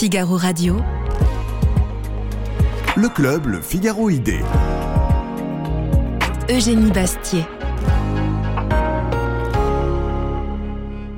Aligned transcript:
Figaro 0.00 0.38
Radio. 0.38 0.76
Le 2.96 3.14
club, 3.14 3.44
le 3.44 3.60
Figaro 3.60 4.08
Idée. 4.08 4.40
Eugénie 6.48 6.90
Bastier. 6.90 7.42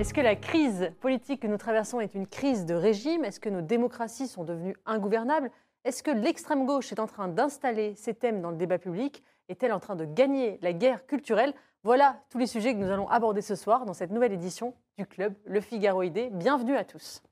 Est-ce 0.00 0.12
que 0.12 0.20
la 0.20 0.34
crise 0.34 0.90
politique 1.00 1.42
que 1.42 1.46
nous 1.46 1.58
traversons 1.58 2.00
est 2.00 2.16
une 2.16 2.26
crise 2.26 2.66
de 2.66 2.74
régime? 2.74 3.24
Est-ce 3.24 3.38
que 3.38 3.48
nos 3.48 3.60
démocraties 3.60 4.26
sont 4.26 4.42
devenues 4.42 4.74
ingouvernables? 4.84 5.52
Est-ce 5.84 6.02
que 6.02 6.10
l'extrême 6.10 6.66
gauche 6.66 6.90
est 6.90 6.98
en 6.98 7.06
train 7.06 7.28
d'installer 7.28 7.94
ces 7.94 8.14
thèmes 8.14 8.42
dans 8.42 8.50
le 8.50 8.56
débat 8.56 8.78
public? 8.78 9.22
Est-elle 9.48 9.72
en 9.72 9.78
train 9.78 9.94
de 9.94 10.06
gagner 10.06 10.58
la 10.60 10.72
guerre 10.72 11.06
culturelle? 11.06 11.54
Voilà 11.84 12.16
tous 12.30 12.38
les 12.38 12.48
sujets 12.48 12.74
que 12.74 12.80
nous 12.80 12.90
allons 12.90 13.08
aborder 13.08 13.42
ce 13.42 13.54
soir 13.54 13.86
dans 13.86 13.94
cette 13.94 14.10
nouvelle 14.10 14.32
édition 14.32 14.74
du 14.98 15.06
club 15.06 15.34
Le 15.44 15.60
Figaro 15.60 16.02
Idée. 16.02 16.30
Bienvenue 16.32 16.74
à 16.74 16.82
tous. 16.82 17.22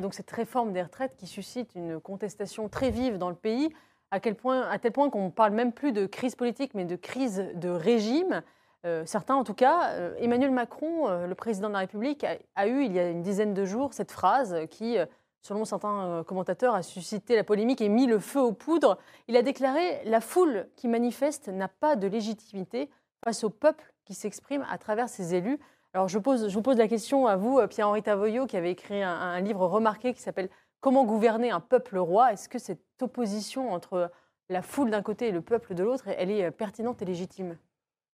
On 0.00 0.02
a 0.02 0.04
donc 0.04 0.14
cette 0.14 0.30
réforme 0.30 0.72
des 0.72 0.80
retraites 0.80 1.14
qui 1.18 1.26
suscite 1.26 1.74
une 1.74 2.00
contestation 2.00 2.70
très 2.70 2.88
vive 2.88 3.18
dans 3.18 3.28
le 3.28 3.34
pays, 3.34 3.68
à, 4.10 4.18
tel 4.18 4.34
point 4.34 5.10
qu'on 5.10 5.26
ne 5.26 5.30
parle 5.30 5.52
même 5.52 5.72
plus 5.72 5.92
de 5.92 6.06
crise 6.06 6.36
politique, 6.36 6.72
mais 6.72 6.86
de 6.86 6.96
crise 6.96 7.44
de 7.54 7.68
régime. 7.68 8.40
Euh, 8.86 9.04
certains, 9.04 9.34
en 9.34 9.44
tout 9.44 9.52
cas, 9.52 9.90
euh, 9.90 10.14
Emmanuel 10.18 10.52
Macron, 10.52 11.06
euh, 11.06 11.26
le 11.26 11.34
président 11.34 11.68
de 11.68 11.74
la 11.74 11.80
République, 11.80 12.24
a, 12.54 12.66
eu 12.66 12.82
il 12.82 12.92
y 12.92 12.98
a 12.98 13.10
une 13.10 13.20
dizaine 13.20 13.52
de 13.52 13.66
jours 13.66 13.92
cette 13.92 14.10
phrase 14.10 14.56
qui, 14.70 14.96
selon 15.42 15.66
certains 15.66 16.24
commentateurs, 16.26 16.74
a 16.74 16.82
suscité 16.82 17.36
la 17.36 17.44
polémique 17.44 17.82
et 17.82 17.90
mis 17.90 18.06
le 18.06 18.20
feu 18.20 18.40
aux 18.40 18.52
poudres. 18.52 18.96
Il 19.28 19.36
a 19.36 19.42
déclaré 19.42 20.02
La 20.06 20.22
foule 20.22 20.66
qui 20.76 20.88
manifeste 20.88 21.48
n'a 21.48 21.68
pas 21.68 21.94
de 21.94 22.06
légitimité 22.06 22.88
face 23.22 23.44
au 23.44 23.50
peuple 23.50 23.92
qui 24.06 24.14
s'exprime 24.14 24.64
à 24.70 24.78
travers 24.78 25.10
ses 25.10 25.34
élus. 25.34 25.58
Alors 25.92 26.08
je, 26.08 26.18
pose, 26.18 26.48
je, 26.48 26.54
vous 26.54 26.62
pose 26.62 26.76
la 26.76 26.88
question 26.88 27.26
à 27.26 27.36
vous, 27.36 27.60
Pierre-Henri 27.68 28.02
Tavoyot, 28.02 28.46
qui 28.46 28.56
avait 28.56 28.70
écrit 28.70 29.02
un, 29.02 29.10
un 29.10 29.40
livre 29.40 29.66
remarqué 29.66 30.14
qui 30.14 30.20
s'appelle 30.20 30.48
Comment 30.80 31.04
gouverner 31.04 31.50
un 31.50 31.60
peuple 31.60 31.98
roi 31.98 32.32
Est-ce 32.32 32.48
que 32.48 32.58
cette 32.58 32.80
opposition 33.02 33.72
entre 33.72 34.10
la 34.48 34.62
foule 34.62 34.90
d'un 34.90 35.02
côté 35.02 35.28
et 35.28 35.32
le 35.32 35.42
peuple 35.42 35.74
de 35.74 35.82
l'autre, 35.82 36.08
elle 36.08 36.30
est 36.30 36.50
pertinente 36.50 37.02
et 37.02 37.04
légitime? 37.04 37.56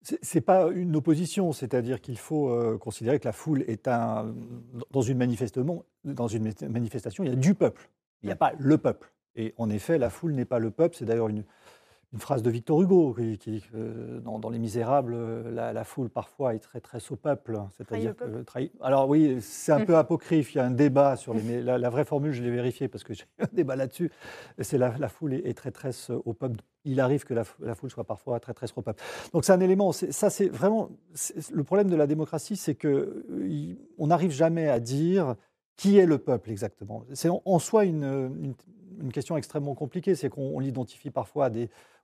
Ce 0.03 0.17
n'est 0.35 0.43
pas 0.43 0.69
une 0.71 0.97
opposition, 0.97 1.53
c'est-à-dire 1.53 2.01
qu'il 2.01 2.19
faut 2.19 2.51
euh, 2.51 2.77
considérer 2.77 3.19
que 3.19 3.27
la 3.27 3.33
foule 3.33 3.65
est 3.67 3.89
un. 3.89 4.35
Dans 4.91 5.01
une, 5.01 5.19
dans 6.05 6.29
une 6.29 6.53
manifestation, 6.69 7.25
il 7.25 7.31
y 7.31 7.33
a 7.33 7.37
du 7.37 7.55
peuple, 7.55 7.89
il 8.23 8.27
n'y 8.27 8.33
a 8.33 8.37
pas 8.37 8.53
le 8.59 8.77
peuple. 8.77 9.13
Et 9.35 9.55
en 9.57 9.71
effet, 9.71 9.97
la 9.99 10.11
foule 10.11 10.33
n'est 10.33 10.45
pas 10.45 10.59
le 10.59 10.71
peuple, 10.71 10.95
c'est 10.97 11.07
d'ailleurs 11.07 11.29
une, 11.29 11.45
une 12.15 12.21
phrase 12.21 12.43
de 12.43 12.51
Victor 12.51 12.81
Hugo, 12.81 13.13
qui, 13.13 13.39
qui 13.39 13.65
euh, 13.75 14.21
dans, 14.21 14.39
dans, 14.39 14.49
Les 14.49 14.61
Misérables, 14.61 15.17
la, 15.51 15.73
la, 15.73 15.85
foule 15.85 16.09
parfois 16.09 16.55
est 16.55 16.61
très 16.61 16.81
très 16.81 17.01
au 17.11 17.17
peuple. 17.17 17.61
C'est-à-dire 17.77 18.15
que 18.15 18.43
trahi... 18.43 18.71
Alors 18.81 19.09
oui, 19.09 19.39
c'est 19.41 19.73
un 19.73 19.85
peu 19.85 19.97
apocryphe. 19.99 20.55
Il 20.55 20.59
y 20.59 20.61
a 20.61 20.65
un 20.65 20.71
débat 20.71 21.17
sur 21.17 21.35
les. 21.35 21.61
La, 21.61 21.77
la 21.77 21.91
vraie 21.91 22.05
formule, 22.05 22.31
je 22.31 22.41
l'ai 22.41 22.53
vérifiée 22.53 22.87
parce 22.87 23.03
que 23.03 23.15
j'ai 23.15 23.25
eu 23.25 23.43
un 23.43 23.49
débat 23.53 23.75
là-dessus. 23.75 24.13
C'est 24.61 24.79
la, 24.79 24.97
la, 24.97 25.09
foule 25.09 25.35
est, 25.35 25.45
est 25.45 25.55
traîtresse 25.55 26.11
au 26.25 26.33
peuple. 26.35 26.61
Il 26.85 27.01
arrive 27.01 27.25
que 27.25 27.35
la, 27.35 27.45
foule 27.75 27.91
soit 27.91 28.05
parfois 28.05 28.39
traîtresse 28.39 28.73
au 28.77 28.83
peuple. 28.83 29.03
Donc 29.33 29.45
c'est 29.45 29.53
un 29.53 29.61
élément. 29.61 29.91
Ça, 29.91 30.31
c'est 30.31 30.49
vraiment 30.49 30.91
le 31.53 31.65
problème 31.65 31.91
de 31.91 31.97
la 31.97 32.07
démocratie, 32.07 32.57
c'est 32.57 32.77
que 32.77 33.25
on 33.99 34.07
n'arrive 34.07 34.31
jamais 34.31 34.69
à 34.69 34.79
dire 34.79 35.35
qui 35.77 35.99
est 35.99 36.07
le 36.07 36.19
peuple 36.19 36.53
exactement. 36.53 37.05
C'est 37.13 37.29
en, 37.29 37.43
en, 37.45 37.59
soi 37.59 37.85
une, 37.85 38.05
une, 38.05 38.55
une, 39.01 39.13
question 39.13 39.37
extrêmement 39.37 39.75
compliquée. 39.75 40.15
C'est 40.15 40.29
qu'on 40.29 40.59
l'identifie 40.59 41.11
parfois 41.11 41.51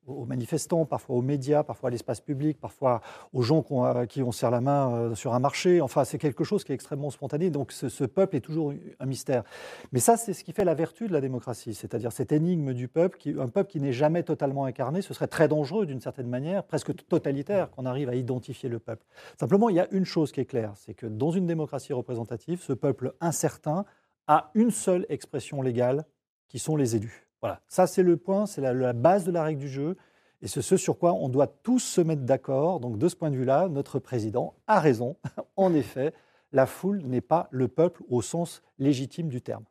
aux 0.06 0.24
manifestants, 0.24 0.86
parfois 0.86 1.16
aux 1.16 1.22
médias, 1.22 1.62
parfois 1.62 1.88
à 1.88 1.90
l'espace 1.90 2.20
public, 2.20 2.58
parfois 2.58 3.00
aux 3.32 3.42
gens 3.42 3.62
qui 4.08 4.22
on 4.22 4.32
serre 4.32 4.50
la 4.50 4.60
main 4.60 5.14
sur 5.14 5.34
un 5.34 5.38
marché. 5.38 5.80
Enfin, 5.80 6.04
c'est 6.04 6.18
quelque 6.18 6.44
chose 6.44 6.64
qui 6.64 6.72
est 6.72 6.74
extrêmement 6.74 7.10
spontané. 7.10 7.50
Donc, 7.50 7.72
ce, 7.72 8.04
peuple 8.04 8.36
est 8.36 8.40
toujours 8.40 8.72
un 8.98 9.06
mystère. 9.06 9.44
Mais 9.92 10.00
ça, 10.00 10.16
c'est 10.16 10.32
ce 10.32 10.42
qui 10.42 10.52
fait 10.52 10.64
la 10.64 10.74
vertu 10.74 11.06
de 11.06 11.12
la 11.12 11.20
démocratie, 11.20 11.74
c'est-à-dire 11.74 12.12
cette 12.12 12.32
énigme 12.32 12.72
du 12.72 12.88
peuple, 12.88 13.18
un 13.38 13.48
peuple 13.48 13.70
qui 13.70 13.80
n'est 13.80 13.92
jamais 13.92 14.22
totalement 14.22 14.64
incarné. 14.64 15.02
Ce 15.02 15.14
serait 15.14 15.28
très 15.28 15.48
dangereux, 15.48 15.86
d'une 15.86 16.00
certaine 16.00 16.28
manière, 16.28 16.64
presque 16.64 16.94
totalitaire, 17.06 17.70
qu'on 17.70 17.86
arrive 17.86 18.08
à 18.08 18.14
identifier 18.14 18.68
le 18.68 18.78
peuple. 18.78 19.04
Simplement, 19.38 19.68
il 19.68 19.76
y 19.76 19.80
a 19.80 19.88
une 19.90 20.04
chose 20.04 20.32
qui 20.32 20.40
est 20.40 20.46
claire, 20.46 20.72
c'est 20.76 20.94
que 20.94 21.06
dans 21.06 21.30
une 21.30 21.46
démocratie 21.46 21.92
représentative, 21.92 22.60
ce 22.62 22.72
peuple 22.72 23.14
incertain 23.20 23.84
a 24.26 24.50
une 24.54 24.70
seule 24.70 25.06
expression 25.08 25.60
légale, 25.60 26.04
qui 26.50 26.58
sont 26.58 26.76
les 26.76 26.96
élus. 26.96 27.26
Voilà, 27.40 27.62
ça 27.68 27.86
c'est 27.86 28.02
le 28.02 28.18
point, 28.18 28.44
c'est 28.44 28.60
la, 28.60 28.74
la, 28.74 28.92
base 28.92 29.24
de 29.24 29.32
la 29.32 29.42
règle 29.42 29.60
du 29.60 29.68
jeu. 29.68 29.96
Et 30.42 30.48
c'est 30.48 30.62
ce 30.62 30.76
sur 30.76 30.98
quoi 30.98 31.14
on 31.14 31.28
doit 31.28 31.46
tous 31.46 31.78
se 31.78 32.00
mettre 32.00 32.22
d'accord. 32.22 32.80
Donc 32.80 32.98
de 32.98 33.08
ce 33.08 33.16
point 33.16 33.30
de 33.30 33.36
vue-là, 33.36 33.68
notre 33.68 33.98
président 33.98 34.54
a 34.66 34.80
raison. 34.80 35.16
en 35.56 35.72
effet, 35.72 36.12
la 36.52 36.66
foule 36.66 37.02
n'est 37.02 37.20
pas 37.22 37.48
le 37.50 37.68
peuple 37.68 38.02
au 38.10 38.20
sens 38.20 38.62
légitime 38.78 39.28
du 39.28 39.40
terme. 39.40 39.64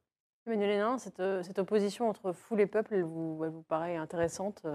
Emmanuel 0.48 0.72
Hénin, 0.72 0.98
cette, 0.98 1.22
cette, 1.44 1.60
opposition 1.60 2.10
entre 2.10 2.32
foule 2.32 2.62
et 2.62 2.66
peuple, 2.66 2.96
elle 2.96 3.04
vous, 3.04 3.42
elle 3.44 3.52
vous 3.52 3.62
paraît 3.62 3.98
intéressante 3.98 4.66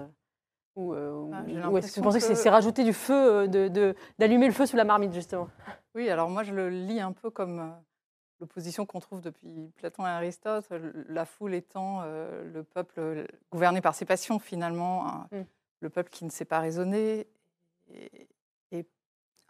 ou, 0.76 0.92
euh, 0.92 1.30
ah, 1.32 1.70
ou 1.70 1.78
est-ce 1.78 1.92
que 1.92 2.00
vous 2.00 2.04
pensez 2.04 2.20
que, 2.20 2.28
que 2.28 2.34
c'est 2.34 2.50
rajouter 2.50 2.84
du 2.84 2.92
feu, 2.92 3.48
d'allumer 3.48 3.70
de, 3.70 3.98
de, 4.18 4.46
le 4.46 4.52
feu 4.52 4.66
sous 4.66 4.76
la 4.76 4.84
marmite, 4.84 5.12
justement? 5.12 5.48
Oui, 5.94 6.08
alors 6.10 6.28
moi 6.28 6.42
je 6.42 6.52
le 6.52 6.68
lis 6.68 7.00
un 7.00 7.12
peu 7.12 7.30
comme 7.30 7.72
l'opposition 8.40 8.86
qu'on 8.86 9.00
trouve 9.00 9.20
depuis 9.20 9.70
Platon 9.76 10.04
et 10.06 10.10
Aristote, 10.10 10.66
la 11.08 11.24
foule 11.24 11.54
étant 11.54 12.00
euh, 12.02 12.44
le 12.52 12.62
peuple 12.62 13.26
gouverné 13.50 13.80
par 13.80 13.94
ses 13.94 14.04
passions 14.04 14.38
finalement, 14.38 15.26
mm. 15.32 15.42
le 15.80 15.90
peuple 15.90 16.10
qui 16.10 16.24
ne 16.24 16.30
sait 16.30 16.44
pas 16.44 16.60
raisonner 16.60 17.26
et, 17.92 18.28
et 18.72 18.86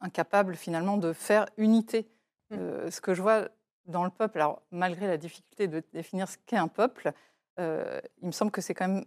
incapable 0.00 0.54
finalement 0.54 0.96
de 0.96 1.12
faire 1.12 1.46
unité. 1.56 2.08
Mm. 2.50 2.56
Euh, 2.56 2.90
ce 2.90 3.00
que 3.00 3.14
je 3.14 3.22
vois 3.22 3.48
dans 3.86 4.04
le 4.04 4.10
peuple, 4.10 4.38
alors 4.38 4.62
malgré 4.70 5.06
la 5.06 5.16
difficulté 5.16 5.68
de 5.68 5.82
définir 5.92 6.28
ce 6.28 6.36
qu'est 6.46 6.56
un 6.56 6.68
peuple, 6.68 7.12
euh, 7.58 8.00
il 8.20 8.26
me 8.26 8.32
semble 8.32 8.50
que 8.50 8.60
c'est 8.60 8.74
quand 8.74 8.88
même 8.88 9.04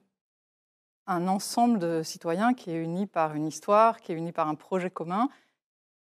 un 1.06 1.28
ensemble 1.28 1.80
de 1.80 2.04
citoyens 2.04 2.54
qui 2.54 2.72
est 2.72 2.82
uni 2.82 3.08
par 3.08 3.34
une 3.34 3.46
histoire, 3.46 4.02
qui 4.02 4.12
est 4.12 4.16
uni 4.16 4.32
par 4.32 4.48
un 4.48 4.56
projet 4.56 4.90
commun 4.90 5.30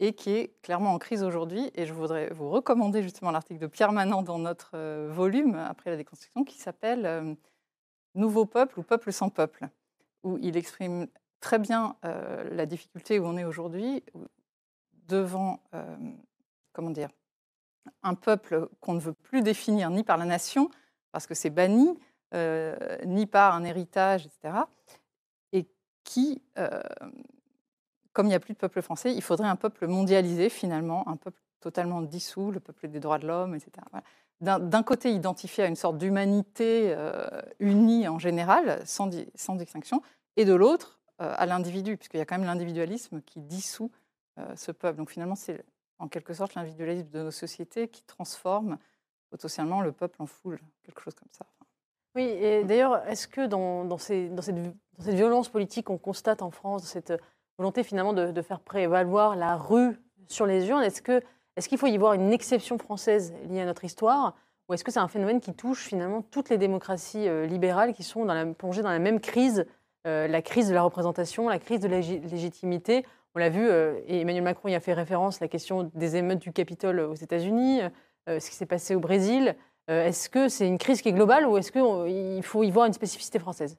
et 0.02 0.14
qui 0.14 0.32
est 0.32 0.60
clairement 0.64 0.94
en 0.94 0.98
crise 0.98 1.24
aujourd'hui. 1.24 1.72
Et 1.76 1.86
je 1.86 1.94
voudrais 1.94 2.32
vous 2.34 2.50
recommander 2.50 3.04
justement 3.04 3.30
l'article 3.30 3.60
de 3.60 3.68
Pierre 3.68 3.92
Manant 3.92 4.24
dans 4.24 4.40
notre 4.40 4.72
euh, 4.74 5.08
volume, 5.10 5.56
après 5.56 5.92
la 5.92 5.96
déconstruction, 5.96 6.44
qui 6.44 6.58
s'appelle 6.58 7.06
euh, 7.06 7.34
Nouveau 8.14 8.46
peuple 8.46 8.78
ou 8.80 8.84
peuple 8.84 9.14
sans 9.14 9.30
peuple, 9.30 9.70
où 10.24 10.38
il 10.42 10.58
exprime 10.58 11.08
très 11.40 11.60
bien 11.60 11.96
euh, 12.04 12.44
la 12.52 12.66
difficulté 12.66 13.20
où 13.20 13.26
on 13.26 13.38
est 13.38 13.46
aujourd'hui 13.46 14.04
devant, 15.08 15.62
comment 16.74 16.90
dire, 16.90 17.10
un 18.02 18.16
peuple 18.16 18.70
qu'on 18.80 18.94
ne 18.94 19.00
veut 19.00 19.14
plus 19.14 19.42
définir 19.42 19.90
ni 19.90 20.04
par 20.04 20.18
la 20.18 20.26
nation, 20.26 20.70
parce 21.12 21.28
que 21.28 21.34
c'est 21.34 21.50
banni, 21.50 22.00
ni 23.06 23.26
par 23.26 23.56
un 23.56 23.66
héritage, 23.66 24.26
etc., 24.26 24.54
et 25.52 25.68
qui 26.06 26.42
comme 28.14 28.26
il 28.28 28.30
n'y 28.30 28.36
a 28.36 28.40
plus 28.40 28.54
de 28.54 28.60
peuple 28.60 28.82
français, 28.82 29.14
il 29.14 29.22
faudrait 29.22 29.48
un 29.48 29.56
peuple 29.56 29.88
mondialisé 29.88 30.50
finalement, 30.50 31.08
un 31.08 31.16
peuple 31.16 31.40
totalement 31.60 32.02
dissous, 32.02 32.52
le 32.52 32.60
peuple 32.60 32.88
des 32.88 33.00
droits 33.00 33.20
de 33.20 33.28
l'homme, 33.28 33.56
etc. 33.56 33.72
D'un 34.42 34.84
côté, 34.84 35.14
identifié 35.14 35.64
à 35.64 35.68
une 35.68 35.76
sorte 35.76 36.00
d'humanité 36.00 36.94
euh, 36.98 37.42
unie 37.60 38.08
en 38.08 38.18
général, 38.18 38.82
sans, 38.86 39.06
di 39.06 39.28
distinction, 39.58 40.02
et 40.36 40.46
de 40.46 40.54
l'autre, 40.54 41.00
euh, 41.22 41.34
à 41.38 41.46
l'individu, 41.46 41.96
puisqu'il 41.96 42.18
y 42.18 42.22
a 42.22 42.26
quand 42.26 42.38
même 42.38 42.48
l'individualisme 42.48 43.22
qui 43.22 43.40
dissout 43.40 43.92
euh, 44.40 44.56
ce 44.56 44.72
peuple. 44.72 44.98
Donc 44.98 45.12
finalement, 45.12 45.36
c'est 45.36 45.64
en 46.00 46.08
quelque 46.08 46.34
sorte 46.34 46.56
l'individualisme 46.56 47.10
de 47.10 47.22
nos 47.22 47.32
sociétés 47.32 47.88
qui 47.88 48.02
transforme 48.04 48.80
potentiellement 49.30 49.82
le 49.82 49.92
peuple 49.92 50.22
en 50.24 50.26
foule, 50.26 50.60
quelque 50.84 51.02
chose 51.02 51.14
comme 51.14 51.30
ça. 51.32 51.46
Oui, 52.16 52.24
et 52.24 52.64
d'ailleurs, 52.64 53.08
est-ce 53.08 53.28
que 53.28 53.46
dans, 53.46 53.98
cette, 53.98 54.58
violence 54.98 55.50
politique 55.50 55.86
qu'on 55.86 55.98
constate 56.00 56.42
en 56.42 56.52
France, 56.52 56.84
cette 56.84 57.14
volonté 57.58 57.84
finalement 57.84 58.14
de, 58.14 58.42
faire 58.42 58.60
prévaloir 58.60 59.36
la 59.36 59.56
rue 59.56 60.00
sur 60.28 60.46
les 60.46 60.68
urnes. 60.70 60.84
Est-ce 60.84 61.02
qu'il 61.02 61.22
est 61.58 61.68
qu'il 61.68 61.78
faut 61.78 61.88
y 61.88 61.98
voir 61.98 62.14
une 62.14 62.32
exception 62.34 62.78
française 62.78 63.34
liée 63.50 63.62
à 63.62 63.66
notre 63.66 63.84
histoire 63.84 64.36
ou 64.70 64.74
est-ce 64.74 64.84
que 64.84 64.92
c'est 64.92 65.00
un 65.00 65.10
phénomène 65.10 65.42
qui 65.42 65.54
touche 65.54 65.84
finalement 65.84 66.22
toutes 66.22 66.50
les 66.50 66.58
démocraties 66.58 67.28
euh, 67.28 67.46
libérales 67.46 67.94
qui 67.94 68.04
sont 68.04 68.26
plongées 68.58 68.82
dans 68.82 68.92
la 68.92 69.00
même 69.00 69.20
crise, 69.20 69.66
euh, 70.08 70.28
la 70.28 70.42
crise 70.42 70.70
de 70.70 70.74
la 70.74 70.82
représentation, 70.82 71.50
la 71.50 71.60
crise 71.60 71.82
de 71.82 71.90
la 71.90 72.00
légitimité? 72.00 73.04
On 73.34 73.40
l'a 73.40 73.50
vu, 73.50 73.68
euh, 73.68 74.00
et 74.08 74.22
Emmanuel 74.22 74.44
Macron 74.44 74.68
y 74.68 74.76
a 74.76 74.80
fait 74.80 74.94
référence, 74.94 75.40
la 75.40 75.48
question 75.48 75.90
des 75.94 76.18
émeutes 76.18 76.40
du 76.40 76.52
Capitole 76.52 77.00
aux 77.00 77.16
États-Unis, 77.16 77.82
euh, 78.30 78.40
ce 78.40 78.50
qui 78.50 78.56
s'est 78.56 78.66
passé 78.66 78.94
au 78.94 79.00
Brésil. 79.00 79.56
Euh, 79.90 80.06
est-ce 80.06 80.30
que 80.30 80.50
c'est 80.50 80.68
une 80.68 80.78
crise 80.78 81.02
qui 81.02 81.10
est 81.10 81.14
globale 81.14 81.48
ou 81.48 81.58
est-ce 81.58 81.72
qu'il 81.72 82.44
faut 82.44 82.64
y 82.64 82.72
voir 82.72 82.88
une 82.88 82.94
spécificité 82.94 83.40
française? 83.40 83.78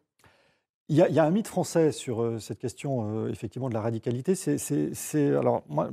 Il 0.92 0.98
y, 0.98 1.00
a, 1.00 1.08
il 1.08 1.14
y, 1.14 1.18
a 1.18 1.24
un 1.24 1.30
mythe 1.30 1.48
français 1.48 1.90
sur 1.90 2.20
euh, 2.20 2.38
cette 2.38 2.58
question, 2.58 3.24
euh, 3.24 3.30
effectivement, 3.30 3.70
de 3.70 3.74
la 3.74 3.80
radicalité. 3.80 4.34
C'est, 4.34 5.26
alors, 5.34 5.62
moi, 5.66 5.88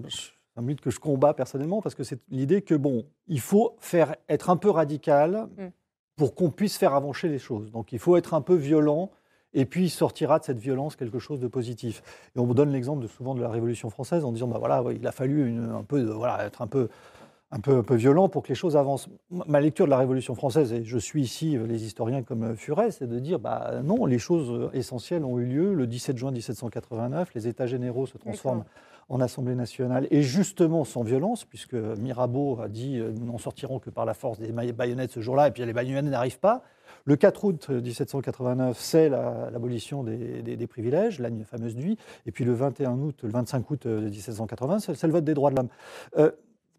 un 0.57 0.61
mythe 0.61 0.81
que 0.81 0.89
je 0.89 0.99
combats 0.99 1.33
personnellement 1.33 1.81
parce 1.81 1.95
que 1.95 2.03
c'est 2.03 2.19
l'idée 2.29 2.61
que, 2.61 2.75
bon, 2.75 3.05
il 3.27 3.39
faut 3.39 3.77
faire, 3.79 4.17
être 4.27 4.49
un 4.49 4.57
peu 4.57 4.69
radical 4.69 5.47
mm. 5.57 5.67
pour 6.17 6.35
qu'on 6.35 6.51
puisse 6.51 6.77
faire 6.77 6.95
avancer 6.95 7.29
les 7.29 7.39
choses. 7.39 7.71
Donc, 7.71 7.93
il 7.93 7.99
faut 7.99 8.17
être 8.17 8.33
un 8.33 8.41
peu 8.41 8.55
violent 8.55 9.09
et 9.53 9.63
puis 9.65 9.85
il 9.85 9.89
sortira 9.89 10.37
de 10.37 10.43
cette 10.43 10.59
violence 10.59 10.97
quelque 10.97 11.19
chose 11.19 11.39
de 11.39 11.47
positif. 11.47 12.03
Et 12.35 12.39
on 12.39 12.45
me 12.45 12.53
donne 12.53 12.73
l'exemple 12.73 13.01
de, 13.01 13.07
souvent 13.07 13.35
de 13.35 13.41
la 13.41 13.49
Révolution 13.49 13.89
française 13.89 14.25
en 14.25 14.33
disant, 14.33 14.49
bah 14.49 14.59
voilà, 14.59 14.83
il 14.91 15.07
a 15.07 15.13
fallu 15.13 15.57
un 15.71 15.83
peu, 15.83 16.03
voilà, 16.03 16.45
être 16.45 16.61
un 16.61 16.67
peu 16.67 16.89
un 17.51 17.59
peu, 17.59 17.77
un 17.77 17.83
peu 17.83 17.95
violent 17.95 18.29
pour 18.29 18.43
que 18.43 18.49
les 18.49 18.55
choses 18.55 18.77
avancent. 18.77 19.09
Ma 19.31 19.59
lecture 19.59 19.85
de 19.85 19.89
la 19.89 19.97
Révolution 19.97 20.35
française, 20.35 20.71
et 20.71 20.83
je 20.83 20.97
suis 20.97 21.21
ici 21.21 21.57
euh, 21.57 21.65
les 21.65 21.83
historiens 21.83 22.21
comme 22.21 22.43
euh, 22.43 22.55
Furet, 22.55 22.91
c'est 22.91 23.07
de 23.07 23.19
dire 23.19 23.39
bah 23.39 23.81
non, 23.83 24.05
les 24.05 24.19
choses 24.19 24.51
euh, 24.51 24.69
essentielles 24.73 25.25
ont 25.25 25.39
eu 25.39 25.45
lieu 25.45 25.73
le 25.73 25.87
17 25.87 26.17
juin 26.17 26.31
1789, 26.31 27.33
les 27.33 27.47
États 27.47 27.65
généraux 27.65 28.05
se 28.05 28.17
transforment 28.17 28.65
en 29.09 29.19
Assemblée 29.21 29.55
nationale, 29.55 30.07
et 30.11 30.21
justement 30.21 30.83
sans 30.83 31.01
violence, 31.01 31.43
puisque 31.43 31.73
Mirabeau 31.73 32.59
a 32.61 32.67
dit 32.67 32.99
nous 32.99 33.25
n'en 33.25 33.39
sortirons 33.39 33.79
que 33.79 33.89
par 33.89 34.05
la 34.05 34.13
force 34.13 34.37
des 34.37 34.51
baïonnettes 34.51 35.11
ce 35.11 35.19
jour-là, 35.19 35.47
et 35.47 35.51
puis 35.51 35.65
les 35.65 35.73
baïonnettes 35.73 36.11
n'arrivent 36.11 36.39
pas. 36.39 36.61
Le 37.05 37.15
4 37.15 37.43
août 37.43 37.69
1789, 37.69 38.77
c'est 38.79 39.09
l'abolition 39.09 40.03
des, 40.03 40.43
des, 40.43 40.67
privilèges, 40.67 41.17
la 41.17 41.29
fameuse 41.43 41.75
nuit, 41.75 41.97
et 42.27 42.31
puis 42.31 42.45
le 42.45 42.53
21 42.53 42.99
août, 42.99 43.21
le 43.23 43.29
25 43.29 43.71
août 43.71 43.85
1780, 43.87 44.79
c'est 44.79 45.03
le 45.03 45.11
vote 45.11 45.23
des 45.23 45.33
droits 45.33 45.49
de 45.49 45.55
l'homme. 45.55 45.69
Euh, 46.19 46.29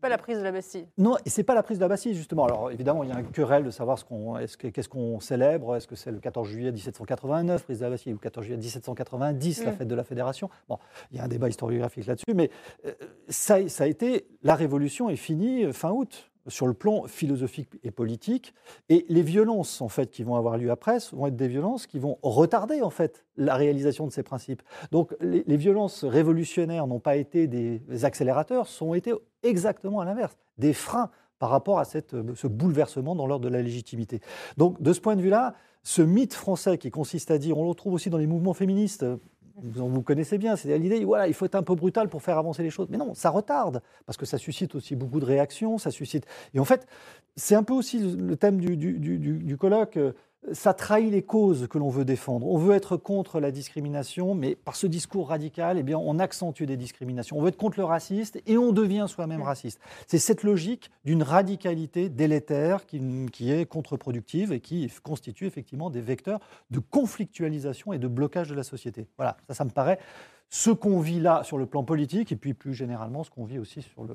pas 0.00 0.08
la 0.08 0.19
prise 0.19 0.38
de 0.38 0.43
la 0.43 0.52
Bastille. 0.52 0.87
Non, 0.99 1.17
et 1.25 1.31
c'est 1.31 1.43
pas 1.43 1.55
la 1.55 1.62
prise 1.62 1.79
de 1.79 1.82
la 1.82 1.88
Bastille, 1.88 2.14
justement. 2.14 2.44
Alors, 2.44 2.70
évidemment, 2.70 3.05
il 3.05 3.11
y 3.11 3.12
a 3.12 3.17
un 3.17 3.23
querelle 3.23 3.64
de 3.64 3.70
savoir 3.70 3.99
ce 3.99 4.05
qu'on, 4.05 4.38
est-ce 4.38 4.56
qu'est-ce 4.56 4.88
qu'on 4.88 5.20
célèbre. 5.20 5.76
Est-ce 5.76 5.87
que 5.87 5.97
c'est 5.97 6.11
le 6.11 6.19
14 6.19 6.49
juillet 6.49 6.73
1789, 6.73 7.64
prise 7.64 7.79
de 7.79 7.85
la 7.85 7.91
Bastille, 7.91 8.12
ou 8.12 8.17
le 8.17 8.20
14 8.20 8.44
juillet 8.44 8.58
1790, 8.58 9.64
la 9.64 9.73
mm. 9.73 9.76
fête 9.76 9.88
de 9.88 9.94
la 9.94 10.05
Fédération 10.05 10.50
Bon, 10.69 10.79
il 11.12 11.19
y 11.19 11.20
a 11.20 11.25
un 11.25 11.29
débat 11.29 11.49
historiographique 11.49 12.06
là-dessus, 12.06 12.35
mais 12.35 12.50
euh, 12.87 12.93
ça, 13.29 13.69
ça 13.69 13.85
a 13.85 13.87
été. 13.87 14.26
La 14.43 14.55
Révolution 14.55 15.11
est 15.11 15.17
finie 15.17 15.64
euh, 15.64 15.73
fin 15.73 15.91
août 15.91 16.30
sur 16.47 16.67
le 16.67 16.75
plan 16.75 17.05
philosophique 17.07 17.69
et 17.85 17.91
politique. 17.91 18.55
Et 18.89 19.07
les 19.09 19.23
violences, 19.23 19.81
en 19.81 19.89
fait, 19.89 20.11
qui 20.11 20.23
vont 20.23 20.37
avoir 20.37 20.59
lieu 20.59 20.71
après, 20.71 20.99
vont 21.13 21.27
être 21.27 21.37
des 21.37 21.49
violences 21.49 21.87
qui 21.87 21.99
vont 21.99 22.19
retarder, 22.23 22.83
en 22.83 22.91
fait, 22.91 23.25
la 23.37 23.55
réalisation 23.55 24.07
de 24.07 24.13
ces 24.13 24.23
principes. 24.23 24.63
Donc, 24.91 25.15
les, 25.21 25.57
violences 25.57 26.05
révolutionnaires 26.05 26.87
n'ont 26.87 27.01
pas 27.01 27.17
été 27.17 27.47
des 27.47 28.05
accélérateurs, 28.05 28.67
sont 28.67 28.95
été 28.95 29.13
exactement 29.43 30.01
à 30.01 30.05
l'inverse, 30.05 30.37
des 30.59 30.73
freins 30.73 31.11
par 31.39 31.51
rapport 31.51 31.79
à 31.79 31.85
cette, 31.85 32.15
ce 32.35 32.47
bouleversement 32.47 33.17
dans 33.17 33.27
l'ordre 33.27 33.45
de 33.45 33.53
la 33.53 33.63
légitimité. 33.63 34.21
Donc, 34.57 34.81
de 34.81 34.93
ce 34.93 35.01
point 35.01 35.17
de 35.17 35.23
vue-là, 35.23 35.55
ce 35.83 36.03
mythe 36.03 36.35
français 36.35 36.79
qui 36.79 36.91
consiste 36.91 37.31
à 37.31 37.39
dire, 37.39 37.59
on 37.59 37.63
le 37.63 37.71
retrouve 37.71 37.95
aussi 37.95 38.11
dans 38.11 38.19
les 38.19 38.27
mouvements 38.27 38.53
féministes, 38.53 39.05
vous, 39.56 40.02
connaissez 40.02 40.38
bien, 40.38 40.56
c'est 40.56 40.76
l'idée, 40.79 41.05
voilà, 41.05 41.29
il 41.29 41.35
faut 41.35 41.44
être 41.44 41.55
un 41.55 41.62
peu 41.62 41.75
brutal 41.75 42.08
pour 42.08 42.23
faire 42.23 42.38
avancer 42.38 42.62
les 42.62 42.70
choses. 42.70 42.88
Mais 42.91 42.97
non, 42.97 43.14
ça 43.14 43.31
retarde, 43.31 43.82
parce 44.06 44.17
que 44.17 44.26
ça 44.26 44.38
suscite 44.38 44.75
aussi 44.75 44.97
beaucoup 44.97 45.20
de 45.20 45.25
réactions, 45.25 45.79
ça 45.79 45.91
suscite... 45.91 46.26
Et 46.55 46.61
en 46.61 46.64
fait, 46.64 46.87
c'est 47.37 47.55
un 47.55 47.62
peu 47.62 47.75
aussi 47.75 47.99
le 47.99 48.37
thème 48.37 48.61
du, 48.61 48.76
du, 48.76 48.99
du, 48.99 49.19
du 49.19 49.56
colloque, 49.56 49.97
euh, 49.97 50.12
ça 50.53 50.73
trahit 50.73 51.11
les 51.11 51.23
causes 51.23 51.67
que 51.69 51.79
l'on 51.79 51.91
veut 51.91 52.05
défendre. 52.05 52.47
On 52.47 52.57
veut 52.57 52.75
être 52.75 52.97
contre 52.97 53.41
la 53.41 53.51
discrimination, 53.51 54.35
mais 54.35 54.55
par 54.55 54.75
ce 54.75 54.87
discours 54.87 55.29
radical, 55.29 55.79
eh 55.79 55.83
bien, 55.83 55.99
on 55.99 56.19
accentue 56.19 56.65
des 56.65 56.77
discriminations. 56.77 57.39
On 57.39 57.43
veut 57.43 57.49
être 57.49 57.57
contre 57.57 57.79
le 57.79 57.85
raciste 57.85 58.41
et 58.47 58.57
on 58.57 58.73
devient 58.73 59.07
soi-même 59.09 59.43
raciste. 59.43 59.81
C'est 60.07 60.19
cette 60.19 60.43
logique 60.43 60.91
d'une 61.05 61.23
radicalité 61.23 62.09
délétère 62.09 62.87
qui, 62.87 63.01
qui, 63.33 63.53
est 63.53 63.67
contre-productive 63.67 64.53
et 64.53 64.61
qui 64.61 64.91
constitue 65.03 65.47
effectivement 65.47 65.91
des 65.91 66.01
vecteurs 66.01 66.41
de 66.71 66.79
conflictualisation 66.79 67.93
et 67.93 67.99
de 67.99 68.09
blocage 68.09 68.49
de 68.49 68.55
la 68.55 68.65
société. 68.65 69.07
Voilà, 69.17 69.37
ça, 69.49 69.55
ça 69.55 69.65
me 69.65 69.71
paraît 69.71 69.99
ce 70.49 70.71
qu'on 70.71 71.01
vit 71.01 71.21
là 71.21 71.45
sur 71.45 71.59
le 71.59 71.67
plan 71.67 71.85
politique 71.85 72.33
et 72.33 72.37
puis 72.37 72.55
plus 72.55 72.75
généralement 72.75 73.25
ce 73.25 73.31
qu'on 73.31 73.45
vit 73.45 73.59
aussi 73.59 73.83
sur 73.83 74.05
le, 74.05 74.15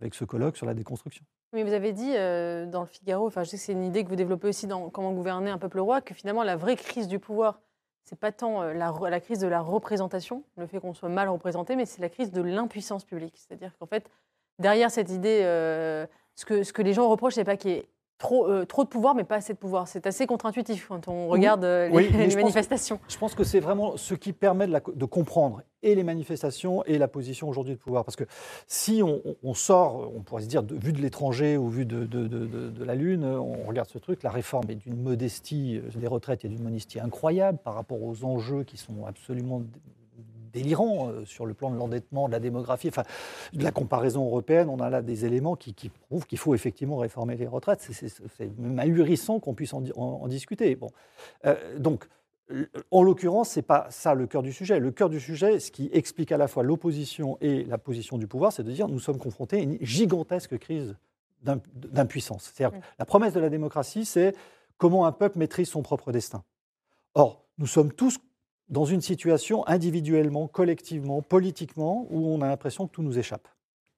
avec 0.00 0.14
ce 0.14 0.24
colloque 0.24 0.56
sur 0.56 0.66
la 0.66 0.74
déconstruction. 0.74 1.24
Vous 1.52 1.72
avez 1.72 1.92
dit 1.92 2.12
euh, 2.16 2.66
dans 2.66 2.80
le 2.80 2.86
Figaro, 2.86 3.26
enfin, 3.26 3.42
je 3.42 3.50
sais 3.50 3.56
que 3.56 3.62
c'est 3.62 3.72
une 3.72 3.84
idée 3.84 4.04
que 4.04 4.08
vous 4.08 4.16
développez 4.16 4.48
aussi 4.48 4.66
dans 4.66 4.88
Comment 4.88 5.12
gouverner 5.12 5.50
un 5.50 5.58
peuple 5.58 5.80
roi, 5.80 6.00
que 6.00 6.14
finalement 6.14 6.42
la 6.42 6.56
vraie 6.56 6.76
crise 6.76 7.08
du 7.08 7.18
pouvoir, 7.18 7.60
c'est 8.04 8.18
pas 8.18 8.32
tant 8.32 8.62
euh, 8.62 8.72
la, 8.72 8.92
la, 9.08 9.20
crise 9.20 9.38
de 9.40 9.48
la 9.48 9.60
représentation, 9.60 10.44
le 10.56 10.66
fait 10.66 10.80
qu'on 10.80 10.94
soit 10.94 11.08
mal 11.08 11.28
représenté, 11.28 11.76
mais 11.76 11.86
c'est 11.86 12.00
la 12.00 12.08
crise 12.08 12.30
de 12.30 12.40
l'impuissance 12.40 13.04
publique. 13.04 13.36
C'est-à-dire 13.36 13.76
qu'en 13.78 13.86
fait, 13.86 14.08
derrière 14.58 14.90
cette 14.90 15.10
idée, 15.10 15.40
euh, 15.42 16.06
ce, 16.34 16.44
que, 16.44 16.62
ce 16.62 16.72
que 16.72 16.82
les 16.82 16.92
gens 16.92 17.08
reprochent, 17.08 17.34
c'est 17.34 17.44
pas 17.44 17.56
qu'il 17.56 17.70
y 17.72 17.74
ait 17.74 17.88
trop, 18.20 18.46
euh, 18.46 18.64
trop 18.64 18.84
de 18.84 18.88
pouvoir, 18.88 19.16
mais 19.16 19.24
pas 19.24 19.36
assez 19.36 19.54
de 19.54 19.58
pouvoir. 19.58 19.88
C'est 19.88 20.06
assez 20.06 20.26
contre-intuitif 20.26 20.86
quand 20.86 21.08
on 21.08 21.26
regarde 21.26 21.64
euh, 21.64 21.88
les, 21.88 22.10
manifestations. 22.36 23.00
je 23.08 23.18
pense 23.18 23.34
que 23.34 23.42
c'est 23.42 23.58
vraiment 23.58 23.96
ce 23.96 24.14
qui 24.14 24.32
permet 24.32 24.68
de, 24.68 25.04
comprendre 25.06 25.62
et 25.82 25.94
les 25.94 26.04
manifestations 26.04 26.84
et 26.84 26.98
la 26.98 27.08
position 27.08 27.48
aujourd'hui 27.48 27.74
de 27.74 27.80
pouvoir. 27.80 28.04
Parce 28.04 28.16
que 28.16 28.24
si 28.68 29.02
on, 29.02 29.54
sort, 29.54 30.12
on 30.14 30.20
pourrait 30.20 30.42
se 30.42 30.48
dire, 30.48 30.62
vu 30.62 30.92
de 30.92 31.00
l'étranger 31.00 31.56
ou 31.56 31.68
vu 31.68 31.86
de, 31.86 32.04
de, 32.04 32.84
la 32.84 32.94
Lune, 32.94 33.24
on 33.24 33.66
regarde 33.66 33.88
ce 33.88 33.98
truc, 33.98 34.22
la 34.22 34.30
réforme 34.30 34.70
est 34.70 34.74
d'une 34.74 35.02
modestie 35.02 35.80
des 35.96 36.06
retraites 36.06 36.44
et 36.44 36.48
d'une 36.48 36.62
modestie 36.62 37.00
incroyable 37.00 37.58
par 37.64 37.74
rapport 37.74 38.02
aux 38.02 38.24
enjeux 38.24 38.62
qui 38.64 38.76
sont 38.76 39.06
absolument 39.06 39.62
délirant 40.52 41.08
euh, 41.08 41.24
sur 41.24 41.46
le 41.46 41.54
plan 41.54 41.70
de 41.70 41.76
l'endettement, 41.76 42.26
de 42.26 42.32
la 42.32 42.40
démographie, 42.40 42.88
enfin, 42.88 43.04
de 43.52 43.62
la 43.62 43.70
comparaison 43.70 44.24
européenne. 44.24 44.68
On 44.68 44.80
a 44.80 44.90
là 44.90 45.02
des 45.02 45.24
éléments 45.24 45.56
qui, 45.56 45.74
prouvent 46.08 46.26
qu'il 46.26 46.38
faut 46.38 46.54
effectivement 46.54 46.98
réformer 46.98 47.36
les 47.36 47.46
retraites. 47.46 47.80
C'est 47.80 48.58
même 48.58 48.78
ahurissant 48.78 49.40
qu'on 49.40 49.54
puisse 49.54 49.72
en, 49.74 50.28
discuter. 50.28 50.74
Bon. 50.76 50.90
Euh, 51.46 51.78
donc, 51.78 52.06
en 52.90 53.02
l'occurrence, 53.02 53.50
ce 53.50 53.58
n'est 53.58 53.64
pas 53.64 53.86
ça 53.90 54.14
le 54.14 54.26
cœur 54.26 54.42
du 54.42 54.52
sujet. 54.52 54.80
Le 54.80 54.90
cœur 54.90 55.08
du 55.08 55.20
sujet, 55.20 55.60
ce 55.60 55.70
qui 55.70 55.88
explique 55.92 56.32
à 56.32 56.36
la 56.36 56.48
fois 56.48 56.62
l'opposition 56.62 57.38
et 57.40 57.64
la 57.64 57.78
position 57.78 58.18
du 58.18 58.26
pouvoir, 58.26 58.52
c'est 58.52 58.64
de 58.64 58.72
dire 58.72 58.88
nous 58.88 58.98
sommes 58.98 59.18
confrontés 59.18 59.58
à 59.58 59.60
une 59.60 59.78
gigantesque 59.80 60.58
crise 60.58 60.96
d'impuissance. 61.42 62.52
C'est-à-dire 62.52 62.78
la 62.98 63.04
promesse 63.04 63.32
de 63.32 63.40
la 63.40 63.48
démocratie, 63.48 64.04
c'est 64.04 64.34
comment 64.78 65.06
un 65.06 65.12
peuple 65.12 65.38
maîtrise 65.38 65.68
son 65.68 65.82
propre 65.82 66.12
destin. 66.12 66.42
Or, 67.14 67.44
nous 67.58 67.66
sommes 67.66 67.92
tous 67.92 68.18
dans 68.70 68.84
une 68.84 69.00
situation 69.00 69.66
individuellement, 69.66 70.46
collectivement, 70.46 71.22
politiquement, 71.22 72.06
où 72.10 72.26
on 72.28 72.40
a 72.40 72.48
l'impression 72.48 72.86
que 72.86 72.92
tout 72.92 73.02
nous 73.02 73.18
échappe. 73.18 73.48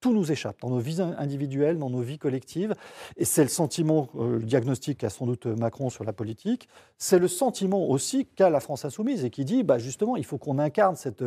Tout 0.01 0.13
nous 0.13 0.33
échappe 0.33 0.61
dans 0.61 0.71
nos 0.71 0.81
vies 0.81 1.01
individuelles, 1.01 1.79
dans 1.79 1.91
nos 1.91 2.01
vies 2.01 2.19
collectives. 2.19 2.75
Et 3.17 3.25
c'est 3.25 3.45
le 3.45 3.49
sentiment, 3.49 4.09
euh, 4.17 4.39
le 4.39 4.45
diagnostic 4.45 4.99
qu'a 4.99 5.11
sans 5.11 5.27
doute 5.27 5.47
Macron 5.47 5.91
sur 5.91 6.03
la 6.03 6.13
politique, 6.13 6.69
c'est 6.99 7.21
le 7.21 7.29
sentiment 7.29 7.89
aussi 7.89 8.27
qu'a 8.27 8.51
la 8.51 8.59
France 8.59 8.85
insoumise 8.85 9.25
et 9.25 9.31
qui 9.31 9.45
dit, 9.45 9.63
bah 9.63 9.79
justement, 9.79 10.17
il 10.17 10.25
faut 10.25 10.39
qu'on 10.39 10.59
incarne 10.59 10.97
cette 10.97 11.23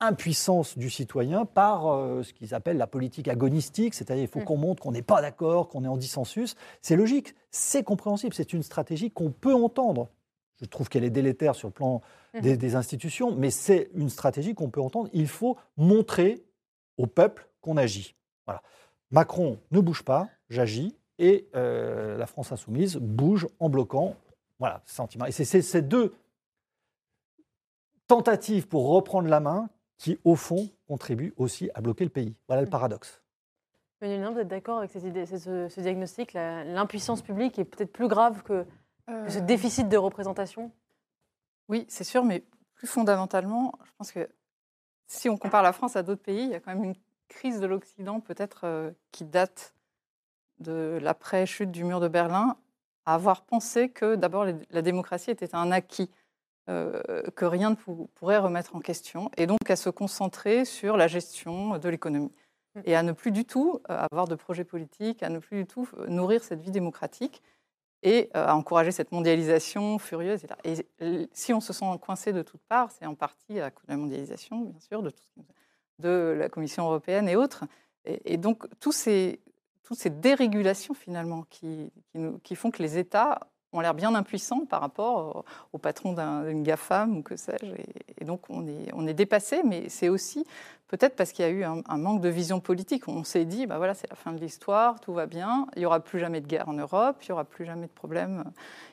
impuissance 0.00 0.76
du 0.76 0.90
citoyen 0.90 1.46
par 1.46 1.86
euh, 1.86 2.22
ce 2.22 2.34
qu'ils 2.34 2.54
appellent 2.54 2.76
la 2.76 2.86
politique 2.86 3.28
agonistique, 3.28 3.94
c'est-à-dire 3.94 4.24
il 4.24 4.28
faut 4.28 4.40
mm. 4.40 4.44
qu'on 4.44 4.56
montre 4.58 4.82
qu'on 4.82 4.92
n'est 4.92 5.00
pas 5.00 5.22
d'accord, 5.22 5.68
qu'on 5.68 5.84
est 5.84 5.88
en 5.88 5.96
dissensus. 5.96 6.54
C'est 6.82 6.96
logique, 6.96 7.34
c'est 7.50 7.82
compréhensible, 7.82 8.34
c'est 8.34 8.52
une 8.52 8.62
stratégie 8.62 9.10
qu'on 9.10 9.30
peut 9.30 9.54
entendre. 9.54 10.08
Je 10.60 10.66
trouve 10.66 10.88
qu'elle 10.88 11.04
est 11.04 11.10
délétère 11.10 11.54
sur 11.54 11.68
le 11.68 11.72
plan 11.72 12.02
Mhm. 12.34 12.56
des, 12.56 12.74
institutions, 12.74 13.34
mais 13.34 13.50
c'est 13.50 13.90
une 13.94 14.10
stratégie 14.10 14.54
qu'on 14.54 14.70
peut 14.70 14.80
entendre. 14.80 15.08
Il 15.12 15.28
faut 15.28 15.56
montrer 15.76 16.44
au 16.96 17.06
peuple 17.06 17.48
qu'on 17.60 17.76
agit. 17.76 18.14
Voilà. 18.46 18.62
Macron 19.10 19.58
ne 19.70 19.80
bouge 19.80 20.02
pas, 20.02 20.28
j'agis, 20.50 20.94
et 21.18 21.48
euh, 21.54 22.16
la 22.16 22.26
France 22.26 22.52
insoumise 22.52 22.96
bouge 22.96 23.48
en 23.58 23.68
bloquant. 23.68 24.14
Voilà, 24.58 24.82
sentiment. 24.86 25.26
Et 25.26 25.32
c'est 25.32 25.44
ces 25.44 25.82
deux 25.82 26.14
tentatives 28.06 28.68
pour 28.68 28.88
reprendre 28.88 29.28
la 29.28 29.40
main 29.40 29.68
qui, 29.96 30.18
au 30.24 30.36
fond, 30.36 30.68
contribuent 30.86 31.34
aussi 31.36 31.70
à 31.74 31.80
bloquer 31.80 32.04
le 32.04 32.10
pays. 32.10 32.34
Voilà 32.46 32.62
le 32.62 32.66
mhm. 32.66 32.72
paradoxe. 32.72 33.22
Manuel, 34.00 34.32
vous 34.32 34.38
êtes 34.38 34.48
d'accord 34.48 34.78
avec 34.78 34.92
cette 34.92 35.02
idée, 35.02 35.26
ce, 35.26 35.68
ce 35.68 35.80
diagnostic 35.80 36.34
L'impuissance 36.34 37.20
publique 37.20 37.58
est 37.58 37.64
peut-être 37.64 37.92
plus 37.92 38.06
grave 38.06 38.44
que, 38.44 38.64
que 39.08 39.30
ce 39.30 39.38
euh. 39.38 39.42
déficit 39.42 39.88
de 39.88 39.96
représentation 39.96 40.70
oui, 41.68 41.84
c'est 41.88 42.04
sûr, 42.04 42.24
mais 42.24 42.44
plus 42.74 42.86
fondamentalement, 42.86 43.74
je 43.84 43.90
pense 43.98 44.12
que 44.12 44.28
si 45.06 45.28
on 45.28 45.36
compare 45.36 45.62
la 45.62 45.72
France 45.72 45.96
à 45.96 46.02
d'autres 46.02 46.22
pays, 46.22 46.44
il 46.44 46.50
y 46.50 46.54
a 46.54 46.60
quand 46.60 46.74
même 46.74 46.84
une 46.84 46.96
crise 47.28 47.60
de 47.60 47.66
l'Occident 47.66 48.20
peut-être 48.20 48.62
euh, 48.64 48.90
qui 49.12 49.24
date 49.24 49.74
de 50.60 50.98
l'après-chute 51.00 51.70
du 51.70 51.84
mur 51.84 52.00
de 52.00 52.08
Berlin, 52.08 52.56
à 53.04 53.14
avoir 53.14 53.42
pensé 53.42 53.90
que 53.90 54.16
d'abord 54.16 54.46
la 54.70 54.82
démocratie 54.82 55.30
était 55.30 55.54
un 55.54 55.70
acquis, 55.70 56.10
euh, 56.68 57.00
que 57.36 57.44
rien 57.44 57.70
ne 57.70 57.74
pourrait 58.14 58.38
remettre 58.38 58.74
en 58.74 58.80
question, 58.80 59.30
et 59.36 59.46
donc 59.46 59.70
à 59.70 59.76
se 59.76 59.88
concentrer 59.90 60.64
sur 60.64 60.96
la 60.96 61.06
gestion 61.06 61.78
de 61.78 61.88
l'économie, 61.88 62.32
mmh. 62.74 62.80
et 62.86 62.96
à 62.96 63.02
ne 63.02 63.12
plus 63.12 63.30
du 63.30 63.44
tout 63.44 63.80
euh, 63.90 64.06
avoir 64.10 64.26
de 64.26 64.34
projet 64.34 64.64
politique, 64.64 65.22
à 65.22 65.28
ne 65.28 65.38
plus 65.38 65.58
du 65.58 65.66
tout 65.66 65.88
nourrir 66.08 66.42
cette 66.42 66.60
vie 66.60 66.70
démocratique 66.70 67.42
et 68.02 68.30
euh, 68.36 68.46
à 68.46 68.54
encourager 68.54 68.90
cette 68.90 69.12
mondialisation 69.12 69.98
furieuse. 69.98 70.42
Et 70.64 70.86
si 71.32 71.52
on 71.52 71.60
se 71.60 71.72
sent 71.72 71.86
coincé 72.00 72.32
de 72.32 72.42
toutes 72.42 72.62
parts, 72.68 72.90
c'est 72.92 73.06
en 73.06 73.14
partie 73.14 73.60
à 73.60 73.70
cause 73.70 73.86
de 73.86 73.92
la 73.92 73.98
mondialisation, 73.98 74.60
bien 74.60 74.80
sûr, 74.80 75.02
de, 75.98 76.34
la 76.38 76.48
Commission 76.48 76.84
européenne 76.84 77.28
et 77.28 77.36
autres. 77.36 77.64
Et, 78.04 78.36
donc, 78.36 78.66
tous 78.78 78.92
ces, 78.92 79.40
toutes 79.82 79.98
ces 79.98 80.10
dérégulations, 80.10 80.94
finalement, 80.94 81.44
qui 81.50 81.90
font 82.54 82.70
que 82.70 82.82
les 82.82 82.98
États 82.98 83.40
ont 83.72 83.80
l'air 83.80 83.94
bien 83.94 84.14
impuissants 84.14 84.64
par 84.64 84.80
rapport 84.80 85.44
au, 85.72 85.78
patron 85.78 86.12
d'une 86.12 86.62
GAFAM 86.62 87.18
ou 87.18 87.22
que 87.22 87.36
sais-je. 87.36 87.66
Et, 88.18 88.24
donc, 88.24 88.42
on 88.48 88.66
est, 88.66 88.90
on 88.94 89.06
est 89.06 89.14
dépassé, 89.14 89.62
mais 89.64 89.88
c'est 89.88 90.08
aussi 90.08 90.46
peut-être 90.88 91.16
parce 91.16 91.32
qu'il 91.32 91.44
y 91.44 91.48
a 91.48 91.50
eu 91.50 91.64
un, 91.64 91.98
manque 91.98 92.20
de 92.20 92.28
vision 92.28 92.60
politique. 92.60 93.08
On 93.08 93.24
s'est 93.24 93.44
dit, 93.44 93.66
bah 93.66 93.78
voilà, 93.78 93.94
c'est 93.94 94.08
la 94.08 94.16
fin 94.16 94.32
de 94.32 94.40
l'histoire, 94.40 95.00
tout 95.00 95.12
va 95.12 95.26
bien, 95.26 95.66
il 95.76 95.80
n'y 95.80 95.86
aura 95.86 96.00
plus 96.00 96.18
jamais 96.18 96.40
de 96.40 96.46
guerre 96.46 96.68
en 96.68 96.74
Europe, 96.74 97.16
il 97.22 97.26
n'y 97.26 97.32
aura 97.32 97.44
plus 97.44 97.64
jamais 97.64 97.86
de 97.86 97.92
problème, 97.92 98.44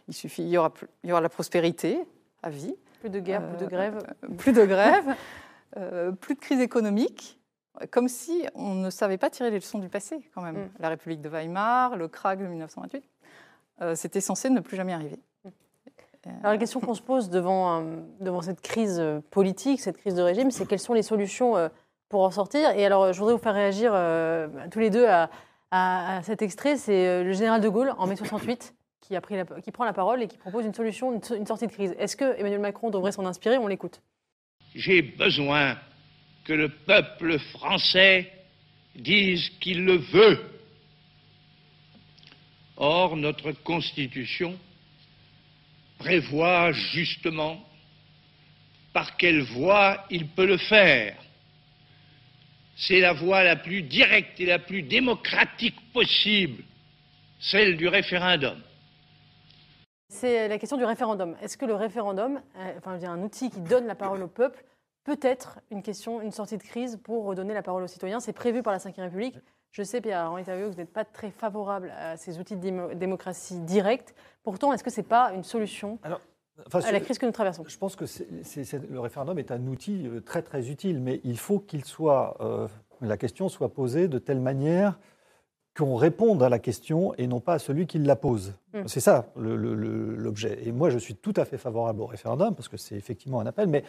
il 0.08 0.14
suffit, 0.14 0.44
il 0.44 0.50
y 0.50 0.58
aura, 0.58 0.74
il 1.04 1.10
y 1.10 1.12
aura 1.14 1.22
la 1.22 1.30
prospérité 1.30 2.00
à 2.44 2.50
vie. 2.50 2.76
Plus 3.00 3.10
de 3.10 3.20
guerre, 3.20 3.48
plus 3.48 3.66
de 3.66 3.70
grève. 3.70 4.04
plus 4.38 4.52
de 4.52 4.66
grève, 4.66 5.16
plus 6.20 6.36
de 6.36 6.40
crise 6.40 6.60
économique 6.60 7.40
comme 7.92 8.08
si 8.08 8.46
on 8.56 8.74
ne 8.76 8.90
savait 8.90 9.18
pas 9.18 9.30
tirer 9.30 9.50
les 9.50 9.58
leçons 9.58 9.80
du 9.80 9.90
passé, 9.90 10.20
quand 10.34 10.42
même. 10.42 10.56
Mm. 10.56 10.70
La 10.80 10.90
République 10.90 11.22
de 11.22 11.30
Weimar, 11.30 11.96
le 11.98 12.08
krach 12.08 12.38
de 12.38 12.46
1928, 12.46 12.98
euh, 12.98 13.02
c'était 13.96 14.22
censé 14.22 14.50
ne 14.50 14.60
plus 14.60 14.78
jamais 14.78 14.94
arriver. 14.94 15.20
Alors, 16.26 16.54
la 16.54 16.58
question 16.58 16.80
qu'on 16.80 16.96
se 16.96 17.02
pose 17.02 17.30
devant, 17.30 17.82
euh, 17.82 17.98
devant 18.20 18.42
cette 18.42 18.62
crise 18.62 19.02
politique, 19.30 19.80
cette 19.80 19.98
crise 19.98 20.16
de 20.16 20.22
régime, 20.22 20.50
c'est 20.50 20.68
quelles 20.68 20.80
sont 20.80 20.94
les 20.94 21.04
solutions 21.04 21.56
euh, 21.56 21.70
pour 22.10 22.22
en 22.22 22.32
sortir 22.32 22.72
Et 22.72 22.86
alors, 22.86 23.14
je 23.14 23.20
voudrais 23.20 23.34
vous 23.34 23.42
faire 23.42 23.54
réagir 23.54 23.92
tous 24.72 24.80
les 24.80 24.90
deux 24.90 25.06
à, 25.08 25.30
cet 26.24 26.42
extrait. 26.42 26.78
C'est 26.78 27.24
le 27.24 27.34
général 27.34 27.62
de 27.62 27.70
Gaulle, 27.70 27.94
en 27.98 28.08
mai 28.08 28.16
68, 28.16 28.74
qui, 29.02 29.16
a 29.16 29.22
pris 29.22 29.36
qui 29.64 29.72
prend 29.72 29.86
la 29.86 29.94
parole 29.94 30.24
et 30.24 30.28
qui 30.28 30.38
propose 30.38 30.66
une 30.66 30.74
solution, 30.74 31.14
une, 31.14 31.38
une 31.38 31.46
sortie 31.46 31.68
de 31.68 31.72
crise. 31.72 31.96
Est-ce 32.00 32.16
que 32.16 32.40
Emmanuel 32.40 32.62
Macron 32.62 32.90
devrait 32.90 33.12
s'en 33.12 33.26
inspirer? 33.26 33.58
On 33.58 33.68
l'écoute. 33.68 34.02
J'ai 34.74 35.02
besoin 35.02 35.76
que 36.46 36.54
le 36.54 36.70
peuple 36.70 37.40
français 37.40 38.32
dise 38.96 39.50
qu'il 39.60 39.84
le 39.84 39.98
veut. 39.98 40.40
Or, 42.78 43.16
notre 43.16 43.52
Constitution 43.52 44.58
prévoit 45.98 46.72
justement 46.72 47.60
par 48.94 49.18
quelle 49.18 49.42
voie 49.42 50.06
il 50.10 50.28
peut 50.28 50.46
le 50.46 50.58
faire. 50.58 51.16
C'est 52.76 53.00
la 53.00 53.14
voie 53.14 53.44
la 53.44 53.56
plus 53.56 53.82
directe 53.82 54.40
et 54.40 54.46
la 54.46 54.60
plus 54.60 54.84
démocratique 54.84 55.76
possible, 55.94 56.64
celle 57.40 57.78
du 57.78 57.88
référendum. 57.88 58.62
C'est 60.10 60.48
la 60.48 60.58
question 60.58 60.78
du 60.78 60.86
référendum. 60.86 61.36
Est-ce 61.42 61.58
que 61.58 61.66
le 61.66 61.76
référendum, 61.76 62.42
euh, 62.58 62.74
enfin, 62.78 63.02
un 63.04 63.22
outil 63.22 63.50
qui 63.50 63.60
donne 63.62 63.88
la 63.88 63.96
parole 63.96 64.22
au 64.24 64.28
peuple, 64.28 64.64
peut-être 65.04 65.60
une 65.72 65.82
question, 65.82 66.22
une 66.22 66.32
sortie 66.32 66.58
de 66.58 66.64
crise 66.64 67.00
pour 67.04 67.26
redonner 67.26 67.54
la 67.54 67.64
parole 67.64 67.84
aux 67.84 67.88
citoyens? 67.88 68.20
C'est 68.20 68.34
prévu 68.34 68.62
par 68.62 68.74
la 68.74 68.80
Ve 68.80 68.94
République. 68.98 69.36
Je 69.72 69.84
sais, 69.84 70.00
Pierre 70.00 70.32
henri 70.32 70.44
que 70.44 70.70
vous 70.70 70.76
n'êtes 70.76 70.94
pas 70.94 71.04
très 71.04 71.32
favorable 71.32 71.92
à 71.98 72.16
ces 72.16 72.40
outils 72.40 72.56
de 72.56 72.94
démocratie 72.94 73.60
directe. 73.60 74.16
Pourtant, 74.44 74.72
est-ce 74.72 74.84
que 74.84 74.90
ce 74.90 75.02
n'est 75.02 75.08
pas 75.08 75.34
une 75.34 75.44
solution 75.44 76.00
à 76.04 76.92
la 76.92 77.00
crise 77.02 77.18
que 77.18 77.26
nous 77.26 77.32
traversons? 77.32 77.64
Je 77.68 77.78
pense 77.78 77.96
que 77.96 78.06
le 78.90 79.00
référendum 79.00 79.38
est 79.38 79.52
un 79.52 79.68
outil 79.68 80.08
euh, 80.08 80.22
très 80.22 80.42
très 80.42 80.70
utile, 80.70 81.02
mais 81.02 81.20
il 81.24 81.38
faut 81.38 81.60
qu'il 81.60 81.84
soit, 81.84 82.38
euh, 82.40 82.68
la 83.02 83.18
question 83.18 83.50
soit 83.50 83.74
posée 83.74 84.08
de 84.08 84.18
telle 84.18 84.40
manière 84.40 84.98
qu'on 85.78 85.96
réponde 85.96 86.42
à 86.42 86.50
la 86.50 86.60
question 86.60 87.14
et 87.16 87.28
non 87.28 87.42
pas 87.42 87.56
à 87.56 87.60
celui 87.60 87.86
qui 87.86 88.00
la 88.00 88.16
pose. 88.16 88.54
Mm. 88.74 88.88
C'est 88.88 89.02
ça 89.02 89.28
l'objet. 89.36 90.60
Et 90.66 90.72
moi, 90.72 90.90
je 90.90 90.98
suis 90.98 91.16
tout 91.16 91.34
à 91.36 91.44
fait 91.44 91.58
favorable 91.58 92.02
au 92.02 92.06
référendum 92.06 92.56
parce 92.56 92.70
que 92.70 92.78
c'est 92.78 92.96
effectivement 92.96 93.42
un 93.42 93.46
appel, 93.46 93.68
mais 93.68 93.84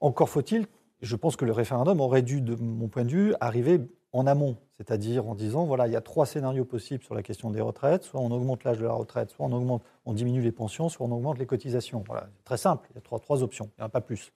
encore 0.00 0.28
faut-il, 0.28 0.66
je 1.00 1.16
pense 1.16 1.34
que 1.34 1.44
le 1.44 1.52
référendum 1.52 2.00
aurait 2.00 2.22
dû, 2.22 2.40
de 2.40 2.54
mon 2.54 2.86
point 2.86 3.04
de 3.04 3.10
vue, 3.10 3.34
arriver 3.40 3.80
en 4.12 4.26
amont, 4.26 4.56
c'est-à-dire 4.76 5.26
en 5.26 5.34
disant 5.34 5.64
voilà, 5.64 5.86
il 5.86 5.92
y 5.92 5.96
a 5.96 6.00
trois 6.00 6.26
scénarios 6.26 6.64
possibles 6.64 7.02
sur 7.02 7.14
la 7.14 7.22
question 7.22 7.50
des 7.50 7.60
retraites, 7.60 8.04
soit 8.04 8.20
on 8.20 8.30
augmente 8.30 8.64
l'âge 8.64 8.78
de 8.78 8.84
la 8.84 8.92
retraite, 8.92 9.30
soit 9.30 9.46
on 9.46 9.52
augmente, 9.52 9.82
on 10.04 10.12
diminue 10.12 10.42
les 10.42 10.52
pensions, 10.52 10.88
soit 10.88 11.06
on 11.06 11.12
augmente 11.12 11.38
les 11.38 11.46
cotisations. 11.46 12.04
Voilà, 12.06 12.28
très 12.44 12.58
simple, 12.58 12.88
il 12.90 12.96
y 12.96 12.98
a 12.98 13.00
trois, 13.00 13.18
trois 13.18 13.42
options, 13.42 13.70
il 13.76 13.80
n'y 13.80 13.84
en 13.84 13.86
a 13.86 13.90
pas 13.90 14.02
plus. 14.02 14.32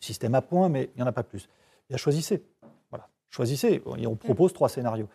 Système 0.00 0.34
à 0.34 0.42
point, 0.42 0.68
mais 0.68 0.90
il 0.94 0.96
n'y 0.96 1.02
en 1.02 1.06
a 1.06 1.12
pas 1.12 1.22
plus. 1.22 1.48
Il 1.88 1.92
y 1.92 1.94
a 1.94 1.98
choisissez. 1.98 2.42
Voilà, 2.90 3.08
choisissez. 3.30 3.82
Et 3.98 4.06
on 4.06 4.16
propose 4.16 4.52
trois 4.52 4.68
scénarios. 4.68 5.08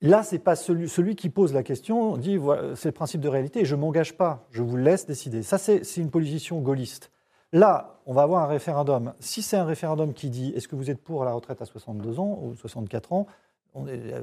Là, 0.00 0.22
ce 0.22 0.34
n'est 0.34 0.40
pas 0.40 0.56
celui, 0.56 0.88
celui, 0.88 1.14
qui 1.14 1.28
pose 1.28 1.52
la 1.54 1.62
question, 1.62 2.16
dit 2.16 2.38
c'est 2.74 2.88
le 2.88 2.92
principe 2.92 3.20
de 3.20 3.28
réalité, 3.28 3.64
je 3.64 3.74
ne 3.74 3.80
m'engage 3.80 4.16
pas, 4.16 4.46
je 4.50 4.62
vous 4.62 4.76
laisse 4.76 5.06
décider. 5.06 5.42
Ça, 5.42 5.56
c'est 5.58 5.96
une 5.96 6.10
position 6.10 6.60
gaulliste. 6.60 7.10
Là, 7.52 8.00
on 8.06 8.12
va 8.12 8.22
avoir 8.22 8.42
un 8.42 8.46
référendum. 8.46 9.14
Si 9.20 9.42
c'est 9.42 9.56
un 9.56 9.64
référendum 9.64 10.12
qui 10.12 10.30
dit 10.30 10.52
est-ce 10.56 10.68
que 10.68 10.76
vous 10.76 10.90
êtes 10.90 11.02
pour 11.02 11.24
la 11.24 11.32
retraite 11.32 11.62
à 11.62 11.64
62 11.64 12.18
ans 12.18 12.38
ou 12.42 12.54
64 12.56 13.12
ans, 13.12 13.26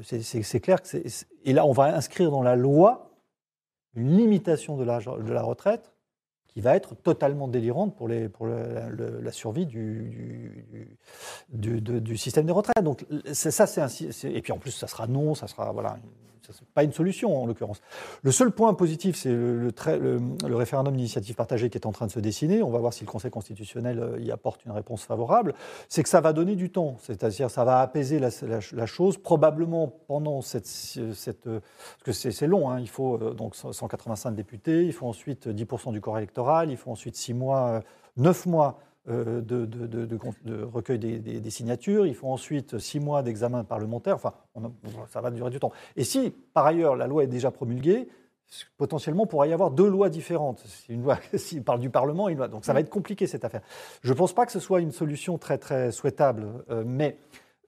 c'est 0.03 0.59
clair 0.59 0.81
que 0.81 0.87
c'est. 0.87 1.05
Et 1.43 1.53
là, 1.53 1.65
on 1.65 1.71
va 1.71 1.95
inscrire 1.95 2.31
dans 2.31 2.43
la 2.43 2.55
loi 2.55 3.11
une 3.95 4.15
limitation 4.17 4.77
de 4.77 4.83
l'âge 4.83 5.05
de 5.05 5.33
la 5.33 5.41
retraite 5.43 5.91
qui 6.47 6.59
va 6.61 6.75
être 6.75 6.95
totalement 6.95 7.47
délirante 7.47 7.95
pour, 7.95 8.07
la 8.09 9.31
survie 9.31 9.65
du, 9.65 10.65
du, 11.49 11.81
du, 11.81 12.17
système 12.17 12.45
des 12.45 12.51
retraites. 12.51 12.83
Donc 12.83 13.05
ça, 13.31 13.67
c'est 13.67 14.23
et 14.25 14.41
puis 14.41 14.51
en 14.51 14.57
plus, 14.57 14.71
ça 14.71 14.87
sera 14.87 15.07
non, 15.07 15.33
ça 15.33 15.47
sera 15.47 15.71
voilà, 15.71 15.97
n'est 16.49 16.67
pas 16.73 16.83
une 16.83 16.91
solution 16.91 17.41
en 17.41 17.45
l'occurrence. 17.45 17.81
Le 18.23 18.31
seul 18.31 18.51
point 18.51 18.73
positif, 18.73 19.15
c'est 19.15 19.31
le, 19.31 19.71
référendum 20.43 20.95
d'initiative 20.95 21.35
partagée 21.35 21.69
qui 21.69 21.77
est 21.77 21.85
en 21.85 21.91
train 21.91 22.07
de 22.07 22.11
se 22.11 22.19
dessiner. 22.19 22.61
On 22.61 22.69
va 22.69 22.79
voir 22.79 22.93
si 22.93 23.03
le 23.03 23.09
Conseil 23.09 23.31
constitutionnel 23.31 23.99
euh, 23.99 24.19
y 24.19 24.31
apporte 24.31 24.65
une 24.65 24.71
réponse 24.71 25.03
favorable. 25.03 25.53
C'est 25.89 26.03
que 26.03 26.09
ça 26.09 26.21
va 26.21 26.33
donner 26.33 26.55
du 26.55 26.71
temps, 26.71 26.97
c'est-à-dire 27.01 27.49
ça 27.49 27.63
va 27.63 27.81
apaiser 27.81 28.19
la, 28.19 28.85
chose 28.85 29.17
probablement 29.17 29.87
pendant 30.07 30.41
cette, 30.41 30.67
cette 30.67 31.47
euh, 31.47 31.59
parce 32.03 32.19
que 32.19 32.31
c'est 32.31 32.47
long. 32.47 32.69
Hein. 32.69 32.79
il 32.79 32.89
faut 32.89 33.15
euh, 33.15 33.33
donc 33.33 33.55
185 33.55 34.31
députés, 34.31 34.85
il 34.85 34.93
faut 34.93 35.07
ensuite 35.07 35.47
10% 35.47 35.91
du 35.91 36.01
corps 36.01 36.17
électoral, 36.17 36.71
il 36.71 36.77
faut 36.77 36.91
ensuite 36.91 37.15
6 37.15 37.33
mois, 37.33 37.81
9 38.17 38.45
mois 38.45 38.79
euh, 39.09 39.41
de, 39.41 39.65
de, 39.65 40.63
recueil 40.63 40.99
des, 40.99 41.49
signatures. 41.49 42.05
Il 42.05 42.13
faut 42.13 42.27
ensuite 42.27 42.77
six 42.77 42.99
mois 42.99 43.23
d'examen 43.23 43.63
parlementaire. 43.63 44.15
Enfin, 44.15 44.33
ça 45.07 45.21
va 45.21 45.31
durer 45.31 45.49
du 45.49 45.59
temps. 45.59 45.71
Et 45.95 46.03
si, 46.03 46.31
par 46.53 46.67
ailleurs, 46.67 46.95
la 46.95 47.07
loi 47.07 47.23
est 47.23 47.27
déjà 47.27 47.49
promulguée, 47.49 48.07
potentiellement, 48.77 49.25
pourrait 49.25 49.49
y 49.49 49.53
avoir 49.53 49.71
deux 49.71 49.89
lois 49.89 50.09
différentes. 50.09 50.63
Une 50.87 51.01
loi, 51.01 51.17
s'il 51.35 51.63
parle 51.63 51.79
du 51.79 51.89
Parlement, 51.89 52.29
une 52.29 52.37
loi. 52.37 52.47
Donc 52.47 52.63
ça 52.63 52.73
va 52.73 52.79
être 52.79 52.89
compliqué, 52.89 53.25
cette 53.25 53.43
affaire. 53.43 53.61
Je 54.03 54.11
ne 54.11 54.17
pense 54.17 54.33
pas 54.33 54.45
que 54.45 54.51
ce 54.51 54.59
soit 54.59 54.81
une 54.81 54.91
solution 54.91 55.37
très, 55.37 55.57
très 55.57 55.91
souhaitable, 55.91 56.63
euh, 56.69 56.83
mais 56.85 57.17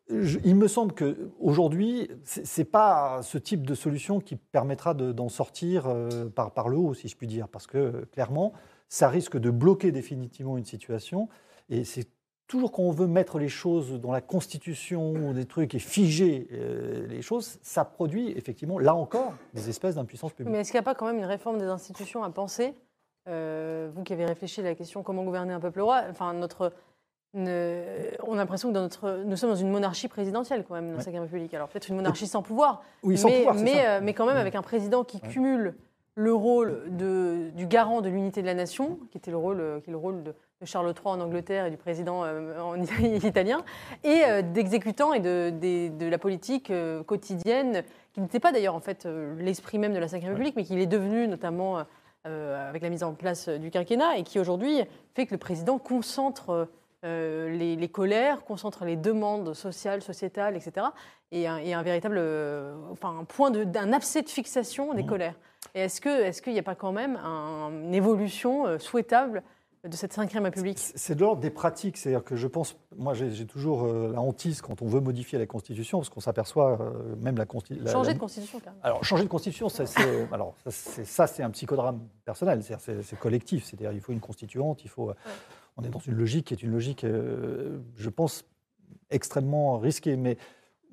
il 0.10 0.56
me 0.56 0.68
semble 0.68 0.94
qu'aujourd'hui, 0.94 2.10
ce 2.26 2.62
n'est 2.62 2.66
pas 2.66 3.22
ce 3.24 3.38
type 3.38 3.66
de 3.66 3.74
solution 3.74 4.20
qui 4.20 4.36
permettra 4.36 4.94
d'en 4.94 5.30
sortir 5.30 5.88
euh, 5.88 6.30
par, 6.30 6.52
par 6.52 6.68
le 6.68 6.78
haut, 6.78 6.94
si 6.94 7.08
je 7.08 7.16
puis 7.16 7.26
dire, 7.26 7.48
parce 7.48 7.68
que 7.68 8.06
clairement, 8.12 8.54
ça 8.94 9.10
risque 9.10 9.40
de 9.40 9.50
bloquer 9.50 9.92
définitivement 9.92 10.56
une 10.56 10.66
situation. 10.66 11.28
Et 11.68 11.84
c'est 11.84 12.08
toujours 12.46 12.72
quand 12.72 12.84
on 12.84 12.92
veut 12.92 13.08
mettre 13.08 13.40
les 13.40 13.50
choses 13.50 14.00
dans 14.00 14.12
la 14.12 14.22
Constitution 14.22 15.14
ou 15.14 15.34
des 15.34 15.46
trucs 15.46 15.74
et 15.74 15.80
figer 15.80 16.48
euh, 16.52 17.08
les 17.08 17.24
choses, 17.24 17.58
ça 17.64 17.86
produit 17.86 18.30
effectivement, 18.38 18.78
là 18.78 18.94
encore, 18.94 19.34
des 19.56 19.68
espèces 19.68 19.96
d'impuissance 19.96 20.34
publique. 20.34 20.54
Mais 20.54 20.60
est-ce 20.60 20.70
qu'il 20.70 20.78
n'y 20.78 20.84
a 20.84 20.86
pas 20.86 20.94
quand 20.94 21.08
même 21.08 21.18
une 21.18 21.26
réforme 21.26 21.58
des 21.58 21.66
institutions 21.66 22.24
à 22.24 22.30
penser 22.30 22.76
euh, 23.28 23.90
Vous 23.96 24.04
qui 24.04 24.14
avez 24.14 24.26
réfléchi 24.26 24.60
à 24.60 24.64
la 24.64 24.76
question 24.76 25.02
comment 25.02 25.24
gouverner 25.24 25.54
un 25.54 25.60
peuple 25.60 25.82
roi, 25.82 26.04
enfin, 26.12 26.32
notre, 26.36 26.72
on 27.34 27.48
a 27.48 28.36
l'impression 28.36 28.70
que 28.70 28.76
dans 28.76 28.82
notre, 28.82 29.24
nous 29.26 29.38
sommes 29.38 29.50
dans 29.50 29.56
une 29.56 29.72
monarchie 29.72 30.08
présidentielle 30.08 30.66
quand 30.68 30.76
même, 30.76 30.96
dans 30.96 31.12
la 31.12 31.22
République. 31.22 31.56
Alors 31.56 31.68
peut-être 31.68 31.90
une 31.90 31.96
monarchie 31.96 32.28
sans 32.28 32.44
pouvoir, 32.44 32.84
oui, 33.02 33.18
sans 33.18 33.30
mais, 33.30 33.38
pouvoir 33.38 33.56
mais, 33.56 33.88
euh, 33.88 34.00
mais, 34.04 34.14
quand 34.14 34.28
même 34.28 34.38
avec 34.38 34.54
un 34.54 34.62
président 34.62 35.04
qui 35.04 35.20
cumule 35.20 35.74
le 36.16 36.34
rôle 36.34 36.84
de, 36.96 37.50
du 37.56 37.66
garant 37.66 38.02
de 38.02 38.10
l'unité 38.10 38.42
de 38.42 38.48
la 38.48 38.54
nation, 38.54 39.00
qui 39.12 39.18
était 39.18 39.32
le 39.32 39.38
rôle, 39.38 39.60
euh, 39.60 39.80
qui 39.80 39.90
est 39.90 39.92
le 39.92 39.98
rôle 39.98 40.24
de, 40.24 40.34
Charles 40.66 40.94
III 40.96 41.16
en 41.16 41.20
Angleterre 41.20 41.66
et 41.66 41.72
du 41.72 41.78
président 41.78 42.24
euh, 42.24 42.58
en 42.62 42.82
italien, 43.24 43.66
et 44.06 44.24
euh, 44.24 44.42
d'exécutant 44.42 45.12
et 45.12 45.20
de, 45.20 45.52
de, 45.90 46.06
la 46.06 46.18
politique 46.18 46.72
quotidienne, 47.06 47.84
qui 48.14 48.22
n'était 48.22 48.40
pas 48.40 48.54
d'ailleurs 48.54 48.76
en 48.76 48.80
fait 48.80 49.06
l'esprit 49.40 49.78
même 49.78 49.94
de 49.94 50.00
la 50.00 50.06
Ve 50.06 50.14
République, 50.14 50.56
mais 50.56 50.64
qui 50.64 50.76
l'est 50.76 50.86
devenu 50.86 51.28
notamment 51.28 51.84
avec 52.24 52.82
la 52.82 52.90
mise 52.90 53.04
en 53.04 53.14
place 53.14 53.50
du 53.50 53.72
quinquennat, 53.72 54.18
et 54.18 54.24
qui 54.24 54.40
aujourd'hui 54.40 54.80
fait 55.16 55.26
que 55.26 55.34
le 55.34 55.40
président 55.40 55.80
concentre 55.80 56.70
les, 57.04 57.76
les, 57.76 57.90
colères, 57.90 58.46
concentre 58.46 58.86
les 58.86 58.96
demandes 58.96 59.54
sociales, 59.54 60.02
sociétales, 60.02 60.56
etc., 60.56 60.88
et 61.32 61.48
un, 61.48 61.58
un 61.58 61.84
véritable, 61.84 62.22
enfin 62.92 63.18
un 63.20 63.26
point 63.26 63.52
d'un 63.52 63.92
abcès 63.92 64.22
de 64.22 64.30
fixation 64.30 64.94
des 64.94 65.04
mmh. 65.04 65.08
colères. 65.08 65.36
Et 65.76 65.82
est-ce 65.82 66.02
qu'il 66.02 66.52
est 66.52 66.54
n'y 66.54 66.60
a 66.60 66.64
pas 66.64 66.76
quand 66.76 66.92
même 66.92 67.18
une 67.18 67.96
évolution 67.96 68.68
euh, 68.68 68.78
souhaitable 68.78 69.42
de 69.84 69.96
cette 69.96 70.14
cinquième 70.14 70.44
République? 70.44 70.78
C'est 70.78 71.16
de 71.16 71.22
l'ordre 71.22 71.42
des 71.42 71.50
pratiques. 71.50 71.98
C'est-à-dire 71.98 72.24
que 72.24 72.36
je 72.36 72.48
pense, 72.48 72.78
moi 72.96 73.16
j'ai 73.16 73.46
toujours 73.48 73.86
euh, 73.86 74.12
la 74.14 74.22
hantise 74.22 74.62
quand 74.62 74.84
on 74.84 74.88
veut 74.88 75.00
modifier 75.00 75.40
la 75.40 75.48
Constitution, 75.48 75.98
parce 76.00 76.10
qu'on 76.10 76.20
s'aperçoit 76.20 76.80
euh, 76.80 77.16
même 77.16 77.38
la 77.38 77.48
Constitution. 77.48 77.92
Changer 77.92 78.14
de 78.14 78.20
Constitution, 78.20 78.60
quand 78.64 78.70
même. 78.70 78.80
Alors, 78.84 79.04
changer 79.04 79.24
de 79.24 79.30
Constitution, 79.30 79.68
ça, 79.68 79.86
c'est, 79.88 81.44
un 81.44 81.50
psychodrame 81.50 82.02
personnel, 82.24 82.62
c'est, 82.64 83.20
collectif. 83.20 83.66
C'est-à-dire 83.66 83.92
il 83.94 84.00
faut 84.00 84.14
une 84.14 84.20
constituante, 84.20 84.84
il 84.84 84.90
faut. 84.90 85.12
On 85.76 85.84
est 85.84 85.90
dans 85.90 86.00
une 86.00 86.14
logique 86.14 86.48
qui 86.48 86.54
est 86.54 86.62
une 86.62 86.72
logique, 86.72 87.04
je 87.04 88.10
pense, 88.10 88.46
extrêmement 89.10 89.80
risquée. 89.80 90.18
Mais 90.18 90.38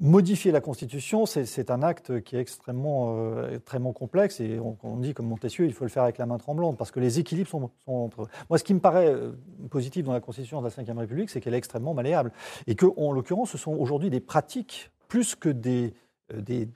Modifier 0.02 0.50
la 0.50 0.62
Constitution, 0.62 1.26
c'est 1.26 1.70
un 1.70 1.82
acte 1.82 2.22
qui 2.22 2.34
est 2.34 2.40
extrêmement, 2.40 3.16
euh, 3.18 3.56
extrêmement 3.56 3.92
complexe 3.92 4.40
et 4.40 4.58
on, 4.58 4.96
dit 4.96 5.12
comme 5.12 5.26
Montesquieu, 5.26 5.66
il 5.66 5.74
faut 5.74 5.84
le 5.84 5.90
faire 5.90 6.04
avec 6.04 6.16
la 6.16 6.24
main 6.24 6.38
tremblante 6.38 6.78
parce 6.78 6.90
que 6.90 7.00
les 7.00 7.18
équilibres 7.18 7.50
sont, 7.50 7.70
entre. 7.86 8.26
Moi, 8.48 8.58
ce 8.58 8.64
qui 8.64 8.72
me 8.72 8.80
paraît 8.80 9.08
euh, 9.12 9.32
positif 9.68 10.04
dans 10.04 10.14
la 10.14 10.20
Constitution 10.20 10.62
de 10.62 10.66
la 10.66 10.84
Ve 10.94 10.98
République, 10.98 11.28
c'est 11.28 11.42
qu'elle 11.42 11.52
est 11.52 11.58
extrêmement 11.58 11.92
malléable 11.92 12.32
et 12.66 12.76
que, 12.76 12.86
en 12.96 13.12
l'occurrence, 13.12 13.50
ce 13.50 13.58
sont 13.58 13.72
aujourd'hui 13.72 14.08
des 14.08 14.20
pratiques 14.20 14.90
plus 15.06 15.34
que 15.34 15.50
des 15.50 15.92
euh, 16.34 16.40
des, 16.40 16.68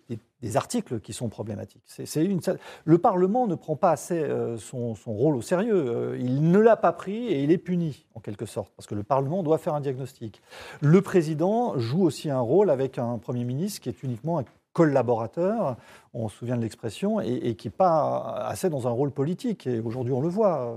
articles 0.56 1.00
qui 1.00 1.12
sont 1.12 1.28
problématiques. 1.28 1.82
Le 2.84 2.98
Parlement 2.98 3.46
ne 3.46 3.54
prend 3.54 3.76
pas 3.76 3.90
assez 3.90 4.18
euh, 4.18 4.56
son, 4.56 4.94
rôle 5.06 5.36
au 5.36 5.42
sérieux. 5.42 5.74
Euh, 5.74 6.18
il 6.18 6.50
ne 6.50 6.58
l'a 6.58 6.76
pas 6.76 6.92
pris 6.92 7.26
et 7.26 7.42
il 7.42 7.50
est 7.50 7.58
puni, 7.58 8.06
en 8.14 8.20
quelque 8.20 8.46
sorte, 8.46 8.72
parce 8.76 8.86
que 8.86 8.94
le 8.94 9.02
Parlement 9.02 9.42
doit 9.42 9.58
faire 9.58 9.74
un 9.74 9.80
diagnostic. 9.80 10.42
Le 10.80 11.00
président 11.02 11.78
joue 11.78 12.02
aussi 12.02 12.30
un 12.30 12.40
rôle 12.40 12.70
avec 12.70 12.98
un 12.98 13.18
Premier 13.18 13.44
ministre 13.44 13.80
qui 13.80 13.88
est 13.88 14.02
uniquement 14.02 14.38
un 14.38 14.44
collaborateur, 14.72 15.76
on 16.14 16.28
se 16.28 16.36
souvient 16.36 16.56
de 16.56 16.62
l'expression, 16.62 17.20
et, 17.20 17.54
qui 17.54 17.68
n'est 17.68 17.72
pas 17.72 18.44
assez 18.48 18.68
dans 18.68 18.88
un 18.88 18.90
rôle 18.90 19.12
politique. 19.12 19.68
Et 19.68 19.78
aujourd'hui, 19.78 20.12
on 20.12 20.20
le 20.20 20.28
voit. 20.28 20.76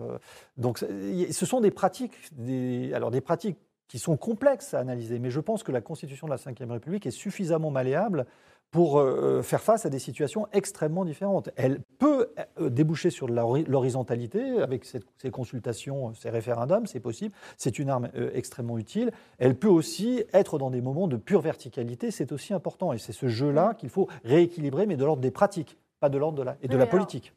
Donc, 0.55 0.77
ce 0.77 1.45
sont 1.47 1.61
des 1.61 1.71
pratiques, 1.71 2.13
des, 2.33 2.93
alors 2.93 3.09
des 3.09 3.21
pratiques 3.21 3.57
qui 3.87 3.99
sont 3.99 4.17
complexes 4.17 4.73
à 4.73 4.79
analyser, 4.79 5.19
mais 5.19 5.29
je 5.29 5.39
pense 5.39 5.63
que 5.63 5.71
la 5.71 5.81
Constitution 5.81 6.27
de 6.27 6.31
la 6.31 6.37
Ve 6.37 6.71
République 6.71 7.05
est 7.05 7.11
suffisamment 7.11 7.71
malléable 7.71 8.25
pour 8.71 8.99
euh, 8.99 9.41
faire 9.41 9.61
face 9.61 9.85
à 9.85 9.89
des 9.89 9.99
situations 9.99 10.47
extrêmement 10.51 11.05
différentes. 11.05 11.49
Elle 11.55 11.81
peut 11.99 12.29
euh, 12.59 12.69
déboucher 12.69 13.09
sur 13.09 13.27
l'horizontalité 13.27 14.61
avec 14.61 14.85
ces 14.85 15.31
consultations, 15.31 16.13
ces 16.13 16.29
référendums, 16.29 16.85
c'est 16.85 16.99
possible, 16.99 17.33
c'est 17.57 17.79
une 17.79 17.89
arme 17.89 18.09
euh, 18.15 18.29
extrêmement 18.33 18.77
utile. 18.77 19.11
Elle 19.37 19.55
peut 19.55 19.69
aussi 19.69 20.23
être 20.33 20.57
dans 20.57 20.69
des 20.69 20.81
moments 20.81 21.07
de 21.07 21.17
pure 21.17 21.41
verticalité, 21.41 22.11
c'est 22.11 22.31
aussi 22.31 22.53
important. 22.53 22.93
Et 22.93 22.97
c'est 22.97 23.13
ce 23.13 23.27
jeu-là 23.27 23.73
qu'il 23.75 23.89
faut 23.89 24.07
rééquilibrer, 24.23 24.85
mais 24.85 24.97
de 24.97 25.05
l'ordre 25.05 25.21
des 25.21 25.31
pratiques, 25.31 25.77
pas 25.99 26.09
de 26.09 26.17
l'ordre 26.17 26.37
de 26.37 26.43
la, 26.43 26.57
et 26.61 26.67
de 26.67 26.77
la 26.77 26.87
politique. 26.87 27.33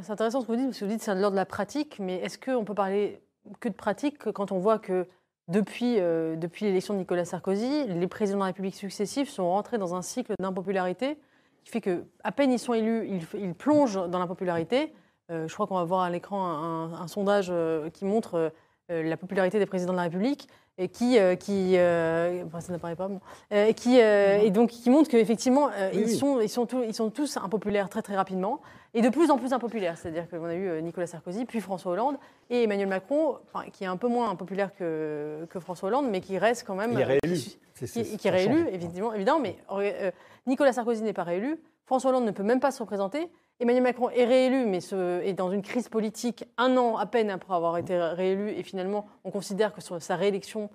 C'est 0.00 0.12
intéressant 0.12 0.40
ce 0.40 0.46
que 0.46 0.52
vous 0.52 0.56
dites, 0.56 0.66
parce 0.68 0.78
que 0.78 0.84
vous 0.86 0.90
dites 0.90 1.00
que 1.00 1.04
c'est 1.04 1.14
de 1.14 1.20
l'ordre 1.20 1.34
de 1.34 1.40
la 1.40 1.46
pratique, 1.46 1.98
mais 2.00 2.16
est-ce 2.16 2.38
qu'on 2.38 2.64
peut 2.64 2.74
parler 2.74 3.20
que 3.60 3.68
de 3.68 3.74
pratique 3.74 4.18
quand 4.32 4.52
on 4.52 4.58
voit 4.58 4.78
que 4.78 5.06
depuis, 5.52 5.96
euh, 5.98 6.34
depuis 6.34 6.64
l'élection 6.64 6.94
de 6.94 6.98
Nicolas 6.98 7.24
Sarkozy, 7.24 7.84
les 7.86 8.06
présidents 8.06 8.38
de 8.38 8.42
la 8.42 8.46
République 8.46 8.74
successifs 8.74 9.28
sont 9.28 9.48
rentrés 9.48 9.78
dans 9.78 9.94
un 9.94 10.02
cycle 10.02 10.34
d'impopularité 10.40 11.18
qui 11.62 11.70
fait 11.70 11.80
que 11.80 12.04
à 12.24 12.32
peine 12.32 12.50
ils 12.50 12.58
sont 12.58 12.74
élus, 12.74 13.08
ils, 13.34 13.54
plongent 13.54 14.08
dans 14.08 14.18
l'impopularité. 14.18 14.92
Euh, 15.30 15.46
je 15.46 15.54
crois 15.54 15.66
qu'on 15.66 15.76
va 15.76 15.84
voir 15.84 16.00
à 16.00 16.10
l'écran 16.10 16.42
un, 16.44 17.06
sondage 17.06 17.48
euh, 17.50 17.90
qui 17.90 18.04
montre 18.04 18.52
la 18.88 19.16
popularité 19.16 19.58
des 19.58 19.64
présidents 19.64 19.92
de 19.92 19.96
la 19.96 20.02
République 20.02 20.48
et 20.78 20.88
qui, 20.88 21.18
qui 21.38 21.74
ça 21.74 22.72
n'apparaît 22.72 22.96
pas, 22.96 23.10
qui, 23.76 23.98
et 23.98 24.50
donc 24.50 24.70
qui 24.70 24.90
montre 24.90 25.10
qu'effectivement 25.10 25.70
ils, 25.92 26.08
Sont, 26.08 26.40
ils, 26.40 26.48
sont 26.48 26.66
ils 26.82 26.94
sont 26.94 27.10
tous 27.10 27.36
impopulaires 27.36 27.88
très 27.88 28.02
très 28.02 28.16
rapidement 28.16 28.60
et 28.94 29.02
de 29.02 29.08
plus 29.08 29.30
en 29.30 29.38
plus 29.38 29.52
impopulaire. 29.52 29.96
C'est-à-dire 29.96 30.28
qu'on 30.28 30.44
a 30.44 30.54
eu 30.54 30.68
euh, 30.68 30.80
Nicolas 30.80 31.06
Sarkozy, 31.06 31.44
puis 31.44 31.60
François 31.60 31.92
Hollande, 31.92 32.16
et 32.50 32.64
Emmanuel 32.64 32.88
Macron, 32.88 33.38
qui 33.72 33.84
est 33.84 33.86
un 33.86 33.96
peu 33.96 34.08
moins 34.08 34.30
impopulaire 34.30 34.74
que, 34.74 35.46
que 35.50 35.60
François 35.60 35.88
Hollande, 35.88 36.08
mais 36.10 36.20
qui 36.20 36.38
reste 36.38 36.64
quand 36.66 36.74
même. 36.74 36.92
Il 36.92 37.00
est 37.00 37.04
réélu. 37.04 37.38
Qui, 37.74 38.28
est, 38.28 38.30
réélu, 38.30 38.68
évidemment, 38.70 39.12
évidemment 39.12 39.40
mais 39.40 39.56
euh, 39.72 40.10
Nicolas 40.46 40.72
Sarkozy 40.72 41.02
n'est 41.02 41.12
pas 41.12 41.24
réélu, 41.24 41.58
François 41.84 42.10
Hollande 42.10 42.26
ne 42.26 42.30
peut 42.30 42.44
même 42.44 42.60
pas 42.60 42.70
se 42.70 42.80
représenter. 42.80 43.28
Emmanuel 43.62 43.84
Macron 43.84 44.10
est 44.10 44.24
réélu, 44.24 44.66
mais 44.66 44.80
est 45.24 45.34
dans 45.34 45.52
une 45.52 45.62
crise 45.62 45.88
politique 45.88 46.44
un 46.56 46.76
an 46.76 46.96
à 46.96 47.06
peine 47.06 47.30
après 47.30 47.54
avoir 47.54 47.78
été 47.78 47.96
réélu, 47.96 48.50
et 48.50 48.64
finalement, 48.64 49.06
on 49.22 49.30
considère 49.30 49.72
que 49.72 49.80
sa 49.80 50.16
réélection 50.16 50.68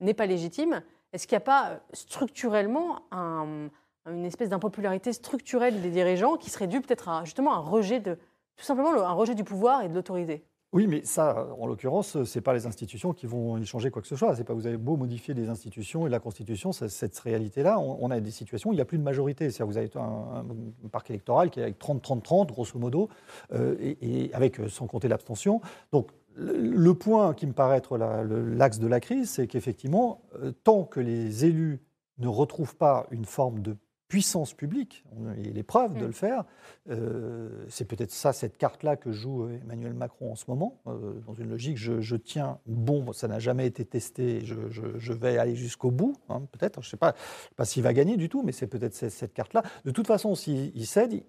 n'est 0.00 0.12
pas 0.12 0.26
légitime. 0.26 0.82
Est-ce 1.12 1.28
qu'il 1.28 1.36
n'y 1.36 1.42
a 1.42 1.44
pas 1.44 1.68
euh, 1.68 1.76
structurellement 1.92 3.02
un, 3.12 3.68
une 4.06 4.24
espèce 4.24 4.48
d'impopularité 4.48 5.12
structurelle 5.12 5.80
des 5.80 5.90
dirigeants 5.90 6.36
qui 6.36 6.50
serait 6.50 6.66
due 6.66 6.80
peut-être 6.80 7.08
à 7.08 7.24
justement 7.24 7.54
un 7.54 7.60
rejet 7.60 8.00
tout 8.00 8.64
simplement 8.64 8.90
un 8.90 9.12
rejet 9.12 9.36
du 9.36 9.44
pouvoir 9.44 9.82
et 9.82 9.88
de 9.88 9.94
l'autorité? 9.94 10.44
Oui, 10.72 10.86
mais 10.86 11.04
ça, 11.04 11.48
en 11.60 11.66
l'occurrence, 11.66 12.24
ce 12.24 12.38
n'est 12.38 12.42
pas 12.42 12.54
les 12.54 12.64
institutions 12.64 13.12
qui 13.12 13.26
vont 13.26 13.58
y 13.58 13.66
changer 13.66 13.90
quoi 13.90 14.00
que 14.00 14.08
ce 14.08 14.16
soit. 14.16 14.34
C'est 14.36 14.44
pas 14.44 14.54
vous 14.54 14.66
avez 14.66 14.78
beau 14.78 14.96
modifier 14.96 15.34
des 15.34 15.50
institutions 15.50 16.06
et 16.06 16.10
la 16.10 16.18
Constitution, 16.18 16.72
cette 16.72 17.18
réalité-là, 17.18 17.78
on, 17.78 18.10
a 18.10 18.20
des 18.20 18.30
situations 18.30 18.70
où 18.70 18.72
il 18.72 18.76
n'y 18.76 18.82
a 18.82 18.86
plus 18.86 18.96
de 18.96 19.02
majorité. 19.02 19.50
C'est-à-dire 19.50 19.66
vous 19.66 19.76
avez 19.76 19.90
un, 19.96 20.46
parc 20.90 21.10
électoral 21.10 21.50
qui 21.50 21.60
est 21.60 21.64
avec 21.64 21.78
30-30-30, 21.78 22.46
grosso 22.46 22.78
modo, 22.78 23.10
euh, 23.52 23.76
et, 24.00 24.30
avec 24.32 24.60
euh, 24.60 24.68
sans 24.70 24.86
compter 24.86 25.08
l'abstention. 25.08 25.60
Donc 25.92 26.08
le, 26.36 26.94
point 26.94 27.34
qui 27.34 27.46
me 27.46 27.52
paraît 27.52 27.76
être 27.76 27.98
l'axe 27.98 28.78
de 28.78 28.86
la 28.86 29.00
crise, 29.00 29.28
c'est 29.28 29.46
qu'effectivement, 29.46 30.22
euh, 30.42 30.52
tant 30.64 30.84
que 30.84 31.00
les 31.00 31.44
élus 31.44 31.82
ne 32.16 32.28
retrouvent 32.28 32.76
pas 32.76 33.06
une 33.10 33.26
forme 33.26 33.60
de 33.60 33.76
puissance 34.12 34.52
publique, 34.52 35.06
il 35.38 35.46
y 35.46 35.48
a 35.48 35.54
les 35.54 35.62
preuves 35.62 35.94
de 35.94 36.04
mm. 36.04 36.06
le 36.06 36.12
faire. 36.12 36.44
Euh, 36.90 37.64
c'est 37.70 37.86
peut-être 37.86 38.10
ça, 38.10 38.34
cette 38.34 38.58
carte-là 38.58 38.96
que 38.96 39.10
joue 39.10 39.48
Emmanuel 39.48 39.94
Macron 39.94 40.32
en 40.32 40.34
ce 40.34 40.44
moment, 40.48 40.82
euh, 40.86 41.14
dans 41.26 41.32
une 41.32 41.48
logique 41.48 41.78
je, 41.78 42.16
tiens 42.16 42.58
bon, 42.66 43.10
ça 43.14 43.26
n'a 43.26 43.38
jamais 43.38 43.66
été 43.66 43.86
testé, 43.86 44.44
je, 44.44 45.12
vais 45.14 45.38
aller 45.38 45.56
jusqu'au 45.56 45.90
bout, 45.90 46.14
hein, 46.28 46.42
peut-être, 46.52 46.82
je 46.82 46.88
ne 46.88 46.90
sais 46.90 46.98
pas, 46.98 47.14
pas 47.56 47.64
s'il 47.64 47.82
va 47.82 47.94
gagner 47.94 48.18
du 48.18 48.28
tout, 48.28 48.42
mais 48.42 48.52
c'est 48.52 48.66
peut-être 48.66 48.92
cette, 48.92 49.12
cette 49.12 49.32
carte-là. 49.32 49.62
De 49.86 49.90
toute 49.90 50.06
façon, 50.06 50.34
s'il 50.34 50.86
cède, 50.86 51.22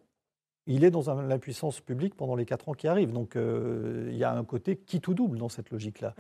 il 0.66 0.84
est 0.84 0.92
dans 0.92 1.14
l'impuissance 1.22 1.82
publique 1.82 2.16
pendant 2.16 2.36
les 2.36 2.46
quatre 2.46 2.70
ans 2.70 2.74
qui 2.74 2.88
arrivent. 2.88 3.12
Donc 3.12 3.36
euh, 3.36 4.08
il 4.12 4.18
y 4.18 4.24
a 4.24 4.34
un 4.34 4.44
côté 4.44 4.78
qui 4.78 5.02
tout 5.02 5.14
double 5.14 5.38
dans 5.38 5.50
cette 5.50 5.70
logique-là. 5.72 6.16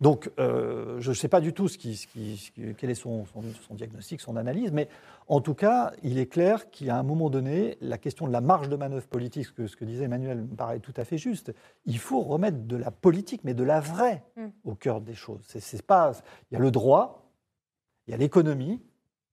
Donc 0.00 0.30
euh, 0.38 1.00
je 1.00 1.10
ne 1.10 1.14
sais 1.14 1.28
pas 1.28 1.40
du 1.40 1.52
tout 1.52 1.68
ce 1.68 1.78
qui, 1.78 2.52
quel 2.76 2.90
est 2.90 2.94
son, 2.94 3.24
diagnostic, 3.70 4.20
son 4.20 4.36
analyse, 4.36 4.72
mais 4.72 4.88
en 5.26 5.40
tout 5.40 5.54
cas, 5.54 5.92
il 6.02 6.18
est 6.18 6.26
clair 6.26 6.70
qu'à 6.70 6.96
un 6.96 7.02
moment 7.02 7.28
donné, 7.28 7.76
la 7.80 7.98
question 7.98 8.26
de 8.26 8.32
la 8.32 8.40
marge 8.40 8.68
de 8.68 8.76
manœuvre 8.76 9.06
politique, 9.06 9.46
ce 9.46 9.52
que, 9.52 9.66
ce 9.66 9.76
que 9.76 9.84
disait 9.84 10.04
Emmanuel 10.04 10.42
me 10.42 10.56
paraît 10.56 10.80
tout 10.80 10.94
à 10.96 11.04
fait 11.04 11.18
juste, 11.18 11.52
il 11.84 11.98
faut 11.98 12.20
remettre 12.20 12.66
de 12.66 12.76
la 12.76 12.90
politique, 12.90 13.42
mais 13.44 13.54
de 13.54 13.64
la 13.64 13.80
vraie, 13.80 14.22
mm. 14.36 14.46
au 14.64 14.74
cœur 14.74 15.00
des 15.00 15.14
choses. 15.14 15.40
C'est, 15.46 15.82
pas, 15.82 16.12
il 16.50 16.54
y 16.54 16.56
a 16.56 16.60
le 16.60 16.70
droit, 16.70 17.30
il 18.06 18.12
y 18.12 18.14
a 18.14 18.16
l'économie, 18.16 18.80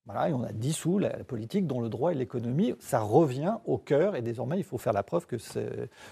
voilà, 0.06 0.28
et 0.28 0.32
on 0.32 0.44
a 0.44 0.52
dissous 0.52 0.98
la, 0.98 1.10
politique 1.24 1.66
dont 1.66 1.80
le 1.80 1.88
droit 1.88 2.12
et 2.12 2.14
l'économie. 2.14 2.74
Ça 2.78 3.00
revient 3.00 3.56
au 3.66 3.76
cœur 3.76 4.14
et 4.14 4.22
désormais, 4.22 4.56
il 4.56 4.64
faut 4.64 4.78
faire 4.78 4.92
la 4.92 5.02
preuve 5.02 5.26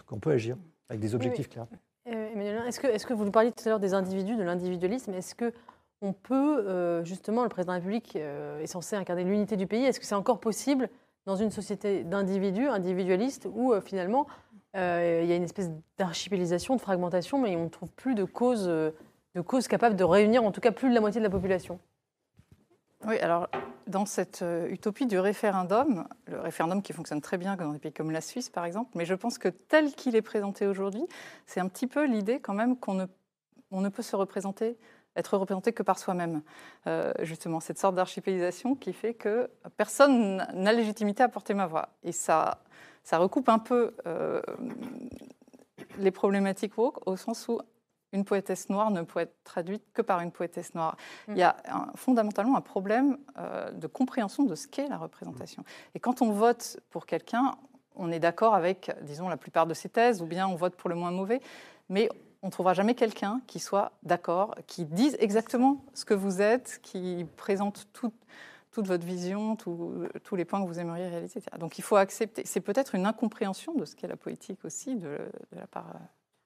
qu'on 0.07 0.19
peut 0.19 0.33
agir 0.33 0.57
avec 0.89 1.01
des 1.01 1.15
objectifs 1.15 1.49
clairs. 1.49 1.67
Euh, 2.09 2.33
Emmanuel, 2.33 2.63
est-ce 2.67 2.81
que, 2.81 2.89
est 2.89 3.05
que, 3.05 3.15
vous 3.15 3.25
nous 3.25 3.31
parliez 3.31 3.53
tout 3.53 3.63
à 3.67 3.71
l'heure 3.71 3.81
des 3.81 3.95
individus, 3.95 4.37
de 4.37 4.43
l'individualisme 4.43 5.15
Est-ce 5.15 5.35
que 5.35 5.53
on 6.03 6.13
peut, 6.13 6.67
euh, 6.67 7.03
justement, 7.05 7.45
le 7.45 7.49
président 7.49 7.73
de 7.73 7.79
la 7.79 7.81
République 7.81 8.17
euh, 8.17 8.61
est 8.61 8.67
censé 8.67 8.97
incarner 8.97 9.25
l'unité 9.25 9.57
du 9.57 9.67
pays? 9.67 9.85
Est-ce 9.85 10.01
que 10.01 10.07
c'est 10.07 10.15
encore 10.15 10.41
possible 10.41 10.91
dans 11.25 11.37
une 11.37 11.51
société 11.51 12.05
d'individus, 12.05 12.69
individualistes, 12.69 13.49
où 13.55 13.73
finalement 13.81 14.27
il 14.75 14.81
y 14.81 15.33
a 15.33 15.37
une 15.37 15.45
espèce 15.45 15.71
d'archipélisation, 15.97 16.77
de 16.77 16.81
fragmentation, 16.81 17.41
mais 17.41 17.57
on 17.57 17.65
ne 17.65 17.69
trouve 17.69 17.93
plus 17.93 18.15
de 18.15 18.25
causes, 18.25 18.67
de 18.67 19.41
causes 19.41 19.69
capables 19.69 19.97
de 19.97 20.05
réunir 20.05 20.45
en 20.45 20.51
tout 20.51 20.61
cas 20.61 20.73
plus 20.73 20.91
de 20.91 20.95
la 20.95 21.01
moitié 21.01 21.21
de 21.21 21.25
la 21.25 21.31
population? 21.31 21.79
Oui, 23.07 23.19
alors 23.19 23.49
dans 23.87 24.07
cette 24.07 24.43
euh, 24.43 24.69
utopie 24.69 25.07
du 25.07 25.19
référendum, 25.19 26.07
le 26.27 26.41
référendum 26.41 26.83
qui 26.83 26.93
fonctionne 26.93 27.21
très 27.21 27.37
bien 27.37 27.57
dans 27.57 27.73
des 27.73 27.79
pays 27.79 27.93
comme 27.93 28.11
la 28.11 28.21
Suisse 28.21 28.49
par 28.49 28.65
exemple, 28.65 28.91
mais 28.95 29.05
je 29.05 29.15
pense 29.15 29.39
que 29.39 29.49
tel 29.49 29.93
qu'il 29.93 30.17
est 30.17 30.23
présenté 30.23 30.67
aujourd'hui, 30.67 31.05
c'est 31.47 31.61
un 31.61 31.69
petit 31.69 31.87
peu 31.87 32.07
l'idée 32.07 32.41
quand 32.41 32.55
même 32.55 32.79
qu'on 32.79 32.95
ne, 32.95 33.89
peut 33.89 34.03
se 34.03 34.17
représenter 34.17 34.79
être 35.17 35.39
représenté 35.39 35.73
que 35.73 35.85
par 35.85 35.97
soi-même. 36.01 36.43
Euh, 36.89 37.13
justement, 37.21 37.61
cette 37.61 37.79
sorte 37.79 37.95
d'archipélisation 37.95 38.75
qui 38.75 38.93
fait 38.93 39.15
que 39.15 39.49
personne 39.77 40.45
n'a 40.53 40.73
légitimité 40.73 41.23
à 41.23 41.29
porter 41.29 41.55
ma 41.55 41.67
voix. 41.67 41.91
Et 42.03 42.11
ça, 42.11 42.65
ça 43.05 43.19
recoupe 43.19 43.49
un 43.49 43.61
peu 43.61 43.95
euh, 44.07 44.43
les 45.99 46.11
problématiques 46.11 46.77
woke 46.77 47.07
au 47.07 47.17
sens 47.17 47.47
où 47.47 47.61
une 48.15 48.25
poétesse 48.25 48.71
noire 48.71 48.91
ne 48.91 49.03
peut 49.03 49.21
être 49.21 49.35
traduite 49.45 49.83
que 49.93 50.01
par 50.01 50.21
une 50.21 50.31
poétesse 50.31 50.75
noire. 50.75 50.97
Mm. 51.29 51.33
Il 51.33 51.39
y 51.39 51.43
a 51.43 51.57
fondamentalement 51.97 52.57
un 52.57 52.63
problème 52.63 53.19
euh, 53.39 53.71
de 53.73 53.87
compréhension 53.87 54.45
de 54.45 54.55
ce 54.55 54.67
qu'est 54.67 54.89
la 54.89 54.97
représentation. 54.97 55.65
Et 55.95 56.01
quand 56.01 56.23
on 56.23 56.31
vote 56.31 56.81
pour 56.91 57.05
quelqu'un, 57.05 57.57
on 57.97 58.11
est 58.11 58.21
d'accord 58.21 58.55
avec, 58.55 58.91
disons, 59.03 59.29
la 59.29 59.37
plupart 59.37 59.67
de 59.67 59.75
ses 59.75 59.89
thèses, 59.89 60.23
ou 60.23 60.27
bien 60.27 60.47
on 60.49 60.55
vote 60.55 60.77
pour 60.77 60.89
le 60.89 60.97
moins 60.97 61.11
mauvais, 61.11 61.41
mais 61.89 62.09
on 62.43 62.47
ne 62.47 62.53
trouvera 62.53 62.75
jamais 62.75 62.95
quelqu'un 62.95 63.41
qui 63.47 63.59
soit 63.59 63.93
d'accord, 64.03 64.55
qui 64.67 64.85
dise 64.85 65.17
exactement 65.19 65.85
ce 65.95 66.05
que 66.05 66.15
vous 66.15 66.41
êtes, 66.41 66.81
qui 66.83 67.27
présente 67.37 67.89
toute 67.93 68.15
votre 68.77 69.07
vision, 69.07 69.57
tous 69.57 70.37
les 70.37 70.45
points 70.45 70.61
que 70.61 70.67
vous 70.67 70.81
aimeriez 70.81 71.07
réaliser. 71.07 71.41
Donc 71.59 71.79
il 71.79 71.83
faut 71.83 71.97
accepter. 71.97 72.43
C'est 72.45 72.61
peut-être 72.61 72.95
une 72.95 73.07
incompréhension 73.07 73.75
de 73.75 73.85
ce 73.85 73.95
qu'est 73.95 74.09
la 74.09 74.17
politique 74.17 74.65
aussi 74.65 74.97
de, 74.97 75.19
de 75.53 75.59
la 75.59 75.67
part 75.67 75.87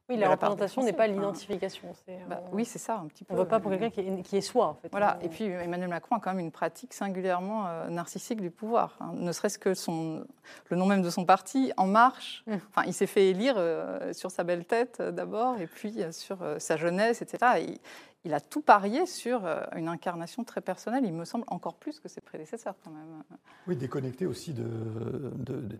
oui, 0.09 0.17
la, 0.17 0.31
représentation 0.31 0.83
n'est 0.83 0.93
pas 0.93 1.07
l'identification. 1.07 1.89
Bah, 2.29 2.41
euh, 2.43 2.49
oui, 2.53 2.65
c'est 2.65 2.79
ça, 2.79 2.97
un 2.97 3.07
petit 3.07 3.25
peu. 3.25 3.35
On 3.35 3.37
ne 3.37 3.43
veut 3.43 3.49
pas 3.49 3.61
pour 3.61 3.71
quelqu'un 3.71 3.91
qui, 3.91 4.23
qui, 4.23 4.37
est 4.37 4.43
soi, 4.43 4.67
en 4.69 4.75
fait. 4.75 4.89
Voilà, 4.91 5.19
et 5.23 5.29
puis 5.29 5.45
Emmanuel 5.45 5.89
Macron 5.89 6.17
a 6.17 6.21
quand 6.21 6.31
même 6.31 6.41
une 6.41 6.51
pratique 6.51 6.95
singulièrement 6.95 7.67
euh, 7.67 7.89
narcissique 7.89 8.41
du 8.41 8.51
pouvoir. 8.51 8.97
Hein. 9.01 9.13
Ne 9.15 9.33
serait-ce 9.33 9.59
que 9.59 9.75
son, 9.75 10.25
le 10.71 10.77
nom 10.77 10.87
même 10.87 11.03
de 11.03 11.11
son 11.11 11.27
parti, 11.27 11.73
En 11.77 11.87
Marche. 11.87 12.43
Mmh. 12.47 12.55
Enfin, 12.71 12.87
il 12.87 12.95
s'est 12.95 13.07
fait 13.07 13.29
élire 13.29 13.55
euh, 13.59 14.13
sur 14.15 14.31
sa 14.31 14.45
belle 14.45 14.65
tête 14.65 15.03
d'abord, 15.03 15.61
et 15.61 15.67
puis 15.67 16.03
sur 16.13 16.39
sa 16.59 16.77
jeunesse, 16.77 17.21
etc 17.23 17.79
il 18.25 18.35
a 18.35 18.41
tout 18.41 18.61
parié 18.61 19.07
sur 19.07 19.45
euh, 19.45 19.63
une 19.77 19.89
incarnation 19.89 20.45
très 20.45 20.61
personnelle, 20.61 21.05
il 21.05 21.13
me 21.13 21.25
semble 21.25 21.45
encore 21.49 21.77
plus 21.77 22.01
que 22.01 22.09
ses 22.09 22.21
prédécesseurs 22.21 22.75
quand 22.85 22.91
même. 22.91 23.23
Oui, 23.67 23.77
déconnecté 23.77 24.27
aussi 24.27 24.53
de, 24.53 24.65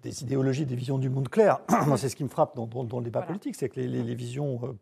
des 0.03 0.23
idéologies, 0.23 0.67
des 0.67 0.77
visions 0.77 0.99
du 0.99 1.11
monde 1.11 1.29
clair. 1.29 1.61
c'est 1.97 2.09
ce 2.09 2.17
qui 2.17 2.25
me 2.25 2.29
frappe 2.29 2.57
dans, 2.57 2.99
le 2.99 3.05
débat 3.05 3.23
politique, 3.23 3.57
c'est 3.57 3.69
que 3.69 3.81
les, 3.81 4.15
visions, 4.15 4.61
euh, 4.63 4.73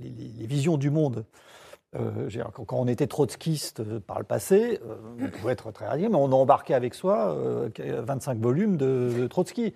les, 0.00 0.46
visions 0.46 0.76
du 0.76 0.90
monde 0.90 1.24
Euh, 1.96 2.30
quand 2.52 2.78
on 2.78 2.86
était 2.86 3.08
trotskiste 3.08 3.82
par 4.00 4.20
le 4.20 4.24
passé, 4.24 4.78
euh, 4.84 4.94
on 5.20 5.28
pouvait 5.28 5.54
être 5.54 5.72
très 5.72 5.88
radical, 5.88 6.12
mais 6.12 6.18
on 6.18 6.30
embarquait 6.30 6.74
avec 6.74 6.94
soi 6.94 7.36
25 7.76 8.38
volumes 8.38 8.76
de, 8.76 9.26
Trotsky. 9.26 9.74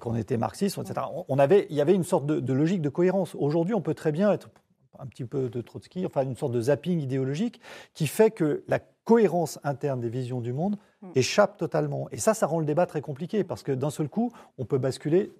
quand 0.00 0.10
on 0.10 0.16
était 0.16 0.36
marxiste, 0.36 0.78
etc. 0.78 1.06
On 1.28 1.38
avait, 1.38 1.68
il 1.70 1.76
y 1.76 1.80
avait 1.80 1.94
une 1.94 2.02
sorte 2.02 2.26
de, 2.26 2.52
logique 2.52 2.82
de 2.82 2.88
cohérence. 2.88 3.36
Aujourd'hui, 3.36 3.74
on 3.74 3.80
peut 3.80 3.94
très 3.94 4.10
bien 4.10 4.32
être 4.32 4.50
un 4.98 5.06
petit 5.06 5.24
peu 5.24 5.48
de 5.48 5.60
Trotsky, 5.60 6.06
enfin 6.06 6.22
une 6.22 6.36
sorte 6.36 6.52
de 6.52 6.60
zapping 6.60 7.00
idéologique 7.00 7.60
qui 7.94 8.06
fait 8.06 8.30
que 8.30 8.62
la 8.68 8.78
cohérence 9.04 9.58
interne 9.64 10.00
des 10.00 10.08
visions 10.08 10.40
du 10.40 10.52
monde 10.52 10.76
mm. 11.02 11.10
échappe 11.14 11.56
totalement. 11.56 12.08
Et 12.10 12.18
ça, 12.18 12.34
ça 12.34 12.46
rend 12.46 12.60
le 12.60 12.66
débat 12.66 12.86
très 12.86 13.00
compliqué 13.00 13.44
parce 13.44 13.62
que 13.62 13.72
d'un 13.72 13.90
seul 13.90 14.08
coup, 14.08 14.32
on 14.58 14.64
peut 14.64 14.78
basculer 14.78 15.32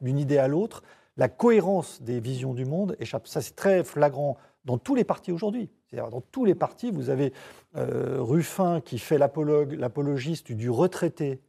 d'une 0.00 0.18
idée 0.18 0.38
à 0.38 0.48
l'autre. 0.48 0.82
La 1.16 1.28
cohérence 1.28 2.02
des 2.02 2.20
visions 2.20 2.54
du 2.54 2.64
monde 2.64 2.96
échappe. 3.00 3.26
Ça, 3.26 3.40
c'est 3.40 3.56
très 3.56 3.84
flagrant 3.84 4.36
dans 4.64 4.78
tous 4.78 4.94
les 4.94 5.04
partis 5.04 5.32
aujourd'hui. 5.32 5.70
C'est-à-dire 5.88 6.10
dans 6.10 6.20
tous 6.20 6.44
les 6.44 6.54
partis, 6.54 6.90
vous 6.90 7.10
avez 7.10 7.32
euh, 7.76 8.18
Ruffin 8.20 8.80
qui 8.80 8.98
fait 8.98 9.18
l'apologiste 9.18 10.52
du 10.52 10.70
retraité 10.70 11.40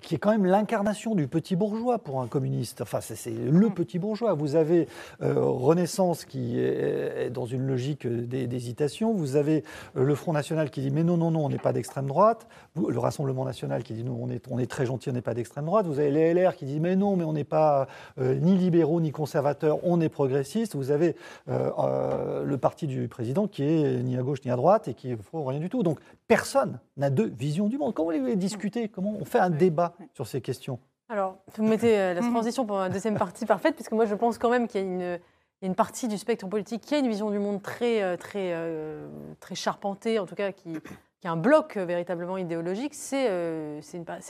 qui 0.00 0.14
est 0.14 0.18
quand 0.18 0.30
même 0.30 0.44
l'incarnation 0.44 1.14
du 1.14 1.28
petit 1.28 1.56
bourgeois 1.56 1.98
pour 1.98 2.20
un 2.20 2.28
communiste. 2.28 2.80
Enfin, 2.82 3.00
c'est 3.00 3.30
le 3.30 3.68
mm. 3.68 3.74
petit 3.74 3.98
bourgeois. 3.98 4.34
Vous 4.34 4.54
avez 4.54 4.88
euh, 5.22 5.34
Renaissance 5.40 6.24
qui 6.24 6.58
est, 6.58 7.30
dans 7.30 7.46
une 7.46 7.66
logique 7.66 8.06
d'hésitation. 8.06 9.12
Vous 9.14 9.36
avez 9.36 9.64
euh, 9.96 10.04
le 10.04 10.14
Front 10.14 10.32
National 10.32 10.70
qui 10.70 10.80
dit 10.80 10.90
mais 10.90 11.04
non, 11.04 11.16
non, 11.16 11.30
non, 11.30 11.46
on 11.46 11.48
n'est 11.48 11.58
pas 11.58 11.72
d'extrême 11.72 12.06
droite. 12.06 12.46
Le 12.76 12.98
Rassemblement 12.98 13.44
National 13.44 13.82
qui 13.82 13.94
dit 13.94 14.04
nous, 14.04 14.16
on 14.20 14.28
est, 14.30 14.46
on 14.50 14.58
est 14.58 14.70
très 14.70 14.86
gentil, 14.86 15.10
on 15.10 15.12
n'est 15.12 15.22
pas 15.22 15.34
d'extrême 15.34 15.64
droite. 15.64 15.86
Vous 15.86 15.98
avez 15.98 16.10
les 16.10 16.34
LR 16.34 16.54
qui 16.54 16.64
disent 16.64 16.80
mais 16.80 16.96
non, 16.96 17.16
mais 17.16 17.24
on 17.24 17.32
n'est 17.32 17.44
pas 17.44 17.88
euh, 18.18 18.34
ni 18.34 18.56
libéraux 18.56 19.00
ni 19.00 19.10
conservateurs, 19.10 19.78
on 19.82 20.00
est 20.00 20.08
progressiste. 20.08 20.76
Vous 20.76 20.90
avez 20.90 21.16
le 21.48 22.56
parti 22.56 22.86
du 22.86 23.08
président 23.08 23.46
qui 23.46 23.62
est 23.62 24.02
ni 24.02 24.16
à 24.16 24.22
gauche 24.22 24.44
ni 24.44 24.50
à 24.50 24.56
droite 24.56 24.88
et 24.88 24.94
qui 24.94 25.08
ne 25.08 25.16
faut 25.16 25.44
rien 25.44 25.60
du 25.60 25.68
tout. 25.68 25.82
Donc 25.82 25.98
personne 26.28 26.78
n'a 26.96 27.10
deux 27.10 27.26
visions 27.26 27.66
du 27.66 27.78
monde. 27.78 27.94
Comment 27.94 28.10
vous 28.10 28.26
les 28.26 28.36
discuter 28.36 28.88
Comment 28.88 29.14
on 29.18 29.24
fait 29.24 29.40
un 29.40 29.50
débat 29.50 29.94
sur 30.14 30.26
ces 30.26 30.40
questions? 30.40 30.78
Alors, 31.08 31.38
vous 31.56 31.64
mettez 31.64 31.98
euh, 31.98 32.14
la 32.14 32.20
transition 32.20 32.66
pour 32.66 32.78
la 32.78 32.90
deuxième 32.90 33.16
partie 33.16 33.46
parfaite, 33.46 33.74
puisque 33.74 33.92
moi 33.92 34.04
je 34.04 34.14
pense 34.14 34.36
quand 34.36 34.50
même 34.50 34.68
qu'il 34.68 34.80
y 34.82 34.84
a 34.84 34.86
une, 34.86 35.18
une 35.62 35.74
partie 35.74 36.06
du 36.06 36.18
spectre 36.18 36.46
politique 36.46 36.82
qui 36.82 36.94
a 36.94 36.98
une 36.98 37.08
vision 37.08 37.30
du 37.30 37.38
monde 37.38 37.62
très, 37.62 38.02
euh, 38.02 38.18
très, 38.18 38.52
euh, 38.52 39.08
très 39.40 39.54
charpentée, 39.54 40.18
en 40.18 40.26
tout 40.26 40.34
cas 40.34 40.52
qui, 40.52 40.74
qui 41.20 41.26
a 41.26 41.32
un 41.32 41.36
bloc 41.38 41.78
véritablement 41.78 42.36
idéologique, 42.36 42.94
c'est 42.94 43.80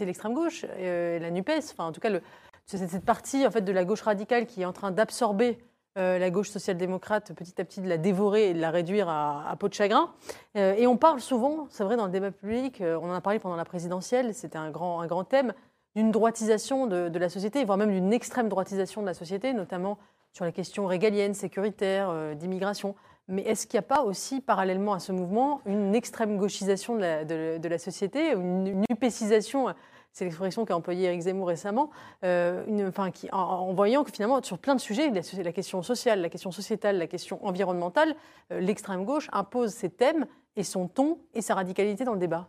l'extrême 0.00 0.34
gauche, 0.34 0.64
la 0.78 1.30
NUPES. 1.32 1.72
Enfin, 1.72 1.86
en 1.86 1.92
tout 1.92 2.00
cas, 2.00 2.10
c'est 2.64 2.78
cette 2.86 3.04
partie 3.04 3.44
en 3.44 3.50
fait, 3.50 3.62
de 3.62 3.72
la 3.72 3.84
gauche 3.84 4.02
radicale 4.02 4.46
qui 4.46 4.62
est 4.62 4.64
en 4.64 4.72
train 4.72 4.92
d'absorber 4.92 5.58
euh, 5.98 6.18
la 6.18 6.30
gauche 6.30 6.50
social-démocrate 6.50 7.32
petit 7.34 7.60
à 7.60 7.64
petit 7.64 7.80
de 7.80 7.88
la 7.88 7.98
dévorer 7.98 8.50
et 8.50 8.54
de 8.54 8.60
la 8.60 8.70
réduire 8.70 9.08
à, 9.08 9.54
peau 9.58 9.68
de 9.68 9.74
chagrin. 9.74 10.12
Euh, 10.56 10.74
et 10.76 10.86
on 10.86 10.96
parle 10.96 11.20
souvent, 11.20 11.66
c'est 11.70 11.82
vrai, 11.82 11.96
dans 11.96 12.06
le 12.06 12.12
débat 12.12 12.30
public, 12.30 12.80
euh, 12.80 12.98
on 13.02 13.10
en 13.10 13.14
a 13.14 13.20
parlé 13.20 13.40
pendant 13.40 13.56
la 13.56 13.64
présidentielle, 13.64 14.32
c'était 14.32 14.58
un 14.58 14.70
grand, 14.70 15.00
un 15.00 15.08
grand 15.08 15.24
thème, 15.24 15.52
d'une 15.96 16.12
droitisation 16.12 16.86
de, 16.86 17.18
la 17.18 17.28
société, 17.28 17.64
voire 17.64 17.78
même 17.78 17.90
d'une 17.90 18.12
extrême 18.12 18.48
droitisation 18.48 19.00
de 19.00 19.06
la 19.06 19.14
société, 19.14 19.52
notamment 19.52 19.98
sur 20.32 20.44
les 20.44 20.52
questions 20.52 20.86
régaliennes, 20.86 21.34
sécuritaires, 21.34 22.14
d'immigration. 22.36 22.94
Mais 23.26 23.42
est-ce 23.42 23.66
qu'il 23.66 23.78
n'y 23.78 23.84
a 23.84 23.88
pas 23.88 24.02
aussi, 24.02 24.40
parallèlement 24.40 24.92
à 24.92 25.00
ce 25.00 25.10
mouvement, 25.10 25.60
une 25.66 25.96
extrême 25.96 26.36
gauchisation 26.36 26.94
de 26.94 27.68
la, 27.68 27.78
société, 27.78 28.32
une, 28.32 28.84
upécisation 28.88 29.74
c'est 30.18 30.24
l'expression 30.24 30.64
qu'a 30.64 30.74
employée 30.74 31.06
Eric 31.06 31.20
Zemmour 31.20 31.46
récemment, 31.46 31.90
euh, 32.24 32.90
en, 33.30 33.72
voyant 33.72 34.02
que 34.02 34.10
finalement, 34.10 34.42
sur 34.42 34.58
plein 34.58 34.74
de 34.74 34.80
sujets, 34.80 35.10
la, 35.10 35.52
question 35.52 35.82
sociale, 35.82 36.20
la 36.20 36.28
question 36.28 36.50
sociétale, 36.50 36.98
la 36.98 37.06
question 37.06 37.44
environnementale, 37.46 38.16
euh, 38.52 38.58
l'extrême 38.58 39.04
gauche 39.04 39.28
impose 39.32 39.70
ses 39.70 39.90
thèmes 39.90 40.26
et 40.56 40.64
son 40.64 40.88
ton 40.88 41.18
et 41.34 41.40
sa 41.40 41.54
radicalité 41.54 42.04
dans 42.04 42.14
le 42.14 42.18
débat. 42.18 42.48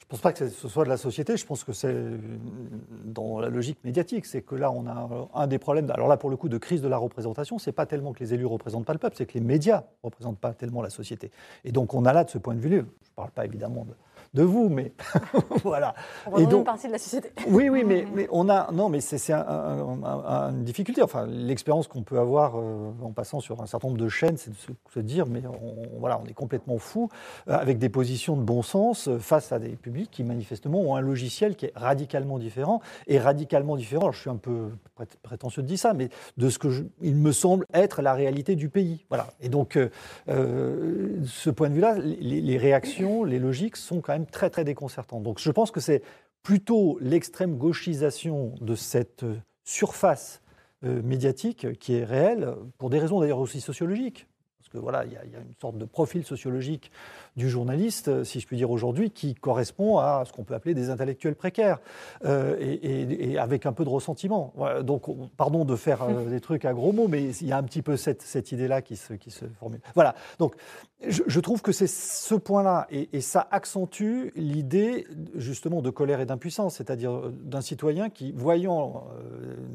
Je 0.00 0.06
ne 0.06 0.08
pense 0.10 0.20
pas 0.20 0.32
que 0.32 0.48
ce 0.48 0.68
soit 0.68 0.82
de 0.82 0.88
la 0.88 0.96
société, 0.96 1.36
je 1.36 1.46
pense 1.46 1.62
que 1.62 1.72
c'est 1.72 1.94
dans 3.04 3.38
la 3.38 3.48
logique 3.48 3.78
médiatique. 3.84 4.26
C'est 4.26 4.42
que 4.42 4.56
là, 4.56 4.72
on 4.72 4.86
a 4.86 5.28
un 5.34 5.46
des 5.46 5.58
problèmes, 5.58 5.88
alors 5.92 6.08
là, 6.08 6.16
pour 6.16 6.30
le 6.30 6.36
coup, 6.36 6.48
de 6.48 6.58
crise 6.58 6.82
de 6.82 6.88
la 6.88 6.98
représentation, 6.98 7.58
c'est 7.58 7.72
pas 7.72 7.86
tellement 7.86 8.12
que 8.12 8.18
les 8.18 8.34
élus 8.34 8.42
ne 8.42 8.48
représentent 8.48 8.86
pas 8.86 8.92
le 8.92 8.98
peuple, 8.98 9.14
c'est 9.16 9.24
que 9.24 9.34
les 9.34 9.40
médias 9.40 9.84
ne 10.02 10.08
représentent 10.08 10.40
pas 10.40 10.52
tellement 10.52 10.82
la 10.82 10.90
société. 10.90 11.30
Et 11.64 11.70
donc, 11.70 11.94
on 11.94 12.04
a 12.06 12.12
là, 12.12 12.24
de 12.24 12.30
ce 12.30 12.38
point 12.38 12.54
de 12.54 12.60
vue, 12.60 12.70
je 12.70 12.76
ne 12.76 13.14
parle 13.14 13.30
pas 13.30 13.44
évidemment 13.44 13.84
de 13.84 13.94
de 14.34 14.42
vous, 14.42 14.68
mais 14.68 14.92
voilà. 15.62 15.94
On 16.30 16.38
et 16.38 16.46
donc, 16.46 16.60
une 16.60 16.64
partie 16.64 16.88
de 16.88 16.92
la 16.92 16.98
société. 16.98 17.30
Oui, 17.46 17.68
oui, 17.68 17.84
mais, 17.84 18.04
mais 18.14 18.28
on 18.30 18.48
a 18.48 18.70
non, 18.72 18.88
mais 18.88 19.00
c'est 19.00 19.30
une 19.30 20.64
difficulté. 20.64 21.02
Enfin, 21.02 21.26
l'expérience 21.26 21.86
qu'on 21.86 22.02
peut 22.02 22.18
avoir 22.18 22.58
euh, 22.58 22.92
en 23.02 23.12
passant 23.12 23.40
sur 23.40 23.62
un 23.62 23.66
certain 23.66 23.88
nombre 23.88 24.00
de 24.00 24.08
chaînes, 24.08 24.36
c'est 24.36 24.50
de 24.50 24.56
se, 24.92 25.00
dire, 25.00 25.26
mais 25.26 25.42
on, 25.46 25.98
voilà, 25.98 26.20
on 26.22 26.26
est 26.26 26.34
complètement 26.34 26.78
fou 26.78 27.08
euh, 27.48 27.56
avec 27.56 27.78
des 27.78 27.88
positions 27.88 28.36
de 28.36 28.42
bon 28.42 28.62
sens 28.62 29.08
euh, 29.08 29.18
face 29.18 29.52
à 29.52 29.58
des 29.58 29.70
publics 29.70 30.10
qui 30.10 30.24
manifestement 30.24 30.80
ont 30.80 30.96
un 30.96 31.00
logiciel 31.00 31.54
qui 31.54 31.66
est 31.66 31.72
radicalement 31.76 32.38
différent 32.38 32.80
et 33.06 33.18
radicalement 33.18 33.76
différent. 33.76 34.10
je 34.10 34.20
suis 34.20 34.30
un 34.30 34.36
peu 34.36 34.70
prétentieux 35.22 35.62
de 35.62 35.68
dire 35.68 35.78
ça, 35.78 35.94
mais 35.94 36.08
de 36.36 36.48
ce 36.50 36.58
que 36.58 36.68
il 37.00 37.14
me 37.14 37.30
semble 37.30 37.66
être 37.72 38.02
la 38.02 38.14
réalité 38.14 38.56
du 38.56 38.68
pays. 38.68 39.04
Voilà. 39.08 39.28
Et 39.40 39.48
donc, 39.48 39.78
ce 40.26 41.50
point 41.50 41.68
de 41.68 41.74
vue-là, 41.74 41.98
les, 41.98 42.40
les 42.40 42.58
réactions, 42.58 43.22
les 43.22 43.38
logiques 43.38 43.76
sont 43.76 44.00
quand 44.00 44.12
même 44.12 44.23
très 44.26 44.50
très 44.50 44.64
déconcertant. 44.64 45.20
Donc 45.20 45.38
je 45.38 45.50
pense 45.50 45.70
que 45.70 45.80
c'est 45.80 46.02
plutôt 46.42 46.98
l'extrême 47.00 47.56
gauchisation 47.56 48.54
de 48.60 48.74
cette 48.74 49.24
surface 49.64 50.42
euh, 50.84 51.02
médiatique 51.02 51.78
qui 51.78 51.94
est 51.94 52.04
réelle, 52.04 52.54
pour 52.78 52.90
des 52.90 52.98
raisons 52.98 53.20
d'ailleurs 53.20 53.38
aussi 53.38 53.60
sociologiques. 53.60 54.26
Parce 54.58 54.68
que 54.68 54.78
voilà, 54.78 55.04
il 55.04 55.12
y, 55.12 55.16
a 55.16 55.40
une 55.40 55.54
sorte 55.60 55.78
de 55.78 55.84
profil 55.84 56.24
sociologique 56.24 56.90
du 57.36 57.50
journaliste, 57.50 58.22
si 58.24 58.38
je 58.40 58.46
puis 58.46 58.56
dire 58.56 58.70
aujourd'hui, 58.70 59.10
qui 59.10 59.34
correspond 59.34 59.98
à 59.98 60.22
ce 60.24 60.32
qu'on 60.32 60.44
peut 60.44 60.54
appeler 60.54 60.74
des 60.74 60.90
intellectuels 60.90 61.34
précaires, 61.34 61.80
euh, 62.24 62.56
et, 62.60 63.38
avec 63.38 63.66
un 63.66 63.72
peu 63.72 63.84
de 63.84 63.88
ressentiment. 63.88 64.54
donc, 64.82 65.04
pardon 65.36 65.64
de 65.64 65.74
faire 65.74 66.02
euh, 66.02 66.24
des 66.30 66.40
trucs 66.40 66.64
à 66.64 66.72
gros 66.72 66.92
mots, 66.92 67.08
mais 67.08 67.24
il 67.24 67.46
y 67.46 67.52
a 67.52 67.58
un 67.58 67.62
petit 67.62 67.82
peu 67.82 67.96
cette, 67.96 68.22
cette 68.22 68.52
idée-là 68.52 68.82
qui 68.82 68.96
se, 68.96 69.14
qui 69.14 69.30
se 69.30 69.46
formule. 69.58 69.80
Voilà, 69.94 70.14
donc 70.38 70.54
je, 71.06 71.40
trouve 71.40 71.60
que 71.60 71.72
c'est 71.72 71.88
ce 71.88 72.34
point-là, 72.34 72.86
et, 72.90 73.20
ça 73.20 73.46
accentue 73.50 74.30
l'idée 74.36 75.06
justement 75.34 75.82
de 75.82 75.90
colère 75.90 76.20
et 76.20 76.26
d'impuissance, 76.26 76.76
c'est-à-dire 76.76 77.12
euh, 77.12 77.34
d'un 77.42 77.60
citoyen 77.60 78.10
qui, 78.10 78.32
voyant 78.32 79.04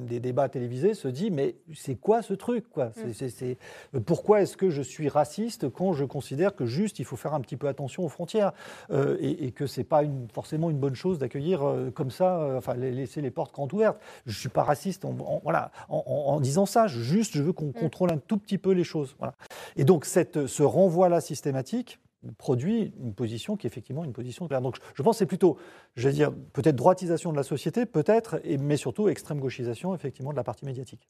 des 0.08 0.20
débats 0.20 0.50
télévisés, 0.50 0.94
se 0.94 1.08
dit 1.08 1.30
mais 1.30 1.56
c'est 1.76 1.96
quoi 1.96 2.22
ce 2.22 2.34
truc 2.34 2.70
quoi? 2.70 2.92
C'est, 3.14 3.58
Pourquoi 4.06 4.42
est-ce 4.42 4.56
que 4.56 4.70
je 4.70 4.82
suis 4.82 5.10
raciste 5.10 5.70
quand 5.70 5.94
je 5.94 6.06
considère 6.06 6.56
que 6.56 6.66
juste 6.66 7.00
il 7.00 7.06
faut 7.06 7.16
faire 7.16 7.34
un 7.34 7.42
petit 7.42 7.49
petit 7.50 7.58
peu 7.58 7.68
attention 7.68 8.06
aux 8.06 8.10
frontières 8.10 8.54
euh, 8.92 9.18
et, 9.20 9.52
que 9.52 9.66
c'est 9.66 9.84
pas 9.84 10.04
une, 10.04 10.28
forcément 10.32 10.70
une 10.70 10.78
bonne 10.78 10.96
chose 10.96 11.18
d'accueillir 11.18 11.64
euh, 11.64 11.90
comme 11.90 12.12
ça, 12.12 12.40
euh, 12.40 12.58
enfin 12.58 12.76
laisser 12.76 13.22
les 13.22 13.32
portes 13.32 13.54
grandes 13.54 13.74
ouvertes. 13.74 14.00
Je 14.26 14.38
suis 14.38 14.50
pas 14.50 14.64
raciste 14.64 15.04
en, 15.04 15.14
voilà, 15.44 15.72
en, 15.90 16.40
disant 16.40 16.66
ça, 16.66 16.88
juste 16.88 17.36
je 17.36 17.42
veux 17.42 17.54
qu'on 17.54 17.70
mm. 17.70 17.74
contrôle 17.74 18.12
un 18.12 18.18
tout 18.18 18.38
petit 18.38 18.58
peu 18.58 18.72
les 18.72 18.84
choses. 18.84 19.16
Voilà. 19.18 19.34
Et 19.76 19.84
donc 19.84 20.06
cette, 20.06 20.46
ce 20.46 20.64
renvoi-là 20.64 21.22
systématique 21.22 22.00
produit 22.38 22.94
une 23.02 23.14
position 23.14 23.56
qui 23.56 23.66
est 23.66 23.70
effectivement 23.70 24.04
une 24.04 24.14
position 24.14 24.48
claire. 24.48 24.62
Donc 24.62 24.78
je 24.94 25.02
pense 25.02 25.16
que 25.16 25.20
c'est 25.20 25.26
plutôt, 25.26 25.58
je 25.96 26.08
vais 26.08 26.14
dire, 26.14 26.32
peut-être 26.54 26.76
droitisation 26.76 27.32
de 27.32 27.38
la 27.38 27.44
société, 27.44 27.86
peut-être, 27.86 28.42
mais 28.60 28.78
surtout 28.78 29.10
extrême 29.10 29.40
gauchisation 29.40 29.96
effectivement 29.96 30.32
de 30.32 30.38
la 30.38 30.44
partie 30.44 30.66
médiatique. 30.66 31.08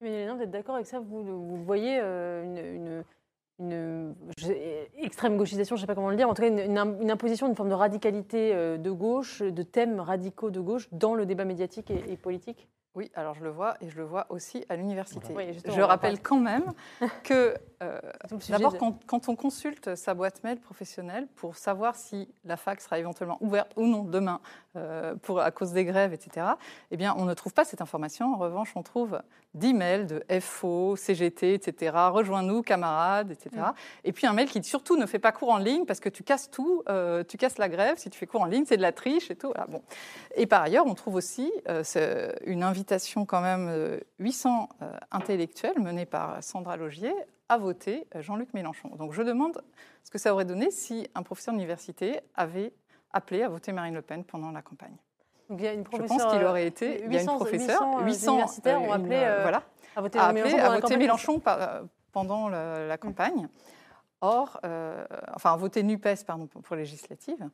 Mais 0.00 0.32
vous 0.32 0.40
êtes 0.40 0.50
d'accord 0.50 0.76
avec 0.76 0.86
ça? 0.86 1.00
Vous, 1.00 1.22
vous 1.24 1.64
voyez 1.64 1.98
une 1.98 2.58
une 2.58 3.04
extrême 4.98 5.36
gauchisation, 5.36 5.76
je 5.76 5.80
ne 5.80 5.82
sais 5.82 5.86
pas 5.86 5.94
comment 5.94 6.10
le 6.10 6.16
dire, 6.16 6.28
en 6.28 6.34
tout 6.34 6.42
cas 6.42 6.48
une, 6.48 7.10
imposition 7.10 7.46
d'une 7.46 7.56
forme 7.56 7.68
de 7.68 7.74
radicalité 7.74 8.52
euh, 8.54 8.76
de 8.78 8.90
gauche, 8.90 9.42
de 9.42 9.62
thèmes 9.62 10.00
radicaux 10.00 10.50
de 10.50 10.60
gauche 10.60 10.88
dans 10.92 11.14
le 11.14 11.24
débat 11.26 11.44
médiatique 11.44 11.90
et 11.90 12.16
politique 12.16 12.68
oui, 12.96 13.10
alors 13.14 13.34
je 13.34 13.42
le 13.42 13.50
vois 13.50 13.74
et 13.80 13.90
je 13.90 13.96
le 13.96 14.04
vois 14.04 14.26
aussi 14.28 14.64
à 14.68 14.76
l'université. 14.76 15.34
je 15.66 15.80
rappelle 15.80 16.20
quand 16.22 16.38
même 16.38 16.72
que 17.24 17.54
euh, 17.82 17.98
d'abord 18.48 18.76
quand, 18.78 19.28
on 19.28 19.34
consulte 19.34 19.96
sa 19.96 20.14
boîte 20.14 20.44
mail 20.44 20.60
professionnelle 20.60 21.26
pour 21.34 21.56
savoir 21.56 21.96
si 21.96 22.28
la 22.44 22.56
fac 22.56 22.80
sera 22.80 23.00
éventuellement 23.00 23.38
ouverte 23.40 23.72
ou 23.76 23.86
non 23.86 24.04
demain 24.04 24.40
euh, 24.76 25.16
pour, 25.16 25.40
à 25.40 25.50
cause 25.50 25.72
des 25.72 25.84
grèves, 25.84 26.12
etc., 26.12 26.46
eh 26.92 26.96
bien 26.96 27.14
on 27.18 27.24
ne 27.24 27.34
trouve 27.34 27.52
pas 27.52 27.64
cette 27.64 27.80
information. 27.80 28.32
En 28.32 28.38
revanche, 28.38 28.72
on 28.76 28.82
trouve 28.82 29.20
10 29.54 29.74
mails 29.74 30.06
de 30.06 30.24
FO, 30.40 30.94
CGT, 30.94 31.54
etc. 31.54 31.96
Rejoins-nous, 32.10 32.62
camarades, 32.62 33.32
etc. 33.32 33.50
Mm. 33.56 33.72
Et 34.04 34.12
puis 34.12 34.26
un 34.28 34.32
mail 34.32 34.48
qui 34.48 34.62
surtout 34.62 34.96
ne 34.96 35.06
fait 35.06 35.18
pas 35.18 35.32
cours 35.32 35.50
en 35.50 35.58
ligne 35.58 35.84
parce 35.84 36.00
que 36.00 36.08
tu 36.08 36.22
casses 36.22 36.48
tout, 36.48 36.84
euh, 36.88 37.24
tu 37.24 37.38
casses 37.38 37.58
la 37.58 37.68
grève. 37.68 37.98
Si 37.98 38.08
tu 38.08 38.18
fais 38.18 38.26
cours 38.26 38.42
en 38.42 38.46
ligne, 38.46 38.64
c'est 38.66 38.76
de 38.76 38.82
la 38.82 38.92
triche 38.92 39.32
et 39.32 39.36
tout. 39.36 39.52
Bon. 39.68 39.82
Et 40.36 40.46
par 40.46 40.62
ailleurs, 40.62 40.86
on 40.86 40.94
trouve 40.94 41.16
aussi 41.16 41.52
une 42.46 42.62
invitation 42.62 42.83
quand 43.26 43.40
même 43.40 44.00
800 44.18 44.68
euh, 44.82 44.84
euh, 44.84 44.98
intellectuels 45.10 45.78
menés 45.80 46.06
par 46.06 46.42
Sandra 46.42 46.76
Logier 46.76 47.14
à 47.48 47.58
voter 47.58 48.06
euh, 48.14 48.22
Jean-Luc 48.22 48.54
Mélenchon. 48.54 48.88
Donc 48.96 49.12
je 49.12 49.22
demande 49.22 49.62
ce 50.02 50.10
que 50.10 50.18
ça 50.18 50.32
aurait 50.32 50.44
donné 50.44 50.70
si 50.70 51.08
un 51.14 51.22
professeur 51.22 51.54
d'université 51.54 52.20
avait 52.34 52.72
appelé 53.12 53.42
à 53.42 53.48
voter 53.48 53.72
Marine 53.72 53.94
Le 53.94 54.02
Pen 54.02 54.24
pendant 54.24 54.50
la 54.50 54.62
campagne. 54.62 54.96
Donc, 55.50 55.60
il 55.60 55.64
y 55.64 55.68
a 55.68 55.74
une 55.74 55.84
je 55.92 56.02
pense 56.02 56.24
qu'il 56.24 56.42
aurait 56.42 56.66
été, 56.66 57.02
800, 57.02 57.06
il 57.06 57.12
y 57.12 57.16
a 57.16 57.20
une 57.20 57.26
professeure, 57.26 58.00
800, 58.02 58.32
universitaires 58.32 58.82
ont 58.82 58.92
appelé, 58.92 59.18
voilà, 59.42 59.62
à 59.94 60.00
voter, 60.00 60.18
Mélenchon, 60.32 60.58
à 60.58 60.80
voter 60.80 60.96
Mélenchon 60.96 61.42
pendant 62.12 62.48
la, 62.48 62.96
campagne. 62.96 63.48
Or, 64.22 64.58
euh, 64.64 65.04
enfin, 65.34 65.54
voter 65.56 65.82
NUPES 65.82 66.24
pardon, 66.26 66.46
pour, 66.46 66.62
pour 66.62 66.76
législative. 66.76 67.46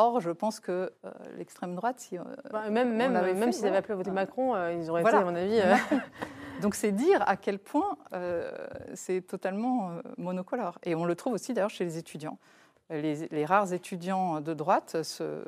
Or, 0.00 0.20
je 0.20 0.30
pense 0.30 0.60
que 0.60 0.92
euh, 1.04 1.10
l'extrême 1.36 1.74
droite, 1.74 2.00
si, 2.00 2.16
euh, 2.16 2.22
Bah, 2.50 2.70
même 2.70 2.94
même, 2.96 3.12
même 3.12 3.52
s'ils 3.52 3.66
avaient 3.66 3.76
appelé 3.76 3.92
à 3.92 3.96
voter 3.96 4.10
Macron, 4.10 4.54
euh, 4.54 4.72
ils 4.72 4.90
auraient 4.90 5.02
Voilà. 5.02 5.18
été, 5.20 5.28
à 5.28 5.30
mon 5.30 5.36
avis. 5.36 5.60
Donc 6.62 6.74
c'est 6.74 6.92
dire 6.92 7.22
à 7.26 7.36
quel 7.36 7.58
point 7.58 7.96
c'est 8.94 9.22
totalement 9.22 9.92
monocolore. 10.18 10.78
Et 10.82 10.94
on 10.94 11.06
le 11.06 11.14
trouve 11.14 11.32
aussi 11.34 11.54
d'ailleurs 11.54 11.70
chez 11.70 11.84
les 11.84 11.96
étudiants. 11.96 12.38
Les, 12.90 13.28
les 13.28 13.44
rares 13.46 13.72
étudiants 13.72 14.40
de 14.40 14.52
droite 14.52 15.02
se, 15.02 15.42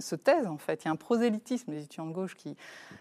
se 0.00 0.14
taisent 0.16 0.46
en 0.46 0.56
fait. 0.58 0.82
Il 0.82 0.86
y 0.86 0.88
a 0.88 0.92
un 0.92 0.96
prosélytisme 0.96 1.70
des 1.70 1.84
étudiants 1.84 2.06
de 2.06 2.12
gauche 2.12 2.34
qui, 2.34 2.56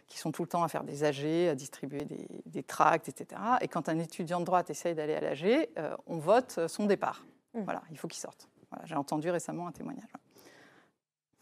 qui 0.08 0.18
sont 0.20 0.32
tout 0.32 0.44
le 0.44 0.50
temps 0.50 0.64
à 0.64 0.68
faire 0.68 0.84
des 0.84 1.04
AG, 1.04 1.50
à 1.50 1.56
distribuer 1.56 2.06
des, 2.06 2.28
des 2.46 2.64
tracts, 2.64 3.10
etc. 3.10 3.42
Et 3.62 3.68
quand 3.68 3.90
un 3.90 3.98
étudiant 4.00 4.40
de 4.40 4.46
droite 4.46 4.70
essaye 4.70 4.94
d'aller 4.96 5.16
à 5.16 5.22
l'AG, 5.22 5.70
euh, 5.78 5.96
on 6.08 6.18
vote 6.18 6.60
son 6.68 6.86
départ. 6.86 7.26
Mm. 7.54 7.62
Voilà, 7.62 7.82
il 7.92 7.98
faut 7.98 8.08
qu'il 8.08 8.20
sorte. 8.22 8.48
Voilà, 8.72 8.86
J'ai 8.86 8.96
entendu 8.96 9.30
récemment 9.32 9.68
un 9.68 9.72
témoignage. 9.72 10.12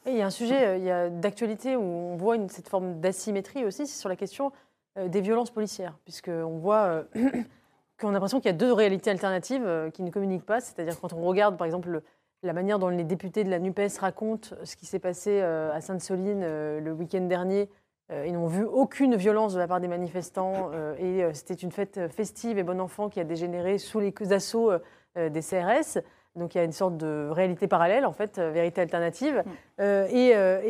Il 0.07 0.15
y 0.15 0.21
a 0.21 0.25
un 0.25 0.29
sujet 0.29 0.89
euh, 0.89 1.09
d'actualité 1.09 1.75
où 1.75 1.81
on 1.81 2.15
voit 2.15 2.37
cette 2.47 2.69
forme 2.69 3.01
d'asymétrie 3.01 3.65
aussi, 3.65 3.85
c'est 3.85 3.99
sur 3.99 4.07
la 4.07 4.15
question 4.15 4.53
euh, 4.97 5.09
des 5.09 5.19
violences 5.19 5.51
policières, 5.51 5.97
puisqu'on 6.05 6.57
voit 6.59 6.85
euh, 6.85 7.03
qu'on 7.99 8.09
a 8.09 8.11
l'impression 8.13 8.39
qu'il 8.39 8.49
y 8.49 8.53
a 8.53 8.57
deux 8.57 8.71
réalités 8.71 9.09
alternatives 9.09 9.91
qui 9.93 10.03
ne 10.03 10.09
communiquent 10.09 10.45
pas. 10.45 10.61
C'est-à-dire 10.61 10.97
quand 10.99 11.11
on 11.11 11.21
regarde, 11.23 11.57
par 11.57 11.65
exemple, 11.65 11.89
le- 11.89 12.03
la 12.43 12.53
manière 12.53 12.79
dont 12.79 12.87
les 12.87 13.03
députés 13.03 13.43
de 13.43 13.49
la 13.49 13.59
NUPES 13.59 13.97
racontent 13.99 14.55
ce 14.63 14.75
qui 14.77 14.85
s'est 14.85 14.99
passé 14.99 15.41
à 15.41 15.81
Sainte-Soline 15.81 16.41
le 16.77 16.91
week-end 16.91 17.21
dernier, 17.21 17.67
ils 18.11 18.31
n'ont 18.31 18.45
vu 18.45 18.63
aucune 18.63 19.15
violence 19.15 19.55
de 19.55 19.59
la 19.59 19.67
part 19.67 19.79
des 19.79 19.87
manifestants 19.87 20.69
et 20.99 21.25
c'était 21.33 21.55
une 21.55 21.71
fête 21.71 21.99
festive 22.09 22.59
et 22.59 22.63
bon 22.63 22.79
enfant 22.79 23.09
qui 23.09 23.19
a 23.19 23.23
dégénéré 23.23 23.79
sous 23.79 23.99
les 23.99 24.13
assauts 24.31 24.71
des 25.15 25.41
CRS. 25.41 25.97
Donc 26.37 26.55
il 26.55 26.59
y 26.59 26.61
a 26.61 26.63
une 26.63 26.71
sorte 26.71 26.97
de 26.97 27.29
réalité 27.31 27.67
parallèle, 27.67 28.05
en 28.05 28.11
fait, 28.13 28.37
euh, 28.37 28.51
vérité 28.51 28.81
alternative. 28.81 29.43
Euh, 29.79 30.07
et, 30.09 30.35
euh, 30.35 30.61
et- 30.63 30.69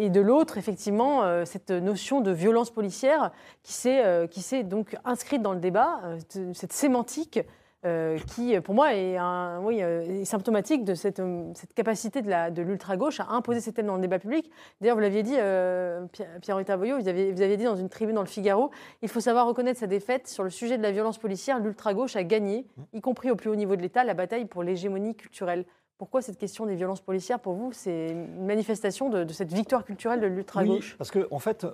et- 0.00 0.04
et 0.06 0.10
de 0.10 0.20
l'autre, 0.20 0.58
effectivement, 0.58 1.22
euh, 1.24 1.44
cette 1.44 1.70
notion 1.70 2.20
de 2.20 2.30
violence 2.30 2.70
policière 2.70 3.30
qui 3.62 3.72
s'est 3.72 4.02
euh, 4.04 4.26
donc 4.64 4.96
inscrite 5.04 5.42
dans 5.42 5.52
le 5.52 5.60
débat, 5.60 6.00
euh, 6.04 6.18
cette 6.54 6.72
sémantique 6.72 7.40
euh, 7.84 8.18
qui, 8.34 8.58
pour 8.60 8.74
moi, 8.74 8.94
est, 8.94 9.16
un, 9.16 9.62
euh, 9.64 10.24
symptomatique 10.24 10.84
de 10.84 10.94
cette, 10.94 11.20
euh, 11.20 11.52
capacité 11.74 12.22
de 12.22 12.62
l'ultra-gauche 12.62 13.20
à 13.20 13.26
imposer 13.30 13.60
ses 13.60 13.72
thèmes 13.72 13.86
dans 13.86 13.96
le 13.96 14.00
débat 14.00 14.18
public. 14.18 14.50
D'ailleurs, 14.80 14.96
vous 14.96 15.02
l'aviez 15.02 15.22
dit, 15.22 15.36
euh, 15.38 16.06
Pierre- 16.12 16.40
Pierre 16.40 16.78
Boyot, 16.78 16.98
vous 16.98 17.08
aviez, 17.08 17.32
vous 17.32 17.42
aviez 17.42 17.56
dit 17.56 17.64
dans 17.64 17.76
une 17.76 17.88
tribune 17.88 18.14
dans 18.14 18.22
le 18.22 18.26
Figaro, 18.28 18.70
il 19.02 19.08
faut 19.08 19.20
savoir 19.20 19.46
reconnaître 19.46 19.80
sa 19.80 19.86
défaite 19.86 20.28
sur 20.28 20.44
le 20.44 20.50
sujet 20.50 20.78
de 20.78 20.82
la 20.82 20.92
violence 20.92 21.18
policière. 21.18 21.58
L'ultra-gauche 21.58 22.16
a 22.16 22.24
gagné, 22.24 22.66
y 22.92 23.00
compris 23.00 23.30
au 23.30 23.36
plus 23.36 23.50
haut 23.50 23.56
niveau 23.56 23.76
de 23.76 23.82
l'État, 23.82 24.04
la 24.04 24.14
bataille 24.14 24.46
pour 24.46 24.62
l'hégémonie 24.62 25.14
culturelle. 25.14 25.64
Pourquoi 25.96 26.22
cette 26.22 26.38
question 26.38 26.66
des 26.66 26.74
violences 26.74 27.00
policières, 27.00 27.38
pour 27.38 27.54
vous, 27.54 27.72
c'est 27.72 28.08
une 28.10 28.44
manifestation 28.44 29.10
de, 29.10 29.32
cette 29.32 29.52
victoire 29.52 29.84
culturelle 29.84 30.20
de 30.20 30.26
l'ultra-gauche 30.26 30.92
Oui, 30.92 30.94
parce 30.98 31.12
que 31.12 31.28
en 31.30 31.38
fait, 31.38 31.64
euh, 31.64 31.72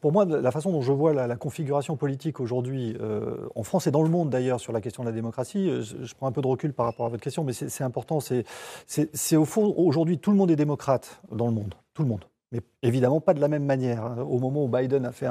pour 0.00 0.12
moi, 0.12 0.24
la 0.24 0.50
façon 0.50 0.72
dont 0.72 0.80
je 0.80 0.92
vois 0.92 1.12
la, 1.12 1.36
configuration 1.36 1.96
politique 1.96 2.40
aujourd'hui, 2.40 2.96
euh, 3.00 3.46
en 3.54 3.62
France 3.62 3.86
et 3.86 3.90
dans 3.90 4.02
le 4.02 4.08
monde 4.08 4.30
d'ailleurs, 4.30 4.60
sur 4.60 4.72
la 4.72 4.80
question 4.80 5.02
de 5.02 5.08
la 5.08 5.14
démocratie, 5.14 5.68
euh, 5.68 5.82
je, 5.82 6.14
prends 6.14 6.26
un 6.26 6.32
peu 6.32 6.40
de 6.40 6.46
recul 6.46 6.72
par 6.72 6.86
rapport 6.86 7.04
à 7.04 7.10
votre 7.10 7.22
question, 7.22 7.44
mais 7.44 7.52
c'est 7.52 7.84
important. 7.84 8.18
C'est 8.20 9.36
au 9.36 9.44
fond, 9.44 9.74
aujourd'hui, 9.76 10.18
tout 10.18 10.30
le 10.30 10.38
monde 10.38 10.50
est 10.50 10.56
démocrate 10.56 11.20
dans 11.30 11.46
le 11.46 11.52
monde. 11.52 11.74
Tout 11.92 12.02
le 12.02 12.08
monde. 12.08 12.24
Mais 12.54 12.60
évidemment 12.82 13.20
pas 13.20 13.34
de 13.34 13.40
la 13.40 13.48
même 13.48 13.64
manière. 13.64 14.04
hein. 14.04 14.18
Au 14.18 14.38
moment 14.38 14.64
où 14.64 14.68
Biden 14.68 15.04
a 15.04 15.10
fait 15.10 15.26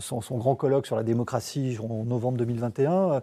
son, 0.00 0.38
grand 0.38 0.54
colloque 0.54 0.86
sur 0.86 0.96
la 0.96 1.02
démocratie 1.02 1.76
en 1.78 2.04
novembre 2.04 2.38
2021, 2.38 2.92
euh, 2.92 3.20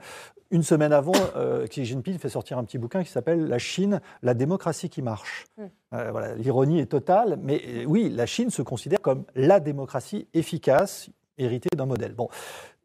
une 0.51 0.63
semaine 0.63 0.93
avant, 0.93 1.13
euh, 1.35 1.65
Xi 1.67 1.85
Jinping 1.85 2.17
fait 2.17 2.29
sortir 2.29 2.57
un 2.57 2.63
petit 2.63 2.77
bouquin 2.77 3.03
qui 3.03 3.09
s'appelle 3.11 3.47
La 3.47 3.59
Chine, 3.59 4.01
la 4.23 4.33
démocratie 4.33 4.89
qui 4.89 5.01
marche. 5.01 5.45
Euh, 5.93 6.11
voilà, 6.11 6.35
L'ironie 6.35 6.79
est 6.79 6.87
totale, 6.87 7.37
mais 7.41 7.61
euh, 7.65 7.83
oui, 7.85 8.09
la 8.09 8.25
Chine 8.25 8.49
se 8.49 8.61
considère 8.61 9.01
comme 9.01 9.25
la 9.35 9.59
démocratie 9.59 10.27
efficace, 10.33 11.09
héritée 11.37 11.69
d'un 11.75 11.85
modèle. 11.85 12.13
Bon, 12.13 12.29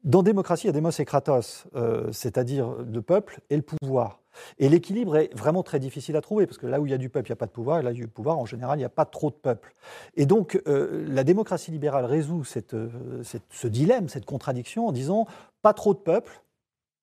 dans 0.05 0.23
démocratie, 0.23 0.65
il 0.65 0.67
y 0.67 0.71
a 0.71 0.73
démos 0.73 0.99
et 0.99 1.05
kratos, 1.05 1.65
euh, 1.77 2.11
c'est-à-dire 2.13 2.75
le 2.93 3.03
peuple 3.03 3.41
et 3.51 3.57
le 3.57 3.63
pouvoir. 3.63 4.19
Et 4.59 4.69
l'équilibre 4.69 5.17
est 5.17 5.31
vraiment 5.37 5.63
très 5.63 5.79
difficile 5.79 6.17
à 6.17 6.21
trouver, 6.23 6.47
parce 6.47 6.59
que 6.59 6.67
là 6.67 6.81
où 6.81 6.87
il 6.87 6.91
y 6.91 6.95
a 6.95 6.99
du 6.99 7.09
peuple, 7.11 7.29
il 7.29 7.33
n'y 7.33 7.35
a 7.35 7.37
pas 7.37 7.47
de 7.47 7.53
pouvoir, 7.53 7.79
et 7.79 7.83
là 7.83 7.91
où 7.91 7.93
il 7.93 7.99
y 7.99 8.03
a 8.03 8.05
du 8.07 8.09
pouvoir, 8.11 8.39
en 8.39 8.47
général, 8.47 8.79
il 8.79 8.81
n'y 8.81 8.87
a 8.87 8.89
pas 8.89 9.05
trop 9.05 9.31
de 9.31 9.37
peuple. 9.37 9.75
Et 10.17 10.27
donc, 10.27 10.61
euh, 10.67 11.05
la 11.09 11.23
démocratie 11.23 11.71
libérale 11.71 12.05
résout 12.07 12.43
cette, 12.43 12.75
euh, 12.75 13.23
cette- 13.23 13.43
ce 13.51 13.69
dilemme, 13.69 14.09
cette 14.09 14.25
contradiction, 14.25 14.89
en 14.89 14.93
disant 14.93 15.27
pas 15.61 15.75
trop 15.75 15.93
de 15.95 15.99
peuple, 16.01 16.43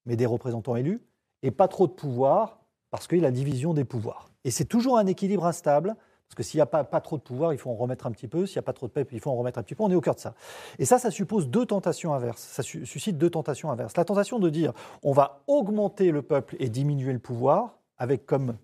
mais 0.06 0.16
des 0.16 0.26
représentants 0.26 0.76
élus, 0.76 1.02
et 1.44 1.52
pas 1.52 1.68
trop 1.68 1.88
de 1.88 1.92
pouvoir, 1.94 2.60
parce 2.92 3.08
qu'il 3.08 3.20
y 3.20 3.22
a 3.22 3.24
la 3.24 3.32
division 3.32 3.74
des 3.74 3.86
pouvoirs. 3.86 4.30
Et 4.44 4.52
c'est 4.52 4.66
toujours 4.66 4.98
un 4.98 5.06
équilibre 5.06 5.46
instable, 5.46 5.96
parce 6.28 6.36
que 6.36 6.44
s'il 6.44 6.58
n'y 6.60 6.62
a 6.62 6.66
pas, 6.68 6.84
pas 6.84 7.02
trop 7.02 7.18
de 7.18 7.24
pouvoir, 7.24 7.54
il 7.54 7.58
faut 7.60 7.72
en 7.72 7.76
remettre 7.76 8.06
un 8.06 8.12
petit 8.12 8.28
peu, 8.28 8.46
s'il 8.46 8.56
n'y 8.58 8.60
a 8.60 8.64
pas 8.64 8.74
trop 8.74 8.88
de 8.88 8.92
peuple, 8.92 9.16
il 9.16 9.20
faut 9.20 9.32
en 9.32 9.36
remettre 9.36 9.58
un 9.60 9.64
petit 9.64 9.74
peu, 9.76 9.84
on 9.84 9.90
est 9.90 9.96
au 9.96 10.02
cœur 10.02 10.16
de 10.16 10.20
ça. 10.20 10.36
Et 10.78 10.86
ça, 10.86 11.00
ça 11.00 11.10
suppose 11.12 11.50
deux 11.50 11.66
tentations 11.66 12.14
inverses, 12.14 12.42
ça 12.42 12.62
su- 12.62 12.86
suscite 12.86 13.18
deux 13.18 13.30
tentations 13.30 13.72
inverses. 13.72 13.98
La 13.98 14.06
tentation 14.06 14.38
de 14.40 14.50
dire, 14.50 14.74
on 15.02 15.12
va 15.12 15.42
augmenter 15.48 16.12
le 16.12 16.22
peuple 16.22 16.56
et 16.60 16.70
diminuer 16.70 17.14
le 17.14 17.20
pouvoir, 17.20 17.80
avec 17.98 18.26
comme 18.26 18.58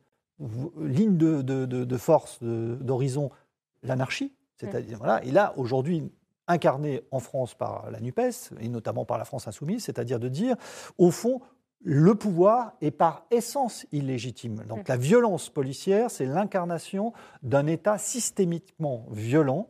ligne 0.79 1.17
de, 1.17 1.41
de- 1.41 1.65
de- 1.65 1.85
de 1.85 1.97
force, 1.97 2.39
d'horizon, 2.43 3.31
l'anarchie. 3.83 4.33
C'est-à-dire, 4.57 4.97
voilà. 4.99 5.23
Et 5.23 5.31
là, 5.31 5.53
aujourd'hui, 5.57 6.11
incarné 6.47 7.01
en 7.11 7.19
France 7.19 7.55
par 7.55 7.89
la 7.91 7.99
NUPES, 7.99 8.53
et 8.59 8.69
notamment 8.69 9.05
par 9.05 9.17
la 9.17 9.25
France 9.25 9.47
insoumise, 9.47 9.83
c'est-à-dire 9.83 10.19
de 10.19 10.29
dire, 10.29 10.55
au 10.97 11.11
fond, 11.11 11.41
le 11.81 12.15
pouvoir 12.15 12.73
est 12.81 12.91
par 12.91 13.25
essence 13.31 13.85
illégitime. 13.91 14.63
Donc 14.67 14.87
la 14.87 14.97
violence 14.97 15.49
policière, 15.49 16.09
c'est 16.09 16.25
l'incarnation 16.25 17.13
d'un 17.43 17.67
État 17.67 17.97
systémiquement 17.97 19.05
violent, 19.11 19.69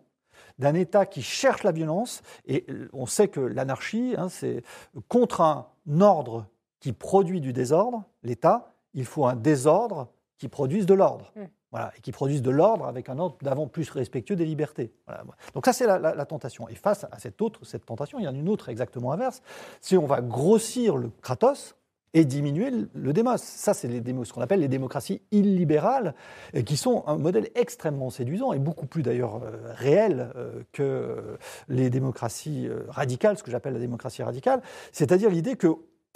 d'un 0.58 0.74
État 0.76 1.06
qui 1.06 1.22
cherche 1.22 1.64
la 1.64 1.74
violence. 1.74 2.22
Et 2.46 2.66
euh, 2.70 2.88
on 2.94 3.06
sait 3.06 3.28
que 3.28 3.42
l'anarchie, 3.42 4.16
hein, 4.18 4.30
c'est 4.30 4.64
contre 5.10 5.42
un 5.42 5.68
ordre 6.00 6.48
qui 6.80 6.94
produit 6.94 7.42
du 7.42 7.52
désordre, 7.52 8.04
l'État, 8.24 8.72
il 8.94 9.06
faut 9.06 9.26
un 9.26 9.36
désordre 9.36 10.08
qui 10.38 10.48
produise 10.48 10.86
de 10.86 10.94
l'ordre. 10.94 11.34
Voilà, 11.76 11.92
et 11.98 12.00
qui 12.00 12.14
produise 12.14 12.42
de 12.42 12.52
l'ordre 12.52 12.86
avec 12.86 13.10
un 13.10 13.20
ordre 13.20 13.36
d'avant 13.42 13.68
plus 13.68 13.90
respectueux 13.90 14.38
des 14.38 14.46
libertés. 14.46 14.94
Voilà. 15.08 15.26
Donc 15.54 15.66
ça, 15.66 15.74
c'est 15.74 15.86
la, 15.86 16.00
la- 16.00 16.16
la 16.16 16.26
tentation. 16.26 16.70
Et 16.70 16.76
face 16.76 17.04
à 17.12 17.20
cette 17.20 17.42
autre, 17.42 17.60
cette 17.66 17.86
tentation, 17.86 18.18
il 18.18 18.24
y 18.24 18.28
en 18.30 18.34
a 18.34 18.38
une 18.38 18.48
autre 18.48 18.70
exactement 18.70 19.12
inverse. 19.12 19.42
Si 19.82 19.98
on 19.98 20.06
va 20.06 20.22
grossir 20.22 20.96
le 20.96 21.10
Kratos 21.22 21.76
et 22.14 22.24
diminuer 22.24 22.70
le, 22.72 22.90
le 22.94 23.12
démos. 23.12 23.42
Ça, 23.42 23.74
c'est 23.74 23.90
les 23.90 24.00
démos, 24.00 24.30
ce 24.30 24.34
qu'on 24.34 24.40
appelle 24.40 24.62
les 24.62 24.70
démocraties 24.70 25.22
illibérales, 25.32 26.16
et 26.54 26.64
qui 26.64 26.78
sont 26.78 27.04
un 27.08 27.18
modèle 27.18 27.50
extrêmement 27.56 28.10
séduisant 28.10 28.54
et 28.54 28.60
beaucoup 28.60 28.86
plus 28.86 29.04
d'ailleurs 29.04 29.42
euh, 29.44 29.58
réel 29.74 30.32
euh, 30.38 30.64
que 30.72 30.82
euh, 30.82 31.38
les 31.68 31.90
démocraties 31.90 32.70
euh, 32.70 32.86
radicales, 32.88 33.38
ce 33.38 33.44
que 33.44 33.52
j'appelle 33.52 33.74
la 33.74 33.80
démocratie 33.80 34.24
radicale. 34.24 34.62
C'est-à-dire 34.94 35.30
l'idée 35.30 35.58
que, 35.58 35.68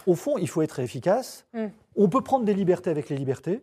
au 0.06 0.16
fond, 0.16 0.38
il 0.38 0.48
faut 0.48 0.62
être 0.62 0.80
efficace. 0.80 1.46
Mm. 1.54 1.66
On 1.98 2.08
peut 2.08 2.22
prendre 2.22 2.46
des 2.46 2.54
libertés 2.54 2.90
avec 2.90 3.10
les 3.10 3.18
libertés, 3.18 3.62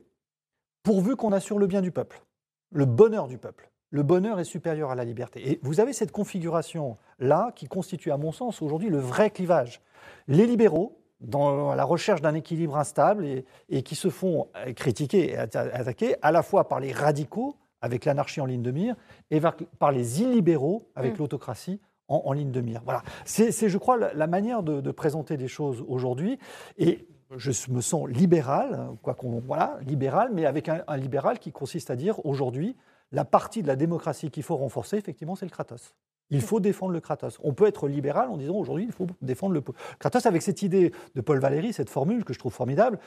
pourvu 0.86 1.16
qu'on 1.16 1.32
assure 1.32 1.58
le 1.58 1.66
bien 1.66 1.82
du 1.82 1.90
peuple, 1.90 2.22
le 2.70 2.84
bonheur 2.84 3.26
du 3.26 3.38
peuple. 3.38 3.70
Le 3.90 4.04
bonheur 4.04 4.38
est 4.38 4.44
supérieur 4.44 4.92
à 4.92 4.94
la 4.94 5.04
liberté. 5.04 5.50
Et 5.50 5.58
vous 5.62 5.80
avez 5.80 5.92
cette 5.92 6.12
configuration-là 6.12 7.50
qui 7.56 7.66
constitue, 7.66 8.12
à 8.12 8.16
mon 8.16 8.30
sens, 8.30 8.62
aujourd'hui 8.62 8.88
le 8.88 8.98
vrai 8.98 9.30
clivage. 9.30 9.80
Les 10.28 10.46
libéraux, 10.46 11.00
dans 11.20 11.74
la 11.74 11.84
recherche 11.84 12.20
d'un 12.22 12.34
équilibre 12.34 12.76
instable 12.76 13.24
et, 13.26 13.44
et 13.68 13.82
qui 13.82 13.96
se 13.96 14.10
font 14.10 14.48
euh, 14.56 14.72
critiquer 14.74 15.32
et 15.32 15.36
atta- 15.36 15.72
attaquer 15.72 16.14
à 16.22 16.30
la 16.30 16.42
fois 16.44 16.68
par 16.68 16.78
les 16.78 16.92
radicaux, 16.92 17.56
avec 17.80 18.04
l'anarchie 18.04 18.40
en 18.40 18.46
ligne 18.46 18.62
de 18.62 18.70
mire, 18.70 18.94
et 19.32 19.40
par, 19.40 19.90
les 19.90 20.22
illibéraux, 20.22 20.88
avec 20.94 21.14
Mm. 21.14 21.18
l'autocratie 21.18 21.80
en, 22.06 22.22
en 22.26 22.32
ligne 22.32 22.52
de 22.52 22.60
mire. 22.60 22.82
Voilà. 22.84 23.02
C'est, 23.24 23.50
c'est, 23.50 23.68
je 23.68 23.78
crois, 23.78 23.96
la, 23.96 24.14
la 24.14 24.26
manière 24.28 24.62
de, 24.62 24.80
de 24.80 24.90
présenter 24.92 25.36
les 25.36 25.48
choses 25.48 25.84
aujourd'hui. 25.88 26.38
Et 26.78 27.08
je 27.36 27.70
me 27.70 27.80
sens 27.80 28.08
libéral, 28.08 28.88
quoi 29.02 29.14
qu'on, 29.14 29.40
voilà, 29.40 29.78
libéral, 29.86 30.30
mais 30.32 30.46
avec 30.46 30.68
un, 30.68 30.82
un 30.86 30.96
libéral 30.96 31.38
qui 31.38 31.52
consiste 31.52 31.90
à 31.90 31.96
dire 31.96 32.24
aujourd'hui, 32.24 32.76
la 33.12 33.24
partie 33.24 33.62
de 33.62 33.66
la 33.68 33.76
démocratie 33.76 34.30
qu'il 34.30 34.42
faut 34.42 34.56
renforcer, 34.56 34.96
effectivement, 34.96 35.34
c'est 35.36 35.46
le 35.46 35.50
Kratos. 35.50 35.94
Il 36.30 36.40
faut 36.40 36.58
défendre 36.58 36.90
le 36.92 36.98
Kratos. 37.00 37.38
On 37.44 37.52
peut 37.52 37.66
être 37.68 37.86
libéral 37.86 38.30
en 38.30 38.36
disant 38.36 38.56
aujourd'hui, 38.56 38.84
il 38.84 38.90
faut 38.92 39.06
défendre 39.22 39.54
le 39.54 39.62
Kratos 40.00 40.26
avec 40.26 40.42
cette 40.42 40.60
idée 40.62 40.92
de 41.14 41.20
Paul 41.20 41.38
Valéry, 41.38 41.72
cette 41.72 41.88
formule 41.88 42.24
que 42.24 42.32
je 42.32 42.38
trouve 42.40 42.52
formidable. 42.52 42.98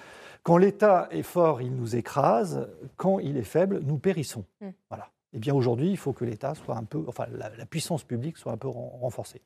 Quand 0.43 0.55
l'État 0.55 1.09
est 1.11 1.23
fort, 1.23 1.61
il 1.61 1.75
nous 1.75 1.97
écrase. 1.97 2.69
Quand 2.95 3.19
il 3.19 3.35
est 3.35 3.43
faible, 3.43 3.81
nous 3.85 3.97
périssons. 3.97 4.45
Mm. 4.61 4.69
Voilà. 4.89 5.09
Eh 5.33 5.39
bien, 5.39 5.53
aujourd'hui, 5.53 5.89
il 5.91 5.97
faut 5.97 6.13
que 6.13 6.23
l'État 6.23 6.55
soit 6.55 6.77
un 6.77 6.85
peu, 6.85 7.03
enfin, 7.07 7.25
la, 7.33 7.49
la 7.57 7.65
puissance 7.65 8.05
publique 8.05 8.37
soit 8.37 8.53
un 8.53 8.57
peu 8.57 8.69
ren- 8.69 8.97
renforcée. 9.01 9.41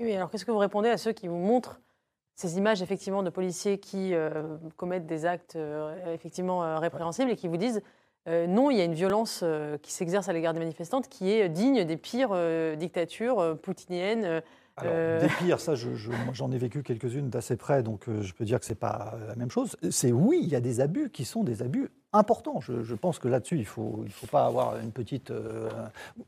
Oui, 0.00 0.14
alors 0.14 0.30
qu'est-ce 0.30 0.46
que 0.46 0.50
vous 0.50 0.58
répondez 0.58 0.88
à 0.88 0.96
ceux 0.96 1.12
qui 1.12 1.28
vous 1.28 1.36
montrent 1.36 1.80
ces 2.36 2.58
images 2.58 2.82
effectivement 2.82 3.22
de 3.22 3.30
policiers 3.30 3.78
qui 3.78 4.14
euh, 4.14 4.56
commettent 4.76 5.06
des 5.06 5.26
actes 5.26 5.56
euh, 5.56 6.14
effectivement 6.14 6.64
euh, 6.64 6.78
répréhensibles 6.78 7.30
et 7.30 7.36
qui 7.36 7.48
vous 7.48 7.56
disent 7.56 7.82
non, 8.28 8.70
il 8.70 8.76
y 8.76 8.80
a 8.80 8.84
une 8.84 8.94
violence 8.94 9.42
qui 9.82 9.90
s'exerce 9.90 10.28
à 10.28 10.32
l'égard 10.32 10.52
des 10.52 10.60
manifestantes 10.60 11.08
qui 11.08 11.32
est 11.32 11.48
digne 11.48 11.82
des 11.82 11.96
pires 11.96 12.36
dictatures 12.76 13.58
poutiniennes, 13.60 14.40
Alors, 14.76 14.92
Euh, 14.96 15.20
des 15.20 15.28
pires, 15.28 15.60
ça, 15.60 15.74
je- 15.74 15.94
je- 15.94 16.10
moi, 16.10 16.32
j'en 16.32 16.50
ai 16.50 16.56
vécu 16.58 16.82
quelques-unes 16.82 17.28
d'assez 17.28 17.56
près, 17.56 17.82
donc 17.82 18.08
euh, 18.08 18.22
je 18.22 18.32
peux 18.32 18.44
dire 18.46 18.58
que 18.58 18.64
c'est 18.64 18.74
pas 18.74 19.14
la 19.28 19.34
même 19.34 19.50
chose. 19.50 19.76
C'est 19.90 20.12
oui, 20.12 20.40
il 20.42 20.48
y 20.48 20.56
a 20.56 20.60
des 20.60 20.80
abus 20.80 21.10
qui 21.10 21.24
sont 21.26 21.44
des 21.44 21.62
abus 21.62 21.90
importants. 22.14 22.60
Je, 22.60 22.82
je 22.82 22.94
pense 22.94 23.18
que 23.18 23.28
là-dessus, 23.28 23.58
il 23.58 23.66
faut, 23.66 24.00
il 24.04 24.10
faut 24.12 24.26
pas 24.26 24.46
avoir 24.46 24.78
une 24.78 24.90
petite. 24.92 25.30
euh, 25.30 25.68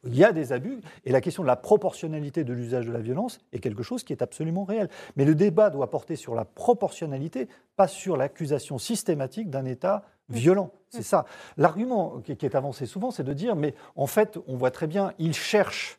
il 0.05 0.15
y 0.15 0.25
a 0.25 0.33
des 0.33 0.53
abus, 0.53 0.81
et 1.07 1.13
la 1.13 1.21
question 1.23 1.43
de 1.43 1.47
la 1.49 1.57
proportionnalité 1.57 2.45
de 2.45 2.53
l'usage 2.53 2.87
de 2.87 2.93
la 2.93 3.01
violence 3.01 3.39
est 3.53 3.61
quelque 3.61 3.83
chose 3.83 4.05
qui 4.05 4.13
est 4.13 4.21
absolument 4.23 4.65
réel. 4.65 4.89
Mais 5.17 5.25
le 5.25 5.35
débat 5.35 5.71
doit 5.71 5.91
porter 5.91 6.15
sur 6.17 6.35
la 6.35 6.45
proportionnalité, 6.45 7.49
pas 7.77 7.89
sur 7.89 8.17
l'accusation 8.19 8.77
systématique 8.79 9.49
d'un 9.51 9.65
État 9.65 10.05
violent. 10.29 10.71
C'est 10.91 11.03
ça. 11.03 11.25
L'argument 11.57 12.21
qui, 12.25 12.37
qui 12.37 12.47
est 12.47 12.55
avancé 12.55 12.87
souvent, 12.87 13.11
c'est 13.11 13.25
de 13.25 13.33
dire, 13.33 13.57
mais 13.57 13.75
en 13.97 14.07
fait, 14.07 14.39
on 14.47 14.57
voit 14.57 14.71
très 14.71 14.87
bien, 14.87 15.13
ils 15.19 15.35
cherchent 15.35 15.99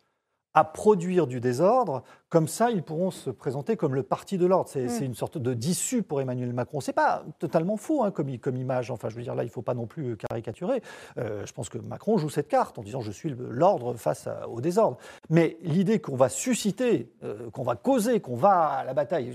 à 0.56 0.64
produire 0.64 1.28
du 1.28 1.40
désordre, 1.42 2.02
comme 2.30 2.48
ça 2.48 2.72
ils 2.72 2.82
pourront 2.82 3.12
se 3.12 3.30
présenter 3.30 3.76
comme 3.78 3.94
le 3.94 4.04
parti 4.04 4.38
de 4.38 4.46
l'ordre. 4.46 4.70
C'est 4.70 4.88
c'est 4.90 5.06
une 5.06 5.14
sorte 5.14 5.38
de 5.38 5.54
d'issue 5.54 6.02
pour 6.02 6.22
Emmanuel 6.22 6.52
Macron. 6.54 6.80
C'est 6.80 6.94
pas 6.94 7.24
totalement 7.40 7.78
faux 7.78 8.04
hein, 8.04 8.12
comme, 8.12 8.38
comme 8.40 8.56
image. 8.58 8.90
Enfin, 8.90 9.10
je 9.10 9.16
veux 9.16 9.22
dire 9.22 9.36
là, 9.36 9.44
il 9.44 9.50
faut 9.50 9.62
pas 9.62 9.74
non 9.74 9.86
plus 9.86 10.12
euh, 10.12 10.16
caricaturer. 10.16 10.82
Euh, 11.18 11.46
je 11.46 11.54
pense 11.54 11.70
que 11.70 11.78
Macron 11.78 12.18
joue 12.18 12.30
cette 12.30 12.48
carte 12.48 12.80
en 12.80 12.84
disant 12.84 13.02
je 13.02 13.12
suis 13.12 13.36
l'ordre 13.38 13.94
face 13.96 14.28
à- 14.28 14.48
au 14.50 14.62
désordre. 14.62 14.98
Mais 15.30 15.58
l'idée 15.62 16.00
qu'on 16.00 16.16
va 16.16 16.30
susciter, 16.30 17.12
euh, 17.24 17.50
qu'on 17.52 17.64
va 17.64 17.76
causer, 17.76 18.20
qu'on 18.22 18.36
va 18.38 18.66
à 18.68 18.84
la 18.86 18.94
bataille. 18.94 19.32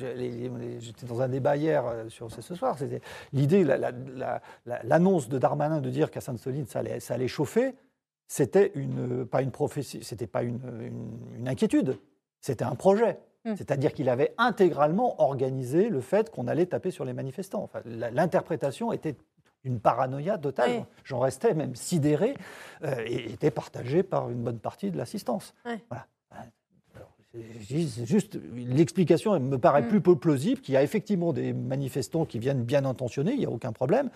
J'étais 0.80 1.06
dans 1.06 1.20
un 1.20 1.28
débat 1.28 1.56
hier 1.56 1.86
euh, 1.86 2.08
sur 2.08 2.30
ce 2.30 2.54
soir. 2.54 2.78
C'était 2.78 3.00
l'idée, 3.32 3.62
la- 3.62 3.76
la- 3.76 3.92
la- 3.92 4.40
la- 4.66 4.82
l'annonce 4.84 5.28
de 5.28 5.38
Darmanin 5.38 5.80
de 5.80 5.90
dire 5.90 6.10
qu'à 6.10 6.20
Sainte-Soline 6.20 6.66
ça 6.66 6.78
allait, 6.80 6.98
ça 7.00 7.14
allait 7.14 7.28
chauffer 7.28 7.74
c'était 8.32 8.70
une, 8.76 9.26
pas 9.26 9.42
une 9.42 9.50
prophétie, 9.50 10.04
c'était 10.04 10.28
pas 10.28 10.44
une, 10.44 10.60
une- 10.80 11.36
une 11.40 11.48
inquiétude, 11.48 11.98
c'était 12.40 12.64
un 12.64 12.76
projet. 12.76 13.18
Mm. 13.44 13.54
C'est-à-dire 13.56 13.92
qu'il 13.92 14.08
avait 14.08 14.34
intégralement 14.38 15.20
organisé 15.20 15.88
le 15.88 16.00
fait 16.00 16.30
qu'on 16.30 16.46
allait 16.46 16.66
taper 16.66 16.92
sur 16.92 17.04
les 17.04 17.12
manifestants. 17.12 17.64
Enfin, 17.64 17.80
L'interprétation 17.84 18.92
était 18.92 19.16
une 19.64 19.80
paranoïa 19.80 20.38
totale. 20.38 20.70
Oui. 20.70 20.84
J'en 21.04 21.18
restais 21.18 21.54
même 21.54 21.74
sidéré 21.74 22.34
euh, 22.84 23.02
et 23.04 23.32
était 23.32 23.50
partagée 23.50 24.04
par 24.04 24.30
une 24.30 24.42
bonne 24.44 24.60
partie 24.60 24.92
de 24.92 24.96
l'assistance. 24.96 25.52
Oui. 25.66 25.72
Voilà. 25.88 26.06
Juste 28.04 28.38
l'explication 28.54 29.38
me 29.38 29.56
paraît 29.56 29.82
Mm. 29.82 29.88
plus 29.88 30.00
peu 30.00 30.16
plausible 30.16 30.60
qu'il 30.60 30.74
y 30.74 30.76
a 30.76 30.82
effectivement 30.82 31.32
des 31.32 31.52
manifestants 31.52 32.24
qui 32.24 32.38
viennent 32.38 32.64
bien 32.64 32.84
intentionnés, 32.84 33.32
il 33.32 33.38
n'y 33.38 33.46
a 33.46 33.50
aucun 33.50 33.72
problème. 33.72 34.10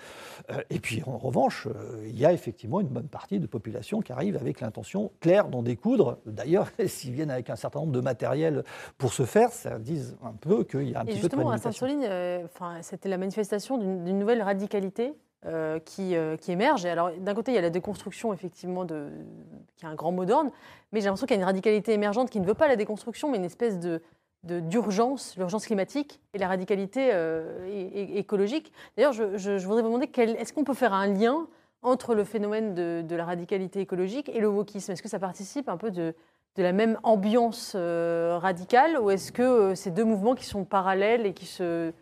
Euh, 0.51 0.63
et 0.71 0.81
puis 0.81 1.03
en 1.07 1.17
revanche, 1.17 1.67
euh, 1.67 2.05
il 2.07 2.19
y 2.19 2.27
a 2.27 2.33
effectivement 2.33 2.81
une 2.81 2.89
bonne 2.89 3.09
partie 3.09 3.39
de 3.39 3.47
population 3.47 4.01
qui 4.01 4.13
arrive 4.13 4.37
avec 4.37 4.61
l'intention 4.61 5.13
claire 5.21 5.49
d'en 5.49 5.63
découdre. 5.63 6.19
D'ailleurs, 6.27 6.69
s'ils 6.87 7.13
viennent 7.13 7.31
avec 7.31 7.51
un 7.51 7.57
certain 7.57 7.81
nombre 7.81 7.93
de 7.93 8.01
matériel 8.01 8.65
pour 8.99 9.13
ce 9.13 9.25
faire, 9.25 9.51
ça 9.51 9.79
dit 9.79 10.03
un 10.25 10.33
peu 10.33 10.65
qu'il 10.65 10.89
y 10.89 10.95
a 10.95 11.01
un 11.01 11.03
Et 11.03 11.07
petit 11.07 11.21
peu 11.21 11.29
de 11.29 11.33
justement, 11.35 11.51
à. 11.51 11.59
Sainte-Soline, 11.59 12.05
euh, 12.05 12.47
c'était 12.83 13.09
la 13.09 13.19
manifestation 13.19 13.79
d'une 13.79 14.19
nouvelle 14.19 14.43
radicalité 14.43 15.15
euh, 15.47 15.79
qui, 15.79 16.17
euh, 16.17 16.37
émerge. 16.49 16.87
Alors, 16.87 17.11
d'un 17.13 17.35
côté, 17.35 17.53
il 17.53 17.55
y 17.55 17.59
a 17.59 17.63
la 17.63 17.71
déconstruction, 17.71 18.33
effectivement, 18.33 18.87
qui 18.87 19.85
est 19.85 19.89
un 19.89 19.95
grand 19.95 20.13
mot 20.13 20.25
d'ordre, 20.25 20.51
mais 20.93 21.01
j'ai 21.01 21.07
l'impression 21.07 21.27
qu'il 21.27 21.37
y 21.37 21.39
a 21.39 21.43
une 21.43 21.47
radicalité 21.47 21.93
émergente 21.93 22.31
qui 22.31 22.41
ne 22.41 22.47
veut 22.47 22.55
pas 22.55 22.69
la 22.69 22.77
déconstruction, 22.77 23.31
mais 23.31 23.39
une 23.39 23.45
espèce 23.45 23.79
de 23.79 24.01
d'urgence, 24.45 25.37
l'urgence 25.37 25.67
climatique 25.67 26.21
et 26.35 26.39
la 26.39 26.49
radicalité 26.49 27.11
euh, 27.13 27.67
écologique. 28.15 28.73
D'ailleurs, 28.97 29.13
je, 29.13 29.67
voudrais 29.67 29.83
vous 29.83 29.89
demander, 29.89 30.11
est-ce 30.17 30.53
qu'on 30.53 30.65
peut 30.65 30.75
faire 30.75 30.93
un 30.93 31.07
lien 31.07 31.47
entre 31.83 32.15
le 32.15 32.25
phénomène 32.25 32.75
de, 32.75 33.17
la 33.17 33.25
radicalité 33.25 33.81
écologique 33.81 34.29
et 34.29 34.41
le 34.41 34.49
wokisme? 34.49 34.93
Est-ce 34.93 35.03
que 35.03 35.09
ça 35.09 35.19
participe 35.19 35.69
un 35.69 35.77
peu 35.77 35.91
de, 35.91 36.15
la 36.57 36.73
même 36.73 36.99
ambiance 37.03 37.73
euh, 37.75 38.39
radicale 38.41 38.99
ou 39.01 39.11
est-ce 39.11 39.33
que 39.33 39.43
euh, 39.43 39.75
c'est 39.75 39.91
deux 39.91 40.05
mouvements 40.05 40.35
qui 40.35 40.45
sont 40.45 40.65
parallèles 40.65 41.27
et 41.27 41.33
qui, 41.33 41.47
se, 41.47 41.93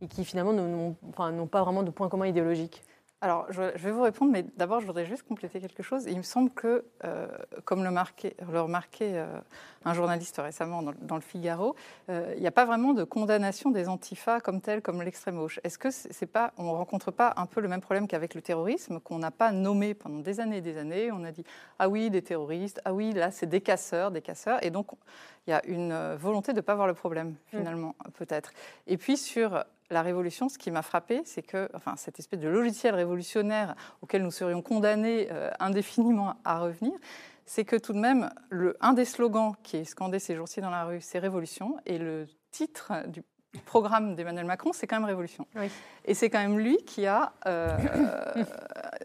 et 0.00 0.08
qui 0.08 0.24
finalement 0.24 0.52
n'ont 0.52 0.96
n'ont 1.18 1.46
pas 1.46 1.62
vraiment 1.62 1.82
de 1.82 1.90
point 1.90 2.08
commun 2.08 2.26
idéologique? 2.26 2.82
Alors, 3.22 3.46
je, 3.50 3.62
vais 3.62 3.92
vous 3.92 4.02
répondre, 4.02 4.32
mais 4.32 4.44
d'abord, 4.56 4.80
je 4.80 4.86
voudrais 4.86 5.06
juste 5.06 5.22
compléter 5.22 5.60
quelque 5.60 5.84
chose. 5.84 6.06
Il 6.08 6.16
me 6.16 6.22
semble 6.24 6.50
que, 6.50 6.84
euh, 7.04 7.28
comme 7.64 7.84
le, 7.84 7.92
marquait, 7.92 8.34
le 8.50 8.60
remarquait 8.60 9.12
euh, 9.14 9.38
un 9.84 9.94
journaliste 9.94 10.38
récemment 10.42 10.82
dans, 10.82 10.92
dans 11.00 11.14
le 11.14 11.20
Figaro, 11.20 11.76
euh, 12.10 12.32
il 12.34 12.40
n'y 12.40 12.48
a 12.48 12.50
pas 12.50 12.64
vraiment 12.64 12.94
de 12.94 13.04
condamnation 13.04 13.70
des 13.70 13.88
antifas 13.88 14.40
comme 14.40 14.60
tels, 14.60 14.82
comme 14.82 15.00
l'extrême 15.02 15.36
gauche. 15.36 15.60
Est-ce 15.62 15.78
que 15.78 15.92
c'est 15.92 16.26
pas, 16.26 16.52
on 16.58 16.64
ne 16.64 16.70
rencontre 16.70 17.12
pas 17.12 17.32
un 17.36 17.46
peu 17.46 17.60
le 17.60 17.68
même 17.68 17.80
problème 17.80 18.08
qu'avec 18.08 18.34
le 18.34 18.42
terrorisme, 18.42 18.98
qu'on 18.98 19.20
n'a 19.20 19.30
pas 19.30 19.52
nommé 19.52 19.94
pendant 19.94 20.18
des 20.18 20.40
années 20.40 20.56
et 20.56 20.60
des 20.60 20.76
années 20.76 21.12
On 21.12 21.22
a 21.22 21.30
dit 21.30 21.44
ah 21.78 21.88
oui, 21.88 22.10
des 22.10 22.22
terroristes, 22.22 22.80
ah 22.84 22.92
oui, 22.92 23.12
là, 23.12 23.30
c'est 23.30 23.48
des 23.48 23.60
casseurs, 23.60 24.10
des 24.10 24.20
casseurs, 24.20 24.58
et 24.64 24.70
donc 24.70 24.88
il 25.46 25.50
y 25.50 25.52
a 25.52 25.64
une 25.66 26.16
volonté 26.16 26.50
de 26.54 26.56
ne 26.56 26.62
pas 26.62 26.74
voir 26.74 26.88
le 26.88 26.94
problème 26.94 27.36
finalement, 27.46 27.94
peut-être. 28.14 28.52
Et 28.88 28.96
puis 28.96 29.16
sur 29.16 29.64
la 29.92 30.02
révolution, 30.02 30.48
ce 30.48 30.58
qui 30.58 30.70
m'a 30.70 30.82
frappé, 30.82 31.22
c'est 31.24 31.42
que, 31.42 31.68
enfin, 31.74 31.94
cette 31.96 32.18
espèce 32.18 32.40
de 32.40 32.48
logiciel 32.48 32.94
révolutionnaire 32.94 33.74
auquel 34.00 34.22
nous 34.22 34.30
serions 34.30 34.62
condamnés 34.62 35.28
euh, 35.30 35.50
indéfiniment 35.60 36.34
à 36.44 36.60
revenir, 36.60 36.92
c'est 37.44 37.64
que 37.64 37.76
tout 37.76 37.92
de 37.92 37.98
même, 37.98 38.30
un 38.80 38.92
des 38.92 39.04
slogans 39.04 39.54
qui 39.62 39.78
est 39.78 39.84
scandé 39.84 40.18
ces 40.18 40.34
jours-ci 40.34 40.60
dans 40.60 40.70
la 40.70 40.84
rue, 40.84 41.00
c'est 41.00 41.18
Révolution, 41.18 41.76
et 41.86 41.98
le 41.98 42.26
titre 42.50 43.06
du 43.08 43.22
programme 43.66 44.14
d'Emmanuel 44.14 44.46
Macron, 44.46 44.72
c'est 44.72 44.86
quand 44.86 44.96
même 44.96 45.04
Révolution. 45.04 45.46
Et 46.04 46.14
c'est 46.14 46.30
quand 46.30 46.40
même 46.40 46.58
lui 46.58 46.78
qui 46.78 47.06
a... 47.06 47.32
euh, 47.46 47.76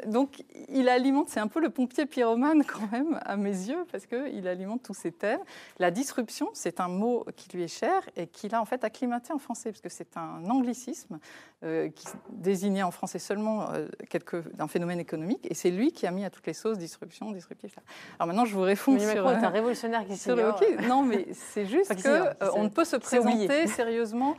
donc, 0.05 0.43
il 0.69 0.89
alimente, 0.89 1.29
c'est 1.29 1.39
un 1.39 1.47
peu 1.47 1.59
le 1.59 1.69
pompier 1.69 2.05
pyromane 2.05 2.63
quand 2.63 2.91
même, 2.91 3.19
à 3.25 3.35
mes 3.35 3.49
yeux, 3.49 3.85
parce 3.91 4.05
qu'il 4.05 4.47
alimente 4.47 4.83
tous 4.83 4.93
ces 4.93 5.11
thèmes. 5.11 5.39
La 5.79 5.91
disruption, 5.91 6.49
c'est 6.53 6.79
un 6.79 6.87
mot 6.87 7.25
qui 7.35 7.55
lui 7.55 7.63
est 7.63 7.67
cher 7.67 8.01
et 8.15 8.27
qu'il 8.27 8.55
a 8.55 8.61
en 8.61 8.65
fait 8.65 8.83
acclimaté 8.83 9.33
en 9.33 9.37
français, 9.37 9.71
parce 9.71 9.81
que 9.81 9.89
c'est 9.89 10.17
un 10.17 10.49
anglicisme 10.49 11.19
euh, 11.63 11.89
qui 11.89 12.07
désignait 12.29 12.83
en 12.83 12.91
français 12.91 13.19
seulement 13.19 13.71
euh, 13.71 13.87
quelque, 14.09 14.43
un 14.59 14.67
phénomène 14.67 14.99
économique, 14.99 15.47
et 15.49 15.53
c'est 15.53 15.71
lui 15.71 15.91
qui 15.91 16.07
a 16.07 16.11
mis 16.11 16.25
à 16.25 16.29
toutes 16.29 16.47
les 16.47 16.53
sauces 16.53 16.77
disruption, 16.77 17.31
disruptif. 17.31 17.75
Alors 18.19 18.27
maintenant, 18.27 18.45
je 18.45 18.53
vous 18.53 18.61
réponds 18.61 18.97
sur... 18.99 19.07
Macron 19.07 19.31
est 19.31 19.43
euh, 19.43 19.47
un 19.47 19.49
révolutionnaire 19.49 20.05
qui 20.05 20.17
sur 20.17 20.35
le 20.35 20.43
hockey? 20.43 20.77
Non, 20.87 21.03
mais 21.03 21.27
c'est 21.33 21.65
juste 21.75 21.93
que 21.95 22.01
s'ignore, 22.01 22.27
euh, 22.41 22.63
ne 22.67 22.69
peut 22.69 22.85
se 22.85 22.95
présenter 22.97 23.67
sérieusement 23.67 24.35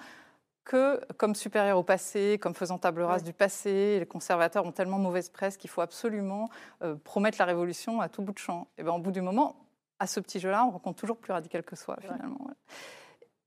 que 0.68 1.00
comme 1.14 1.34
supérieur 1.34 1.78
au 1.78 1.82
passé, 1.82 2.38
comme 2.40 2.54
faisant 2.54 2.78
table 2.78 3.02
rase 3.02 3.24
du 3.24 3.32
passé. 3.32 3.98
Les 3.98 4.06
conservateurs 4.06 4.66
ont 4.66 4.70
tellement 4.70 4.98
mauvaise 4.98 5.30
presse 5.30 5.56
qu'il 5.56 5.70
faut 5.70 5.80
absolument 5.80 6.50
euh, 6.82 6.94
promettre 6.94 7.38
la 7.38 7.46
révolution 7.46 8.00
à 8.00 8.08
tout 8.08 8.22
bout 8.22 8.32
de 8.32 8.38
champ. 8.38 8.68
Et 8.76 8.82
ben, 8.82 8.92
au 8.92 8.98
bout 8.98 9.10
du 9.10 9.22
moment, 9.22 9.56
à 9.98 10.06
ce 10.06 10.20
petit 10.20 10.38
jeu-là, 10.38 10.64
on 10.66 10.70
rencontre 10.70 11.00
toujours 11.00 11.16
plus 11.16 11.32
radical 11.32 11.64
que 11.64 11.74
soi, 11.74 11.96
finalement. 12.00 12.38
ouais. 12.46 12.54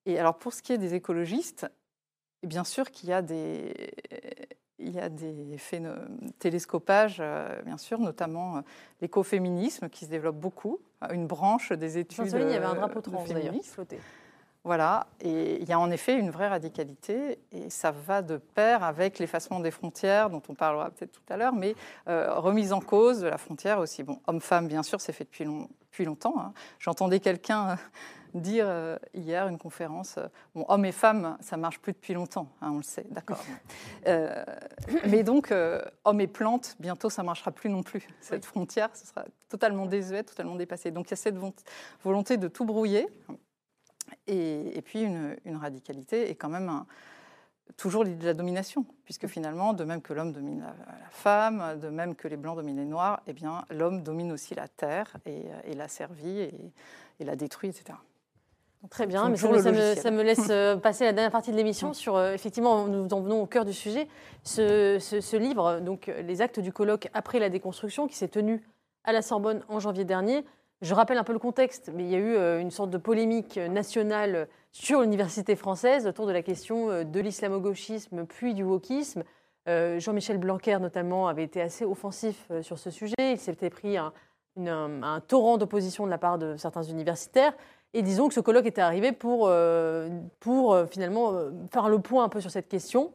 Et 0.07 0.19
alors, 0.19 0.37
pour 0.37 0.51
ce 0.51 0.63
qui 0.63 0.73
est 0.73 0.79
des 0.79 0.95
écologistes, 0.95 1.67
et 2.41 2.47
bien 2.47 2.63
sûr 2.63 2.89
qu'il 2.89 3.09
y 3.09 3.13
a 3.13 3.21
des, 3.21 3.93
il 4.79 4.89
y 4.89 4.99
a 4.99 5.09
des 5.09 5.57
télescopages, 6.39 7.17
euh, 7.19 7.61
bien 7.61 7.77
sûr, 7.77 7.99
notamment 7.99 8.57
euh, 8.57 8.61
l'écoféminisme 8.99 9.89
qui 9.89 10.05
se 10.05 10.09
développe 10.09 10.37
beaucoup, 10.37 10.79
une 11.11 11.27
branche 11.27 11.71
des 11.71 11.99
études. 11.99 12.17
Sainte-Soline, 12.17 12.49
il 12.49 12.53
y 12.53 12.57
avait 12.57 12.65
un 12.65 12.73
drapeau 12.73 13.01
trans 13.01 13.23
d'ailleurs 13.25 13.53
flottait. 13.63 13.99
Voilà, 14.63 15.07
et 15.21 15.59
il 15.59 15.67
y 15.67 15.73
a 15.73 15.79
en 15.79 15.89
effet 15.89 16.13
une 16.19 16.29
vraie 16.29 16.47
radicalité, 16.47 17.39
et 17.51 17.71
ça 17.71 17.89
va 17.89 18.21
de 18.21 18.37
pair 18.37 18.83
avec 18.83 19.17
l'effacement 19.17 19.59
des 19.59 19.71
frontières, 19.71 20.29
dont 20.29 20.41
on 20.49 20.53
parlera 20.53 20.91
peut-être 20.91 21.11
tout 21.13 21.33
à 21.33 21.37
l'heure, 21.37 21.53
mais 21.55 21.73
euh, 22.07 22.35
remise 22.35 22.71
en 22.71 22.79
cause 22.79 23.21
de 23.21 23.27
la 23.27 23.39
frontière 23.39 23.79
aussi. 23.79 24.03
Bon, 24.03 24.19
homme-femme, 24.27 24.67
bien 24.67 24.83
sûr, 24.83 25.01
c'est 25.01 25.13
fait 25.13 25.23
depuis, 25.23 25.45
long- 25.45 25.67
depuis 25.89 26.05
longtemps. 26.05 26.35
hein. 26.39 26.53
J'entendais 26.77 27.19
quelqu'un 27.19 27.69
euh, 27.69 27.75
dire 28.35 28.65
euh, 28.67 28.99
hier, 29.15 29.47
une 29.47 29.57
conférence, 29.57 30.17
euh, 30.19 30.27
bon, 30.53 30.63
hommes 30.67 30.85
et 30.85 30.91
femmes, 30.91 31.37
ça 31.41 31.57
marche 31.57 31.79
plus 31.79 31.93
depuis 31.93 32.13
longtemps, 32.13 32.47
hein, 32.61 32.69
on 32.73 32.77
le 32.77 32.83
sait, 32.83 33.07
d'accord. 33.09 33.43
Mais 35.07 35.23
donc, 35.23 35.51
hommes 36.05 36.21
et 36.21 36.27
plantes, 36.27 36.75
bientôt, 36.79 37.09
ça 37.09 37.23
marchera 37.23 37.51
plus 37.51 37.69
non 37.71 37.81
plus. 37.81 38.07
Cette 38.19 38.45
frontière, 38.45 38.89
ce 38.93 39.07
sera 39.07 39.25
totalement 39.49 39.87
désuète, 39.87 40.27
totalement 40.27 40.55
dépassée. 40.55 40.91
Donc, 40.91 41.07
il 41.07 41.11
y 41.11 41.13
a 41.13 41.17
cette 41.17 41.37
volonté 42.03 42.37
de 42.37 42.47
tout 42.47 42.65
brouiller. 42.65 43.07
Et, 44.31 44.77
et 44.77 44.81
puis 44.81 45.01
une, 45.03 45.35
une 45.45 45.57
radicalité 45.57 46.29
est 46.29 46.35
quand 46.35 46.49
même 46.49 46.69
un- 46.69 46.85
toujours 47.77 48.03
l'idée 48.03 48.17
de 48.21 48.25
la 48.25 48.33
domination, 48.33 48.85
puisque 49.05 49.27
finalement, 49.27 49.73
de 49.73 49.83
même 49.83 50.01
que 50.01 50.13
l'homme 50.13 50.31
domine 50.33 50.59
la, 50.61 50.67
la 50.67 51.09
femme, 51.09 51.79
de 51.79 51.89
même 51.89 52.15
que 52.15 52.27
les 52.27 52.37
blancs 52.37 52.55
dominent 52.57 52.77
les 52.77 52.85
noirs, 52.85 53.21
eh 53.27 53.33
bien 53.33 53.63
l'homme 53.69 54.01
domine 54.03 54.31
aussi 54.31 54.55
la 54.55 54.67
terre 54.67 55.15
et, 55.25 55.43
et 55.65 55.73
l'a 55.73 55.87
servit 55.87 56.39
et, 56.41 56.53
et 57.19 57.23
l'a 57.25 57.35
détruit, 57.35 57.69
etc. 57.69 57.97
Très 58.89 59.05
bien, 59.05 59.29
mais 59.29 59.37
ça 59.37 59.47
me, 59.47 59.53
le 59.57 59.61
ça 59.61 59.71
me- 59.71 59.77
logiciel. 59.77 60.01
ça 60.03 60.11
me 60.11 60.23
laisse 60.23 60.47
euh, 60.49 60.75
passer 60.87 61.03
la 61.05 61.13
dernière 61.13 61.31
partie 61.31 61.51
de 61.51 61.55
l'émission 61.55 61.93
sur, 61.93 62.15
euh, 62.15 62.33
effectivement, 62.33 62.87
nous 62.87 63.07
en 63.13 63.21
venons 63.21 63.41
au 63.41 63.45
cœur 63.45 63.63
du 63.63 63.73
sujet, 63.73 64.07
ce, 64.43 64.97
ce- 64.99 65.21
ce 65.21 65.37
livre, 65.37 65.79
donc 65.81 66.09
euh, 66.09 66.21
Les 66.23 66.41
actes 66.41 66.59
du 66.59 66.73
colloque 66.73 67.07
après 67.13 67.37
la 67.39 67.49
déconstruction, 67.49 68.07
qui 68.07 68.15
s'est 68.15 68.27
tenu 68.27 68.63
à 69.03 69.11
la 69.13 69.21
Sorbonne 69.21 69.63
en 69.69 69.79
janvier 69.79 70.03
dernier. 70.03 70.43
Je 70.81 70.95
rappelle 70.95 71.19
un 71.19 71.23
peu 71.23 71.33
le 71.33 71.39
contexte, 71.39 71.91
mais 71.93 72.03
il 72.03 72.09
y 72.09 72.15
a 72.15 72.17
eu 72.17 72.35
euh, 72.35 72.59
une 72.59 72.71
sorte 72.71 72.89
de 72.89 72.97
polémique 72.97 73.57
nationale 73.57 74.47
sur 74.71 75.01
l'université 75.01 75.55
française 75.55 76.07
autour 76.07 76.25
de 76.25 76.31
la 76.31 76.41
question 76.41 76.89
euh, 76.89 77.03
de 77.03 77.19
l'islamo-gauchisme 77.19 78.25
puis 78.25 78.55
du 78.55 78.63
wokisme. 78.63 79.23
Euh, 79.69 79.99
Jean-Michel 79.99 80.39
Blanquer, 80.39 80.79
notamment, 80.79 81.27
avait 81.27 81.43
été 81.43 81.61
assez 81.61 81.85
offensif 81.85 82.51
sur 82.63 82.79
ce 82.79 82.89
sujet. 82.89 83.13
Il 83.19 83.37
s'était 83.37 83.69
pris 83.69 83.95
un 83.97 84.11
torrent 85.27 85.59
d'opposition 85.59 86.05
de 86.05 86.09
la 86.09 86.17
part 86.17 86.39
de 86.39 86.57
certains 86.57 86.81
universitaires. 86.81 87.53
Et 87.93 88.01
disons 88.01 88.27
que 88.27 88.33
ce 88.33 88.39
colloque 88.39 88.65
était 88.65 88.81
arrivé 88.81 89.11
pour, 89.11 89.51
pour 90.39 90.77
finalement 90.89 91.35
faire 91.71 91.89
le 91.89 91.99
point 91.99 92.23
un 92.23 92.29
peu 92.29 92.41
sur 92.41 92.49
cette 92.49 92.69
question. 92.69 93.13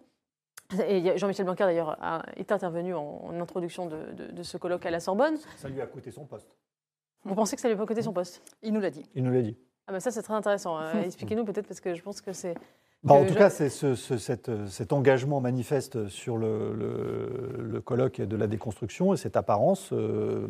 Et 0.86 1.18
Jean-Michel 1.18 1.46
Blanquer, 1.46 1.64
d'ailleurs, 1.64 1.96
est 2.36 2.52
intervenu 2.52 2.94
en, 2.94 3.32
introduction 3.40 3.86
de, 3.86 4.12
de, 4.12 4.42
ce 4.44 4.56
colloque 4.56 4.86
à 4.86 4.90
la 4.90 5.00
Sorbonne. 5.00 5.36
Ça 5.56 5.68
lui 5.68 5.80
a 5.80 5.86
coûté 5.86 6.12
son 6.12 6.26
poste. 6.26 6.54
Vous 7.26 7.34
pensez 7.34 7.56
que 7.56 7.62
ça 7.62 7.66
lui 7.66 7.74
a 7.74 7.76
pas 7.76 7.86
coûté 7.86 8.02
son 8.02 8.12
poste? 8.12 8.40
Il 8.62 8.72
nous 8.72 8.80
l'a 8.80 8.90
dit. 8.90 9.04
Il 9.16 9.24
nous 9.24 9.32
l'a 9.32 9.42
dit. 9.42 9.56
Ah 9.88 9.92
ben 9.92 9.98
ça, 9.98 10.12
c'est 10.12 10.22
très 10.22 10.34
intéressant. 10.34 10.80
Expliquez-nous 11.02 11.44
peut-être, 11.44 11.66
parce 11.66 11.80
que 11.80 11.94
je 11.94 12.02
pense 12.02 12.20
que 12.20 12.32
c'est... 12.32 12.54
Bah, 13.04 13.14
en 13.14 13.24
tout 13.24 13.34
cas, 13.34 13.50
c'est 13.50 13.68
ce, 13.68 13.94
cet, 13.94 14.92
engagement 14.92 15.40
manifeste 15.40 16.08
sur 16.08 16.36
le, 16.36 16.74
le, 16.74 17.80
colloque 17.80 18.20
de 18.20 18.36
la 18.36 18.48
déconstruction 18.48 19.14
et 19.14 19.16
cette 19.16 19.36
apparence, 19.36 19.90
euh, 19.92 20.48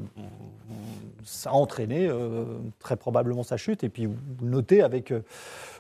ça 1.23 1.51
a 1.51 1.53
entraîné 1.53 2.09
euh, 2.09 2.45
très 2.79 2.97
probablement 2.97 3.43
sa 3.43 3.59
chute. 3.59 3.85
Et 3.85 3.91
puis, 3.91 4.07
vous 4.07 4.17
notez 4.41 4.81
avec 4.81 5.11
euh, 5.11 5.23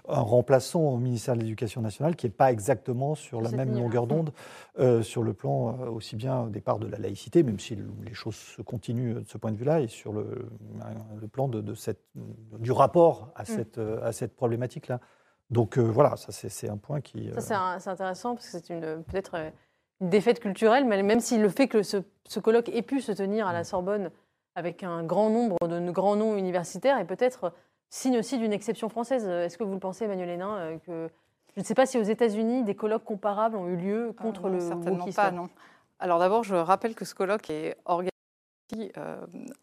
un 0.06 0.20
remplaçant 0.20 0.82
au 0.82 0.98
ministère 0.98 1.34
de 1.34 1.40
l'Éducation 1.40 1.80
nationale 1.80 2.14
qui 2.14 2.26
n'est 2.26 2.32
pas 2.32 2.52
exactement 2.52 3.14
sur 3.14 3.40
la 3.40 3.50
même 3.50 3.74
longueur 3.74 4.06
d'onde 4.06 4.32
sur 5.02 5.22
le 5.22 5.32
plan 5.32 5.78
aussi 5.88 6.14
bien 6.14 6.42
au 6.42 6.48
départ 6.50 6.78
de 6.78 6.86
la 6.86 6.98
laïcité, 6.98 7.42
même 7.42 7.58
si 7.58 7.78
les 8.04 8.12
choses 8.12 8.36
se 8.36 8.60
continuent 8.60 9.14
de 9.14 9.24
ce 9.26 9.38
point 9.38 9.50
de 9.50 9.56
vue-là, 9.56 9.80
et 9.80 9.88
sur 9.88 10.12
le, 10.12 10.46
le 11.18 11.26
plan 11.26 11.48
de, 11.48 11.74
cette, 11.74 12.02
du 12.58 12.70
rapport 12.70 13.32
à 13.34 13.42
mm. 13.42 13.46
cette, 13.46 13.80
à 14.02 14.12
cette 14.12 14.36
problématique-là. 14.36 15.00
Donc 15.50 15.78
euh, 15.78 15.82
voilà, 15.82 16.16
ça 16.16 16.32
c'est 16.32 16.68
un 16.68 16.76
point 16.76 17.00
qui. 17.00 17.30
Ça 17.38 17.78
c'est 17.78 17.90
intéressant 17.90 18.34
parce 18.34 18.46
que 18.50 18.58
c'est 18.58 18.80
peut-être 19.06 19.34
euh, 19.36 19.50
une 20.00 20.10
défaite 20.10 20.40
culturelle, 20.40 20.84
mais 20.84 21.02
même 21.02 21.20
si 21.20 21.38
le 21.38 21.48
fait 21.48 21.68
que 21.68 21.82
ce, 21.82 21.98
colloque 22.40 22.68
ait 22.68 22.82
pu 22.82 23.00
se 23.00 23.12
tenir 23.12 23.46
à 23.46 23.52
la 23.52 23.64
Sorbonne 23.64 24.10
avec 24.54 24.82
un 24.82 25.04
grand 25.04 25.30
nombre 25.30 25.56
de 25.68 25.90
grands 25.90 26.16
noms 26.16 26.36
universitaires 26.36 26.98
est 26.98 27.04
peut-être 27.04 27.52
signe 27.90 28.18
aussi 28.18 28.38
d'une 28.38 28.52
exception 28.52 28.88
française. 28.88 29.26
Est-ce 29.26 29.58
que 29.58 29.64
vous 29.64 29.74
le 29.74 29.80
pensez, 29.80 30.04
Emmanuel 30.04 30.30
Hénin, 30.30 30.56
euh, 30.56 30.78
que 30.78 31.08
je 31.54 31.60
ne 31.60 31.64
sais 31.64 31.74
pas 31.74 31.86
si 31.86 31.98
aux 31.98 32.02
États-Unis 32.02 32.64
des 32.64 32.74
colloques 32.74 33.04
comparables 33.04 33.56
ont 33.56 33.68
eu 33.68 33.76
lieu 33.76 34.12
contre 34.20 34.48
le 34.48 34.60
certainement 34.60 35.06
pas, 35.14 35.30
non. 35.30 35.48
Alors 35.98 36.18
d'abord, 36.18 36.44
je 36.44 36.54
rappelle 36.54 36.94
que 36.94 37.04
ce 37.06 37.14
colloque 37.14 37.48
est 37.48 37.76
organisé 37.86 38.10
euh, 38.10 38.15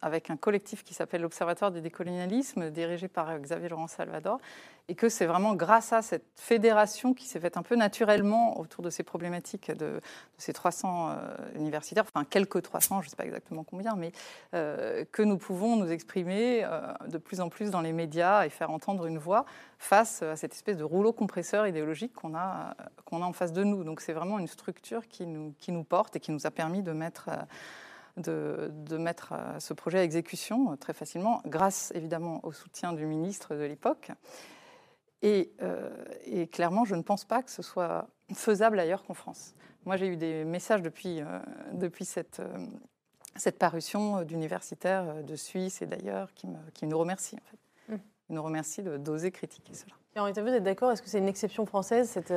avec 0.00 0.30
un 0.30 0.36
collectif 0.36 0.82
qui 0.82 0.94
s'appelle 0.94 1.20
l'Observatoire 1.20 1.70
du 1.70 1.80
décolonialisme, 1.80 2.70
dirigé 2.70 3.08
par 3.08 3.38
Xavier 3.38 3.68
Laurent 3.68 3.86
Salvador, 3.86 4.38
et 4.88 4.94
que 4.94 5.08
c'est 5.08 5.26
vraiment 5.26 5.54
grâce 5.54 5.92
à 5.92 6.02
cette 6.02 6.24
fédération 6.36 7.14
qui 7.14 7.26
s'est 7.26 7.40
faite 7.40 7.56
un 7.56 7.62
peu 7.62 7.74
naturellement 7.74 8.58
autour 8.58 8.82
de 8.82 8.90
ces 8.90 9.02
problématiques 9.02 9.70
de, 9.70 10.00
ces 10.36 10.52
300 10.52 11.10
euh, 11.10 11.36
universitaires, 11.54 12.04
enfin 12.04 12.24
quelques 12.24 12.62
300, 12.62 13.00
je 13.00 13.06
ne 13.06 13.10
sais 13.10 13.16
pas 13.16 13.24
exactement 13.24 13.64
combien, 13.64 13.94
mais 13.94 14.12
euh, 14.54 15.04
que 15.10 15.22
nous 15.22 15.38
pouvons 15.38 15.76
nous 15.76 15.90
exprimer 15.90 16.66
de 17.06 17.18
plus 17.18 17.40
en 17.40 17.48
plus 17.48 17.70
dans 17.70 17.80
les 17.80 17.92
médias 17.92 18.44
et 18.44 18.50
faire 18.50 18.70
entendre 18.70 19.06
une 19.06 19.18
voix 19.18 19.44
face 19.78 20.22
à 20.22 20.36
cette 20.36 20.54
espèce 20.54 20.76
de 20.76 20.84
rouleau 20.84 21.12
compresseur 21.12 21.66
idéologique 21.66 22.14
qu'on 22.14 22.34
a, 22.34 22.74
qu'on 23.04 23.22
a 23.22 23.26
en 23.26 23.32
face 23.32 23.52
de 23.52 23.64
nous. 23.64 23.84
Donc 23.84 24.00
c'est 24.00 24.12
vraiment 24.12 24.38
une 24.38 24.48
structure 24.48 25.08
qui 25.08 25.26
nous, 25.26 25.54
qui 25.58 25.72
nous 25.72 25.84
porte 25.84 26.16
et 26.16 26.20
qui 26.20 26.32
nous 26.32 26.46
a 26.46 26.50
permis 26.50 26.82
de 26.82 26.92
mettre 26.92 27.30
de, 28.16 28.96
mettre 28.96 29.32
euh, 29.32 29.58
ce 29.60 29.74
projet 29.74 29.98
à 29.98 30.04
exécution 30.04 30.72
euh, 30.72 30.76
très 30.76 30.92
facilement, 30.92 31.42
grâce 31.46 31.92
évidemment 31.94 32.40
au 32.44 32.52
soutien 32.52 32.92
du 32.92 33.06
ministre 33.06 33.54
de 33.54 33.64
l'époque. 33.64 34.10
Euh, 35.24 35.88
et, 36.26 36.46
clairement, 36.48 36.84
je 36.84 36.94
ne 36.94 37.02
pense 37.02 37.24
pas 37.24 37.42
que 37.42 37.50
ce 37.50 37.62
soit 37.62 38.08
faisable 38.34 38.78
ailleurs 38.78 39.04
qu'en 39.04 39.14
France. 39.14 39.54
Moi, 39.86 39.96
j'ai 39.96 40.06
eu 40.06 40.16
des 40.16 40.44
messages 40.44 40.82
depuis, 40.82 41.20
depuis 41.72 42.04
cette, 42.04 42.42
cette 43.34 43.58
parution 43.58 44.22
d'universitaires 44.22 45.22
de 45.22 45.36
Suisse 45.36 45.80
et 45.80 45.86
d'ailleurs 45.86 46.32
qui, 46.34 46.46
qui, 46.74 46.86
nous 46.86 46.98
remercient. 46.98 47.36
En 47.36 47.50
fait. 47.50 47.94
Mmh. 47.94 48.00
Ils 48.28 48.34
nous 48.34 48.42
remercient 48.42 48.82
d'oser 48.82 49.30
critiquer 49.30 49.74
cela. 49.74 49.94
Et 50.14 50.20
Henri, 50.20 50.32
vous 50.32 50.48
êtes 50.48 50.62
d'accord? 50.62 50.92
Est-ce 50.92 51.02
que 51.02 51.08
c'est 51.08 51.18
une 51.18 51.28
exception 51.28 51.64
française 51.64 52.08
cette, 52.08 52.32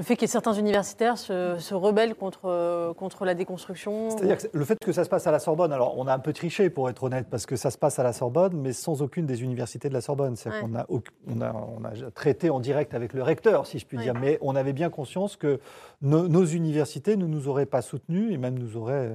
le 0.00 0.04
fait 0.04 0.16
que 0.16 0.26
certains 0.26 0.54
universitaires 0.54 1.18
se, 1.18 1.74
rebellent 1.74 2.14
contre, 2.14 2.46
euh, 2.46 2.94
contre 2.94 3.26
la 3.26 3.34
déconstruction. 3.34 4.08
C'est-à-dire 4.08 4.38
que 4.38 4.46
le 4.50 4.64
fait 4.64 4.78
que 4.82 4.92
ça 4.92 5.04
se 5.04 5.10
passe 5.10 5.26
à 5.26 5.30
la 5.30 5.38
Sorbonne, 5.38 5.74
alors 5.74 5.98
on 5.98 6.06
a 6.06 6.14
un 6.14 6.18
peu 6.18 6.32
triché 6.32 6.70
pour 6.70 6.88
être 6.88 7.02
honnête, 7.04 7.26
parce 7.30 7.44
que 7.44 7.54
ça 7.54 7.70
se 7.70 7.76
passe 7.76 7.98
à 7.98 8.02
la 8.02 8.14
Sorbonne, 8.14 8.54
mais 8.54 8.72
sans 8.72 9.02
aucune 9.02 9.26
des 9.26 9.42
universités 9.42 9.90
de 9.90 9.94
la 9.94 10.00
Sorbonne. 10.00 10.36
C'est-à-dire 10.36 10.62
qu'on 10.62 10.74
a, 10.74 10.86
on 10.88 11.42
a, 11.42 11.52
on 11.52 11.84
a, 11.84 12.10
traité 12.12 12.48
en 12.48 12.60
direct 12.60 12.94
avec 12.94 13.12
le 13.12 13.22
recteur, 13.22 13.66
si 13.66 13.78
je 13.78 13.84
puis 13.84 13.98
dire, 13.98 14.14
mais 14.14 14.38
on 14.40 14.56
avait 14.56 14.72
bien 14.72 14.88
conscience 14.88 15.36
que 15.36 15.60
nos 16.00 16.46
universités 16.46 17.18
ne 17.18 17.26
nous 17.26 17.48
auraient 17.48 17.66
pas 17.66 17.82
soutenus 17.82 18.32
et 18.32 18.38
même 18.38 18.58
nous 18.58 18.78
auraient 18.78 19.12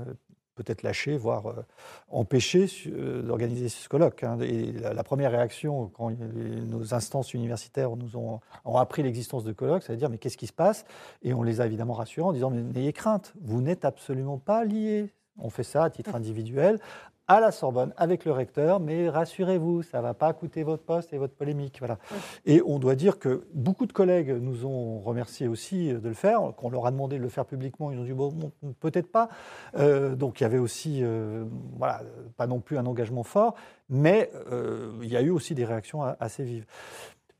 peut-être 0.55 0.83
lâché, 0.83 1.17
voire 1.17 1.47
euh, 1.47 1.65
empêché 2.09 2.67
euh, 2.87 3.21
d'organiser 3.21 3.69
ce 3.69 3.87
colloque. 3.87 4.23
Hein. 4.23 4.37
La, 4.81 5.03
première 5.03 5.31
réaction, 5.31 5.87
quand 5.93 6.11
nos 6.11 6.93
instances 6.93 7.33
universitaires 7.33 7.95
nous 7.95 8.17
ont, 8.17 8.39
appris 8.77 9.03
l'existence 9.03 9.43
de 9.43 9.53
colloques, 9.53 9.83
c'est 9.83 9.93
de 9.93 9.97
dire 9.97 10.09
mais 10.09 10.17
qu'est-ce 10.17 10.37
qui 10.37 10.47
se 10.47 10.53
passe? 10.53 10.85
Et 11.21 11.33
on 11.33 11.43
les 11.43 11.61
a 11.61 11.65
évidemment 11.65 11.93
rassurés 11.93 12.27
en 12.27 12.33
disant 12.33 12.49
mais 12.49 12.61
n'ayez 12.61 12.93
crainte, 12.93 13.33
vous 13.41 13.61
n'êtes 13.61 13.85
absolument 13.85 14.37
pas 14.37 14.63
liés. 14.63 15.13
On 15.37 15.49
fait 15.49 15.63
ça 15.63 15.83
à 15.83 15.89
titre 15.89 16.15
individuel 16.15 16.79
à 17.27 17.39
la 17.39 17.51
Sorbonne 17.51 17.93
avec 17.97 18.25
le 18.25 18.31
recteur, 18.31 18.79
mais 18.79 19.09
rassurez-vous, 19.09 19.83
ça 19.83 19.97
ne 19.97 20.03
va 20.03 20.13
pas 20.13 20.31
coûter 20.33 20.63
votre 20.63 20.83
poste 20.83 21.13
et 21.13 21.17
votre 21.17 21.33
polémique. 21.33 21.77
Voilà. 21.79 21.97
Et 22.45 22.61
on 22.65 22.79
doit 22.79 22.95
dire 22.95 23.19
que 23.19 23.45
beaucoup 23.53 23.85
de 23.85 23.93
collègues 23.93 24.29
nous 24.29 24.65
ont 24.65 24.99
remercié 24.99 25.47
aussi 25.47 25.89
de 25.89 26.07
le 26.07 26.13
faire, 26.13 26.53
qu'on 26.55 26.69
leur 26.69 26.85
a 26.85 26.91
demandé 26.91 27.17
de 27.17 27.23
le 27.23 27.29
faire 27.29 27.45
publiquement, 27.45 27.91
ils 27.91 27.99
ont 27.99 28.03
dit 28.03 28.13
bon, 28.13 28.51
peut-être 28.79 29.11
pas. 29.11 29.29
Euh, 29.77 30.15
donc 30.15 30.39
il 30.39 30.43
y 30.43 30.45
avait 30.45 30.59
aussi, 30.59 30.99
euh, 31.01 31.45
voilà, 31.77 32.01
pas 32.37 32.47
non 32.47 32.59
plus 32.59 32.77
un 32.77 32.85
engagement 32.85 33.23
fort, 33.23 33.55
mais 33.89 34.31
euh, 34.51 34.91
il 35.01 35.09
y 35.09 35.17
a 35.17 35.21
eu 35.21 35.29
aussi 35.29 35.55
des 35.55 35.65
réactions 35.65 36.03
assez 36.19 36.43
vives. 36.43 36.65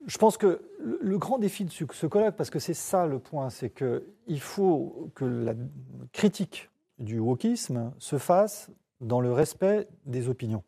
Je 0.07 0.17
pense 0.17 0.38
que 0.38 0.61
le 1.01 1.17
grand 1.17 1.39
défi 1.39 1.65
de 1.65 1.71
ce 1.71 2.05
colloque, 2.05 2.36
parce 2.36 2.51
que 2.51 2.59
c'est 2.59 2.75
ça 2.75 3.07
le 3.07 3.17
point, 3.17 3.49
c'est 3.49 3.71
qu'il 3.71 4.39
faut 4.39 5.09
que 5.15 5.25
la 5.25 5.53
critique 6.11 6.69
du 6.99 7.19
wokisme 7.19 7.91
se 7.97 8.17
fasse 8.17 8.69
dans 9.01 9.21
le 9.21 9.31
respect 9.31 9.87
des 10.05 10.29
opinions. 10.29 10.63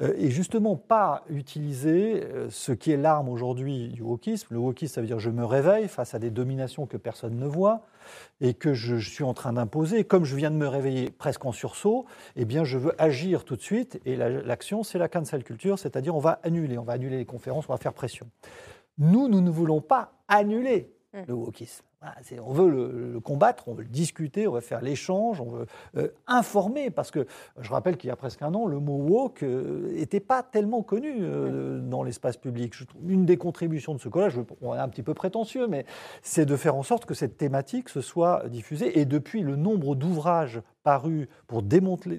Euh, 0.00 0.14
et 0.16 0.30
justement, 0.30 0.76
pas 0.76 1.24
utiliser 1.28 2.24
euh, 2.24 2.50
ce 2.50 2.72
qui 2.72 2.92
est 2.92 2.96
l'arme 2.96 3.28
aujourd'hui 3.28 3.88
du 3.88 4.02
wokisme. 4.02 4.48
Le 4.50 4.58
wokisme, 4.58 4.94
ça 4.94 5.00
veut 5.00 5.06
dire 5.06 5.18
je 5.18 5.30
me 5.30 5.44
réveille 5.44 5.88
face 5.88 6.14
à 6.14 6.18
des 6.18 6.30
dominations 6.30 6.86
que 6.86 6.96
personne 6.96 7.38
ne 7.38 7.46
voit 7.46 7.82
et 8.40 8.54
que 8.54 8.74
je, 8.74 8.96
suis 8.96 9.24
en 9.24 9.34
train 9.34 9.52
d'imposer. 9.52 10.04
Comme 10.04 10.24
je 10.24 10.36
viens 10.36 10.50
de 10.50 10.56
me 10.56 10.66
réveiller 10.66 11.10
presque 11.10 11.44
en 11.44 11.52
sursaut, 11.52 12.06
eh 12.36 12.44
bien, 12.44 12.64
je 12.64 12.78
veux 12.78 13.00
agir 13.00 13.44
tout 13.44 13.56
de 13.56 13.62
suite. 13.62 14.00
Et 14.04 14.16
l'action, 14.16 14.82
c'est 14.82 14.98
la 14.98 15.08
cancel 15.08 15.44
culture, 15.44 15.78
c'est-à-dire 15.78 16.14
on 16.14 16.20
va 16.20 16.40
annuler, 16.42 16.78
on 16.78 16.84
va 16.84 16.94
annuler 16.94 17.18
les 17.18 17.26
conférences, 17.26 17.66
on 17.68 17.72
va 17.72 17.78
faire 17.78 17.94
pression. 17.94 18.26
Nous, 18.98 19.28
nous 19.28 19.40
ne 19.40 19.50
voulons 19.50 19.80
pas 19.80 20.12
annuler 20.28 20.92
mmh. 21.12 21.18
le 21.28 21.34
wokisme 21.34 21.84
on 22.44 22.52
veut 22.52 22.68
le, 22.68 23.20
combattre, 23.20 23.68
on 23.68 23.74
veut 23.74 23.82
le 23.82 23.88
discuter, 23.88 24.46
on 24.46 24.52
veut 24.52 24.60
faire 24.60 24.80
l'échange, 24.80 25.40
on 25.40 25.50
veut 25.50 25.66
euh, 25.96 26.08
informer, 26.26 26.90
parce 26.90 27.10
que 27.10 27.26
je 27.60 27.70
rappelle 27.70 27.96
qu'il 27.96 28.08
y 28.08 28.10
a 28.10 28.16
presque 28.16 28.42
un 28.42 28.54
an, 28.54 28.66
le 28.66 28.78
mot 28.78 28.96
woke 28.96 29.42
n'était 29.42 30.18
euh, 30.18 30.26
pas 30.26 30.42
tellement 30.42 30.82
connu 30.82 31.18
euh, 31.20 31.80
dans 31.80 32.02
l'espace 32.02 32.36
public. 32.36 32.74
une 33.06 33.26
des 33.26 33.36
contributions 33.36 33.94
de 33.94 34.00
ce 34.00 34.08
collège, 34.08 34.38
on 34.60 34.74
est 34.74 34.78
un 34.78 34.88
petit 34.88 35.02
peu 35.02 35.14
prétentieux, 35.14 35.66
mais 35.66 35.84
c'est 36.22 36.46
de 36.46 36.56
faire 36.56 36.74
en 36.74 36.82
sorte 36.82 37.04
que 37.06 37.14
cette 37.14 37.36
thématique 37.36 37.88
se 37.88 38.00
soit 38.00 38.48
diffusée. 38.48 38.98
Et 38.98 39.04
depuis, 39.04 39.42
le 39.42 39.56
nombre 39.56 39.94
d'ouvrages 39.94 40.60
paru 40.82 41.28
pour 41.46 41.62
démanteler, 41.62 42.18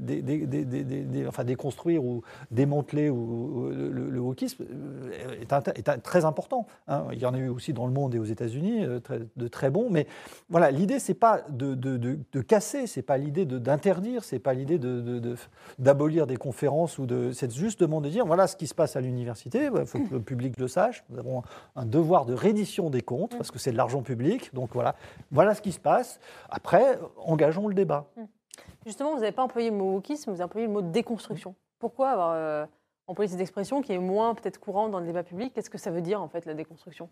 enfin 1.27 1.43
déconstruire 1.43 2.03
ou 2.03 2.21
démanteler 2.51 3.07
le, 3.07 4.19
wokisme 4.19 4.63
euh, 4.63 5.41
est, 5.41 6.01
très 6.01 6.25
important. 6.25 6.67
Hein. 6.87 7.05
Il 7.11 7.19
y 7.19 7.25
en 7.25 7.33
a 7.33 7.37
eu 7.37 7.49
aussi 7.49 7.73
dans 7.73 7.87
le 7.87 7.93
monde 7.93 8.15
et 8.15 8.19
aux 8.19 8.25
États-Unis 8.25 8.85
euh, 8.85 8.99
de 9.35 9.47
très 9.47 9.69
bons. 9.69 9.89
Mais 9.89 10.07
voilà, 10.49 10.71
l'idée 10.71 10.99
c'est 10.99 11.13
pas 11.13 11.41
de, 11.49 11.75
de, 11.75 11.97
de, 11.97 12.41
casser, 12.41 12.87
c'est 12.87 13.01
pas 13.01 13.17
l'idée 13.17 13.45
d'interdire, 13.45 14.23
c'est 14.23 14.39
pas 14.39 14.53
l'idée 14.53 14.79
d'abolir 15.79 16.27
des 16.27 16.37
conférences 16.37 16.97
ou 16.97 17.05
de, 17.05 17.31
c'est 17.31 17.53
juste 17.53 17.81
de 17.81 18.09
dire 18.09 18.25
voilà 18.25 18.47
ce 18.47 18.55
qui 18.55 18.67
se 18.67 18.73
passe 18.73 18.95
à 18.95 19.01
l'université. 19.01 19.69
Il 19.75 19.85
faut 19.85 19.99
que 19.99 20.13
le 20.13 20.21
public 20.21 20.57
le 20.57 20.67
sache. 20.67 21.03
Nous 21.09 21.19
avons 21.19 21.43
un 21.75 21.85
devoir 21.85 22.25
de 22.25 22.33
reddition 22.33 22.89
des 22.89 23.01
comptes 23.01 23.35
parce 23.37 23.51
que 23.51 23.59
c'est 23.59 23.71
de 23.71 23.77
l'argent 23.77 24.01
public. 24.01 24.53
Donc 24.53 24.71
voilà, 24.73 24.95
voilà 25.31 25.53
ce 25.55 25.61
qui 25.61 25.71
se 25.71 25.79
passe. 25.79 26.19
Après, 26.49 26.99
engageons 27.17 27.67
le 27.67 27.73
débat. 27.73 28.07
Justement, 28.85 29.13
vous 29.13 29.21
n'avez 29.21 29.31
pas 29.31 29.43
employé 29.43 29.69
le 29.69 29.75
mot 29.75 29.93
wokisme, 29.93 30.31
vous 30.31 30.35
avez 30.35 30.45
employé 30.45 30.67
le 30.67 30.73
mot 30.73 30.81
déconstruction. 30.81 31.55
Pourquoi 31.79 32.11
avoir 32.11 32.31
euh, 32.33 32.65
employé 33.07 33.29
cette 33.29 33.41
expression 33.41 33.81
qui 33.81 33.93
est 33.93 33.99
moins 33.99 34.35
peut-être 34.35 34.59
courante 34.59 34.91
dans 34.91 34.99
le 34.99 35.05
débat 35.05 35.23
public? 35.23 35.53
Qu'est-ce 35.53 35.69
que 35.69 35.77
ça 35.77 35.91
veut 35.91 36.01
dire 36.01 36.21
en 36.21 36.27
fait 36.27 36.45
la 36.45 36.53
déconstruction? 36.53 37.09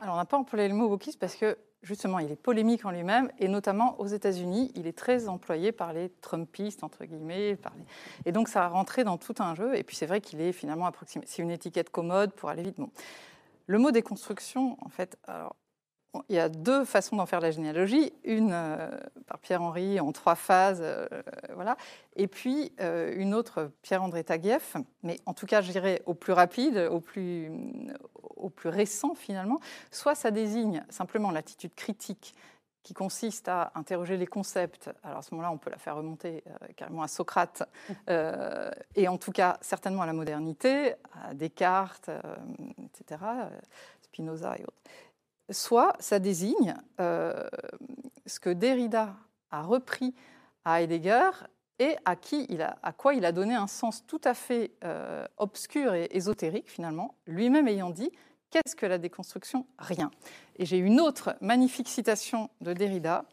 Alors 0.00 0.14
on 0.14 0.18
n'a 0.18 0.24
pas 0.24 0.36
employé 0.36 0.68
le 0.68 0.74
mot 0.74 0.88
wokisme 0.88 1.18
parce 1.18 1.36
que 1.36 1.56
justement 1.82 2.18
il 2.18 2.30
est 2.30 2.36
polémique 2.36 2.84
en 2.84 2.90
lui-même 2.90 3.30
et 3.38 3.48
notamment 3.48 3.98
aux 4.00 4.06
États-Unis, 4.06 4.72
il 4.74 4.86
est 4.86 4.96
très 4.96 5.28
employé 5.28 5.70
par 5.70 5.92
les 5.92 6.08
Trumpistes 6.08 6.82
entre 6.82 7.04
guillemets, 7.04 7.56
et 8.24 8.32
donc 8.32 8.48
ça 8.48 8.64
a 8.64 8.68
rentré 8.68 9.04
dans 9.04 9.18
tout 9.18 9.34
un 9.38 9.54
jeu. 9.54 9.76
Et 9.76 9.84
puis 9.84 9.94
c'est 9.94 10.06
vrai 10.06 10.20
qu'il 10.20 10.40
est 10.40 10.52
finalement 10.52 10.86
approximé. 10.86 11.24
C'est 11.28 11.42
une 11.42 11.50
étiquette 11.50 11.90
commode 11.90 12.32
pour 12.32 12.48
aller 12.48 12.62
vite. 12.62 12.78
Bon. 12.78 12.90
Le 13.66 13.78
mot 13.78 13.92
déconstruction, 13.92 14.76
en 14.84 14.88
fait, 14.90 15.16
alors 15.26 15.56
il 16.28 16.36
y 16.36 16.38
a 16.38 16.48
deux 16.48 16.84
façons 16.84 17.16
d'en 17.16 17.26
faire 17.26 17.40
la 17.40 17.50
généalogie. 17.50 18.12
Une 18.24 18.52
euh, 18.52 18.90
par 19.26 19.38
Pierre-Henri 19.38 20.00
en 20.00 20.12
trois 20.12 20.34
phases, 20.34 20.80
euh, 20.82 21.06
voilà. 21.54 21.76
Et 22.16 22.28
puis 22.28 22.72
euh, 22.80 23.14
une 23.16 23.34
autre, 23.34 23.70
Pierre-André 23.82 24.24
Taguieff, 24.24 24.76
mais 25.02 25.18
en 25.26 25.34
tout 25.34 25.46
cas, 25.46 25.60
je 25.60 25.70
dirais 25.70 26.02
au 26.06 26.14
plus 26.14 26.32
rapide, 26.32 26.88
au 26.90 27.00
plus, 27.00 27.50
au 28.36 28.50
plus 28.50 28.68
récent 28.68 29.14
finalement. 29.14 29.60
Soit 29.90 30.14
ça 30.14 30.30
désigne 30.30 30.84
simplement 30.88 31.30
l'attitude 31.30 31.74
critique 31.74 32.34
qui 32.82 32.92
consiste 32.92 33.48
à 33.48 33.72
interroger 33.74 34.18
les 34.18 34.26
concepts. 34.26 34.90
Alors 35.02 35.18
à 35.18 35.22
ce 35.22 35.34
moment-là, 35.34 35.50
on 35.50 35.56
peut 35.56 35.70
la 35.70 35.78
faire 35.78 35.96
remonter 35.96 36.44
carrément 36.76 37.02
à 37.02 37.08
Socrate, 37.08 37.62
et 38.94 39.08
en 39.08 39.16
tout 39.16 39.32
cas 39.32 39.56
certainement 39.62 40.02
à 40.02 40.06
la 40.06 40.12
modernité, 40.12 40.92
à 41.14 41.32
Descartes, 41.32 42.10
etc., 42.84 43.22
Spinoza 44.02 44.58
et 44.58 44.64
autres 44.64 44.82
soit 45.50 45.94
ça 45.98 46.18
désigne 46.18 46.74
euh, 47.00 47.48
ce 48.26 48.40
que 48.40 48.50
Derrida 48.50 49.14
a 49.50 49.62
repris 49.62 50.14
à 50.64 50.82
Heidegger 50.82 51.30
et 51.78 51.96
à, 52.04 52.16
qui 52.16 52.46
il 52.48 52.62
a, 52.62 52.78
à 52.82 52.92
quoi 52.92 53.14
il 53.14 53.24
a 53.24 53.32
donné 53.32 53.54
un 53.54 53.66
sens 53.66 54.06
tout 54.06 54.20
à 54.24 54.34
fait 54.34 54.72
euh, 54.84 55.26
obscur 55.38 55.94
et 55.94 56.08
ésotérique 56.12 56.70
finalement, 56.70 57.16
lui-même 57.26 57.68
ayant 57.68 57.90
dit 57.90 58.10
Qu'est-ce 58.50 58.76
que 58.76 58.86
la 58.86 58.98
déconstruction? 58.98 59.66
Rien. 59.80 60.12
Et 60.54 60.64
j'ai 60.64 60.78
une 60.78 61.00
autre 61.00 61.34
magnifique 61.40 61.88
citation 61.88 62.50
de 62.60 62.72
Derrida. 62.72 63.24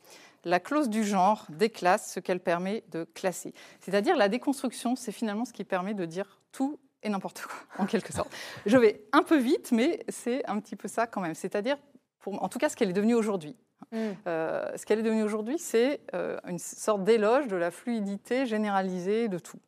La 0.45 0.59
clause 0.59 0.89
du 0.89 1.03
genre 1.03 1.45
déclasse 1.49 2.12
ce 2.12 2.20
qu'elle 2.20 2.39
permet 2.39 2.84
de 2.89 3.03
classer. 3.03 3.53
C'est-à-dire 3.82 4.18
la 4.18 4.30
déconstruction, 4.30 4.95
c'est 4.95 5.12
finalement 5.12 5.45
ce 5.45 5.53
qui 5.53 5.64
permet 5.64 5.93
de 5.93 6.05
dire 6.05 6.39
tout 6.51 6.80
et 7.03 7.09
n'importe 7.09 7.43
quoi, 7.43 7.55
en 7.78 7.86
quelque 7.86 8.12
sorte. 8.12 8.34
Je 8.66 8.78
vais 8.78 9.03
un 9.12 9.22
peu 9.22 9.38
vite, 9.38 9.72
mais 9.72 10.03
c'est 10.09 10.43
un 10.47 10.59
petit 10.59 10.76
peu 10.76 10.88
ça 10.88 11.05
quand 11.05 11.22
même. 11.22 11.36
C'est-à-dire 11.36 11.78
en 12.26 12.49
tout 12.49 12.59
cas 12.59 12.69
ce 12.69 12.76
qu'elle 12.76 12.89
est 12.89 12.93
devenue 12.93 13.15
aujourd'hui. 13.15 13.55
Mm. 13.91 13.97
Euh, 14.28 14.65
ce 14.76 14.86
qu'elle 14.86 14.99
est 14.99 15.03
devenue 15.03 15.24
aujourd'hui, 15.24 15.57
c'est 15.57 16.01
euh, 16.13 16.38
une 16.47 16.59
sorte 16.59 17.03
d'éloge 17.03 17.47
de 17.47 17.55
la 17.55 17.72
fluidité 17.72 18.45
généralisée 18.45 19.28
de 19.28 19.39
tout. 19.39 19.59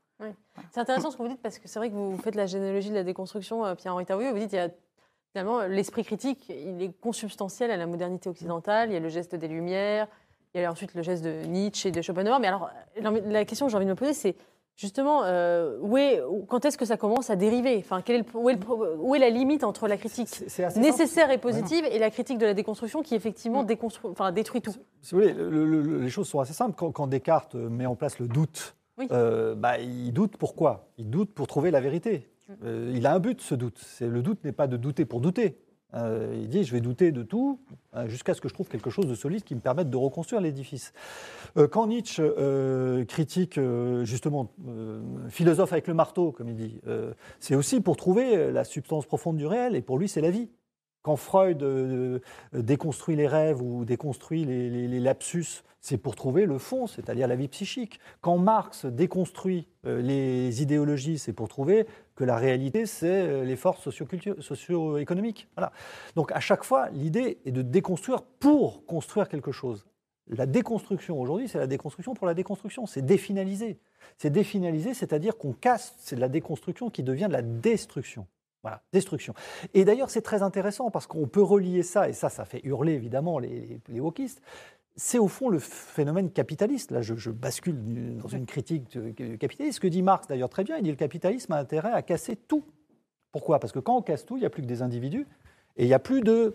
C'est 0.72 0.80
intéressant 0.80 1.12
ce 1.12 1.18
que 1.18 1.22
vous 1.22 1.28
dites 1.28 1.42
parce 1.42 1.60
que 1.60 1.68
c'est 1.68 1.80
vrai 1.80 1.90
que 1.90 1.96
vous 1.96 2.18
faites 2.18 2.36
la 2.36 2.46
généalogie 2.46 2.90
de 2.90 2.96
la 2.96 3.04
déconstruction, 3.04 3.66
euh, 3.66 3.76
Pierre-Henri 3.76 4.06
Taouillot, 4.06 4.32
vous 4.32 4.40
dites 4.40 4.54
y 4.54 4.58
a 4.58 4.70
finalement 5.34 5.64
l'esprit 5.64 6.06
critique, 6.06 6.48
il 6.48 6.82
est 6.82 6.94
consubstantiel 7.02 7.72
à 7.72 7.78
la 7.78 7.88
modernité 7.88 8.30
occidentale, 8.30 8.90
il 8.90 8.94
y 8.94 8.96
a 8.96 9.02
le 9.02 9.10
geste 9.10 9.36
des 9.36 9.50
Lumières, 9.50 10.08
il 10.54 10.62
y 10.62 10.64
a 10.64 10.72
ensuite 10.72 10.94
le 10.94 11.02
geste 11.02 11.26
de 11.26 11.44
Nietzsche 11.46 11.90
et 11.90 11.92
de 11.92 12.02
Schopenhauer. 12.02 12.40
Mais 12.40 12.48
alors, 12.48 12.70
la 13.02 13.44
question 13.44 13.66
que 13.66 13.72
j'ai 13.72 13.76
envie 13.76 13.86
de 13.86 13.92
me 13.92 13.96
poser, 13.96 14.14
c'est 14.14 14.36
Justement, 14.76 15.24
euh, 15.24 15.78
où 15.82 15.98
est, 15.98 16.20
quand 16.48 16.66
est-ce 16.66 16.80
que 16.80 16.86
ça 16.86 16.98
commence 16.98 17.30
à 17.30 17.36
dériver 17.36 17.78
enfin, 17.78 18.02
quel 18.04 18.22
est 18.22 18.26
où, 18.34 18.50
est 18.50 18.58
où, 19.00 19.14
est 19.14 19.20
la 19.20 19.30
limite 19.30 19.64
entre 19.64 19.88
la 19.88 19.98
critique 19.98 20.44
nécessaire 20.78 21.30
et 21.30 21.38
positive 21.38 21.86
et 21.86 22.00
la 22.00 22.10
critique 22.10 22.40
de 22.40 22.46
la 22.48 22.56
déconstruction 22.56 23.04
qui 23.04 23.14
effectivement 23.14 23.64
mm. 23.64 23.78
enfin, 24.06 24.32
détruit 24.32 24.62
tout 24.62 24.74
Si 25.02 25.14
vous 25.14 25.22
voulez, 25.22 25.36
les 26.02 26.10
choses 26.10 26.28
sont 26.28 26.40
assez 26.40 26.54
simples. 26.54 26.76
Quand, 26.76 27.06
Descartes 27.06 27.54
met 27.54 27.86
en 27.86 27.96
place 27.96 28.18
le 28.18 28.28
doute, 28.28 28.76
euh, 29.12 29.54
bah, 29.54 29.80
il 29.80 30.12
doute 30.12 30.38
pourquoi 30.38 30.88
Il 30.98 31.10
doute 31.10 31.34
pour 31.34 31.46
trouver 31.46 31.70
la 31.70 31.80
vérité. 31.80 32.28
Mm. 32.48 32.54
Euh, 32.64 32.94
il 32.96 33.06
a 33.06 33.14
un 33.14 33.20
but, 33.20 33.42
ce 33.42 33.54
doute. 33.54 33.80
Le 34.02 34.22
doute 34.22 34.44
n'est 34.44 34.52
pas 34.52 34.68
de 34.68 34.78
douter 34.78 35.06
pour 35.06 35.22
douter. 35.22 35.58
Euh, 35.96 36.34
il 36.36 36.50
dit 36.50 36.64
je 36.64 36.72
vais 36.72 36.82
douter 36.82 37.12
de 37.12 37.24
tout 37.24 37.60
euh, 37.96 38.08
jusqu'à 38.08 38.34
ce 38.34 38.42
que 38.42 38.50
je 38.50 38.54
trouve 38.54 38.68
quelque 38.68 38.90
chose 38.90 39.06
de 39.06 39.16
solide 39.16 39.44
qui 39.44 39.54
me 39.56 39.60
permette 39.60 39.90
de 39.90 39.98
reconstruire 39.98 40.42
l'édifice. 40.42 40.94
Euh, 41.58 41.68
quand 41.68 41.88
Nietzsche 41.88 42.24
critique 43.08 43.60
justement 44.04 44.52
philosophe 45.30 45.74
avec 45.74 45.88
le 45.88 45.94
marteau, 45.94 46.32
comme 46.32 46.50
il 46.50 46.56
dit, 46.56 46.82
c'est 47.40 47.56
aussi 47.56 47.82
pour 47.82 47.98
trouver 47.98 48.52
la 48.52 48.64
substance 48.64 49.06
profonde 49.06 49.38
du 49.38 49.46
réel 49.46 49.76
et 49.76 49.82
pour 49.82 49.98
lui 49.98 50.08
c'est 50.08 50.22
la 50.22 50.32
vie. 50.32 50.50
Quand 51.04 51.16
Freud 51.16 51.64
déconstruit 52.54 53.16
les 53.16 53.28
rêves 53.28 53.62
ou 53.62 53.86
déconstruit 53.86 54.46
les 54.46 55.00
lapsus 55.00 55.64
c'est 55.84 55.98
pour 55.98 56.16
trouver 56.16 56.46
le 56.46 56.58
fond, 56.60 56.88
c'est-à-dire 56.88 57.28
la 57.28 57.36
vie 57.36 57.50
psychique. 57.50 58.00
Quand 58.22 58.38
Marx 58.38 58.86
déconstruit 58.86 59.68
euh, 59.86 60.02
les 60.02 60.62
idéologies, 60.62 61.20
c'est 61.20 61.34
pour 61.34 61.50
trouver 61.50 61.86
que 62.16 62.24
la 62.24 62.38
réalité, 62.38 62.86
c'est 62.86 63.08
euh, 63.08 63.44
les 63.44 63.58
forces 63.58 63.90
socio-économiques. 63.90 65.50
Voilà. 65.58 65.74
Donc 66.16 66.32
à 66.32 66.40
chaque 66.40 66.64
fois, 66.64 66.90
l'idée 66.92 67.40
est 67.46 67.52
de 67.52 67.62
déconstruire 67.62 68.22
pour 68.22 68.86
construire 68.86 69.28
quelque 69.28 69.52
chose. 69.52 69.86
La 70.28 70.46
déconstruction 70.46 71.20
aujourd'hui, 71.20 71.50
c'est 71.50 71.58
la 71.58 71.68
déconstruction 71.68 72.14
pour 72.14 72.28
la 72.28 72.34
déconstruction, 72.34 72.86
c'est 72.86 73.02
définaliser. 73.02 73.78
C'est 74.18 74.30
définaliser, 74.30 74.94
c'est-à-dire 74.94 75.38
qu'on 75.38 75.52
casse, 75.52 75.96
c'est 75.98 76.16
de 76.16 76.22
la 76.22 76.30
déconstruction 76.30 76.92
qui 76.92 77.04
devient 77.04 77.28
de 77.28 77.34
la 77.34 77.42
destruction. 77.42 78.26
Voilà, 78.64 78.82
destruction. 78.94 79.34
Et 79.74 79.84
d'ailleurs, 79.84 80.10
c'est 80.10 80.22
très 80.22 80.42
intéressant 80.42 80.90
parce 80.90 81.06
qu'on 81.06 81.28
peut 81.28 81.44
relier 81.44 81.84
ça, 81.84 82.08
et 82.08 82.14
ça, 82.14 82.30
ça 82.30 82.46
fait 82.46 82.62
hurler 82.64 82.94
évidemment 82.94 83.38
les, 83.38 83.82
les 83.90 84.00
wokistes, 84.00 84.42
c'est 84.96 85.18
au 85.18 85.28
fond 85.28 85.50
le 85.50 85.60
phénomène 85.60 86.32
capitaliste. 86.32 86.92
Là, 86.92 87.02
je, 87.02 87.30
bascule 87.30 88.18
dans 88.18 88.28
une 88.28 88.46
critique 88.46 88.98
capitaliste. 89.40 89.78
Ce 89.78 89.80
que 89.80 89.88
dit 89.88 90.02
Marx 90.02 90.28
d'ailleurs 90.28 90.50
très 90.50 90.64
bien, 90.64 90.78
il 90.78 90.84
dit 90.84 90.92
le 90.92 90.96
capitalisme 90.96 91.52
a 91.54 91.58
intérêt 91.58 91.92
à 91.92 92.02
casser 92.02 92.36
tout. 92.36 92.64
Pourquoi? 93.32 93.60
Parce 93.60 93.74
que 93.74 93.80
quand 93.80 93.98
on 93.98 94.02
casse 94.02 94.26
tout, 94.26 94.38
il 94.38 94.42
n'y 94.42 94.46
a 94.46 94.50
plus 94.50 94.62
que 94.62 94.68
des 94.68 94.82
individus 94.82 95.26
et 95.78 95.84
il 95.84 95.88
n'y 95.88 95.94
a 95.94 96.00
plus 96.00 96.22
de 96.22 96.54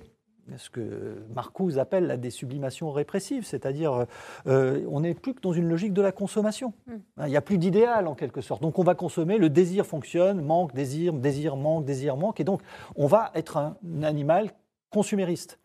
ce 0.56 0.70
que 0.70 1.16
Marcuse 1.34 1.78
appelle 1.78 2.06
la 2.06 2.16
désublimation 2.16 2.90
répressive, 2.90 3.44
c'est-à-dire 3.44 4.06
euh, 4.46 4.84
on 4.88 5.00
n'est 5.00 5.14
plus 5.14 5.34
que 5.34 5.40
dans 5.40 5.52
une 5.52 5.68
logique 5.68 5.92
de 5.92 6.02
la 6.02 6.12
consommation. 6.12 6.72
Hmm. 6.86 6.96
Hein, 7.18 7.26
il 7.26 7.30
n'y 7.30 7.36
a 7.36 7.42
plus 7.42 7.58
d'idéal 7.58 8.06
en 8.06 8.14
quelque 8.14 8.40
sorte. 8.40 8.62
Donc 8.62 8.78
on 8.78 8.84
va 8.84 8.94
consommer, 8.94 9.38
le 9.38 9.50
désir 9.50 9.86
fonctionne, 9.86 10.40
manque, 10.40 10.74
désir, 10.74 11.12
désir, 11.12 11.56
manque, 11.56 11.84
désir, 11.84 12.16
manque, 12.16 12.40
et 12.40 12.44
donc 12.44 12.62
on 12.96 13.06
va 13.06 13.30
être 13.34 13.56
un 13.56 13.76
animal 14.02 14.52
consumériste. 14.90 15.58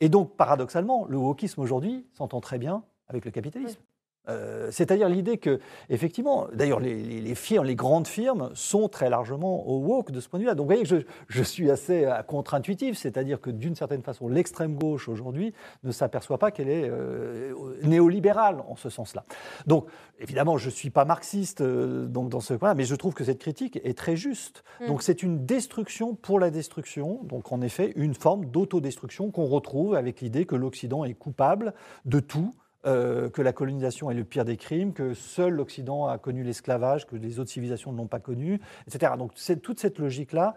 Et 0.00 0.08
donc, 0.08 0.36
paradoxalement, 0.36 1.06
le 1.08 1.16
wokisme 1.16 1.60
aujourd'hui 1.60 2.06
s'entend 2.12 2.40
très 2.40 2.58
bien 2.58 2.84
avec 3.08 3.24
le 3.24 3.30
capitalisme. 3.30 3.80
Euh, 4.28 4.70
c'est-à-dire 4.70 5.08
l'idée 5.08 5.38
que, 5.38 5.60
effectivement, 5.90 6.48
d'ailleurs, 6.52 6.80
les, 6.80 7.34
firmes, 7.34 7.66
les 7.66 7.74
grandes 7.74 8.06
firmes 8.06 8.50
sont 8.54 8.88
très 8.88 9.10
largement 9.10 9.68
au 9.68 9.78
woke 9.78 10.10
de 10.10 10.20
ce 10.20 10.28
point 10.28 10.38
de 10.38 10.44
vue-là. 10.44 10.54
Donc, 10.54 10.64
vous 10.64 10.74
voyez 10.74 10.84
que 10.84 11.04
je, 11.28 11.42
suis 11.42 11.70
assez 11.70 12.04
euh, 12.04 12.22
contre-intuitif, 12.22 12.96
c'est-à-dire 12.96 13.40
que 13.40 13.50
d'une 13.50 13.74
certaine 13.74 14.02
façon, 14.02 14.28
l'extrême 14.28 14.76
gauche 14.76 15.08
aujourd'hui 15.08 15.52
ne 15.82 15.92
s'aperçoit 15.92 16.38
pas 16.38 16.50
qu'elle 16.50 16.70
est 16.70 16.88
euh, 16.88 17.52
néolibérale 17.82 18.62
en 18.66 18.76
ce 18.76 18.88
sens-là. 18.88 19.24
Donc, 19.66 19.86
évidemment, 20.18 20.56
je 20.56 20.66
ne 20.66 20.72
suis 20.72 20.90
pas 20.90 21.04
marxiste 21.04 21.62
donc, 21.62 22.30
dans 22.30 22.40
ce 22.40 22.54
point-là, 22.54 22.74
mais 22.74 22.84
je 22.84 22.94
trouve 22.94 23.14
que 23.14 23.24
cette 23.24 23.40
critique 23.40 23.78
est 23.84 23.96
très 23.96 24.16
juste. 24.16 24.64
Mm. 24.80 24.86
Donc, 24.86 25.02
c'est 25.02 25.22
une 25.22 25.44
destruction 25.44 26.14
pour 26.14 26.40
la 26.40 26.50
destruction, 26.50 27.20
donc 27.24 27.52
en 27.52 27.60
effet, 27.60 27.92
une 27.96 28.14
forme 28.14 28.46
d'autodestruction 28.46 29.30
qu'on 29.30 29.46
retrouve 29.46 29.94
avec 29.94 30.20
l'idée 30.20 30.46
que 30.46 30.56
l'Occident 30.56 31.04
est 31.04 31.14
coupable 31.14 31.74
de 32.06 32.20
tout 32.20 32.54
euh, 32.86 33.30
que 33.30 33.40
la 33.40 33.54
colonisation 33.54 34.10
est 34.10 34.14
le 34.14 34.24
pire 34.24 34.44
des 34.44 34.58
crimes, 34.58 34.92
que 34.92 35.14
seul 35.14 35.54
l'Occident 35.54 36.06
a 36.06 36.18
connu 36.18 36.42
l'esclavage, 36.42 37.06
que 37.06 37.16
les 37.16 37.38
autres 37.38 37.50
civilisations 37.50 37.92
ne 37.92 37.96
l'ont 37.96 38.08
pas 38.08 38.20
connu, 38.20 38.60
etc. 38.86 39.12
Donc 39.16 39.32
toute 39.62 39.80
cette 39.80 39.98
logique-là 39.98 40.54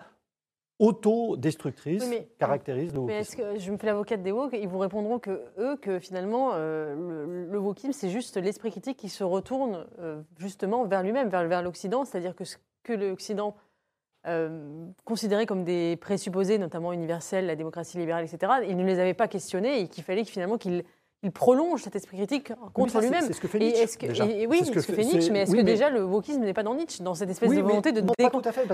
autodestructrice 0.79 2.03
caractérise 2.37 2.93
le 2.93 2.99
wokisme. 2.99 3.07
Mais 3.07 3.21
est-ce 3.21 3.35
que 3.37 3.59
je 3.59 3.71
me 3.71 3.77
fais 3.77 3.87
l'avocate 3.87 4.21
des 4.23 4.33
woke, 4.33 4.53
ils 4.53 4.67
vous 4.67 4.77
répondront 4.77 5.19
que 5.19 5.41
eux 5.57 5.77
que 5.77 5.99
finalement 5.99 6.51
euh, 6.53 7.47
le, 7.49 7.59
wokisme 7.59 7.93
c'est 7.93 8.09
juste 8.09 8.35
l'esprit 8.35 8.71
critique 8.71 8.97
qui 8.97 9.09
se 9.09 9.23
retourne 9.23 9.87
euh, 9.99 10.21
justement 10.37 10.83
vers 10.83 11.03
lui-même, 11.03 11.29
vers, 11.29 11.47
vers 11.47 11.63
l'Occident, 11.63 12.03
c'est-à-dire 12.03 12.35
que 12.35 12.43
ce 12.43 12.57
que 12.83 12.93
l'Occident 12.93 13.55
considérait 15.05 15.45
comme 15.45 15.63
des 15.63 15.95
présupposés, 15.95 16.57
notamment 16.57 16.91
universels, 16.91 17.45
la 17.45 17.55
démocratie 17.55 17.97
libérale, 17.97 18.25
etc., 18.25 18.51
il 18.67 18.75
ne 18.75 18.83
les 18.83 18.99
avait 18.99 19.13
pas 19.13 19.29
questionnés 19.29 19.79
et 19.79 19.87
qu'il 19.87 20.03
fallait 20.03 20.25
finalement 20.25 20.57
qu'il 20.57 20.83
il 21.23 21.31
prolonge 21.31 21.81
cet 21.81 21.95
esprit 21.95 22.17
critique 22.17 22.53
contre 22.73 22.99
lui-même. 23.01 23.23
C'est 23.25 23.33
ce 23.33 23.41
que 23.41 23.47
fait 23.47 23.57
Nietzsche. 23.59 23.81
oui, 24.47 24.59
c'est 24.59 24.65
ce 24.65 24.71
que, 24.71 24.81
fait 24.81 25.03
Nietzsche, 25.03 25.31
mais 25.31 25.41
est-ce 25.41 25.55
que 25.55 25.61
déjà 25.61 25.89
le 25.89 26.03
wokisme 26.03 26.41
n'est 26.41 26.53
pas 26.53 26.63
dans 26.63 26.75
Nietzsche, 26.75 27.03
dans 27.03 27.15
cette 27.15 27.29
espèce 27.29 27.51
de 27.51 27.61
volonté 27.61 27.91
de 27.91 28.03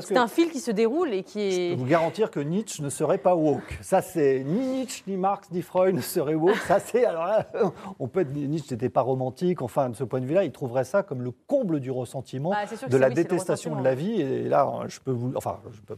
C'est 0.01 0.17
un 0.17 0.27
fil 0.27 0.51
qui 0.51 0.59
se 0.59 0.71
déroule 0.71 1.13
et 1.13 1.23
qui 1.23 1.39
est. 1.39 1.69
Je 1.69 1.73
peux 1.75 1.79
vous 1.79 1.85
garantir 1.85 2.31
que 2.31 2.39
Nietzsche 2.39 2.83
ne 2.83 2.89
serait 2.89 3.17
pas 3.17 3.35
woke. 3.35 3.79
Ça, 3.81 4.01
c'est 4.01 4.43
ni 4.45 4.59
Nietzsche, 4.59 5.03
ni 5.07 5.15
Marx, 5.15 5.49
ni 5.51 5.61
Freud 5.61 5.95
ne 5.95 6.01
seraient 6.01 6.35
woke. 6.35 6.57
Ça, 6.67 6.79
c'est 6.79 7.05
alors 7.05 7.25
là, 7.25 7.47
on 7.99 8.07
peut 8.07 8.21
être 8.21 8.33
Nietzsche 8.33 8.73
n'était 8.75 8.89
pas 8.89 9.01
romantique. 9.01 9.61
Enfin, 9.61 9.89
de 9.89 9.95
ce 9.95 10.03
point 10.03 10.19
de 10.19 10.25
vue-là, 10.25 10.43
il 10.43 10.51
trouverait 10.51 10.83
ça 10.83 11.01
comme 11.03 11.21
le 11.21 11.31
comble 11.31 11.79
du 11.79 11.91
ressentiment, 11.91 12.51
bah, 12.51 12.87
de 12.87 12.97
la 12.97 13.09
détestation 13.09 13.75
de 13.75 13.83
la 13.83 13.95
vie. 13.95 14.21
Et 14.21 14.49
là, 14.49 14.69
je 14.87 14.99
peux 14.99 15.11
vous, 15.11 15.31
enfin, 15.35 15.59
je 15.71 15.81
peux, 15.81 15.95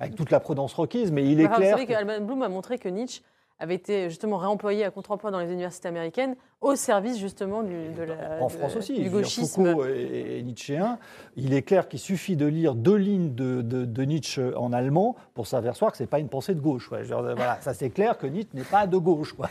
avec 0.00 0.14
toute 0.14 0.30
la 0.30 0.40
prudence 0.40 0.72
requise, 0.74 1.12
mais 1.12 1.24
il 1.24 1.40
est 1.40 1.48
clair. 1.48 1.76
Vous 1.76 1.82
savez 1.82 1.86
que 1.86 2.20
Bloom 2.20 2.42
a 2.42 2.48
montré 2.48 2.78
que 2.78 2.88
Nietzsche 2.88 3.22
avait 3.62 3.76
été 3.76 4.10
justement 4.10 4.38
réemployé 4.38 4.84
à 4.84 4.90
contre-emploi 4.90 5.30
dans 5.30 5.38
les 5.38 5.52
universités 5.52 5.86
américaines 5.86 6.34
au 6.60 6.74
service 6.74 7.18
justement 7.18 7.62
du, 7.62 7.90
de 7.92 8.02
la, 8.02 8.42
en 8.42 8.48
France 8.48 8.74
aussi, 8.74 9.00
du 9.00 9.08
gauchisme. 9.08 9.70
Foucault 9.70 9.86
et, 9.86 10.42
Nietzschéen, 10.42 10.98
il 11.36 11.54
est 11.54 11.62
clair 11.62 11.88
qu'il 11.88 12.00
suffit 12.00 12.36
de 12.36 12.46
lire 12.46 12.74
deux 12.74 12.96
lignes 12.96 13.34
de, 13.34 13.62
de, 13.62 14.02
Nietzsche 14.02 14.52
en 14.56 14.72
allemand 14.72 15.14
pour 15.34 15.46
s'apercevoir 15.46 15.92
que 15.92 15.98
c'est 15.98 16.08
pas 16.08 16.18
une 16.18 16.28
pensée 16.28 16.54
de 16.54 16.60
gauche. 16.60 16.88
voilà, 16.88 17.58
ça 17.60 17.72
c'est 17.72 17.90
clair 17.90 18.18
que 18.18 18.26
Nietzsche 18.26 18.50
n'est 18.54 18.64
pas 18.64 18.88
de 18.88 18.96
gauche. 18.96 19.32
Quoi. 19.32 19.48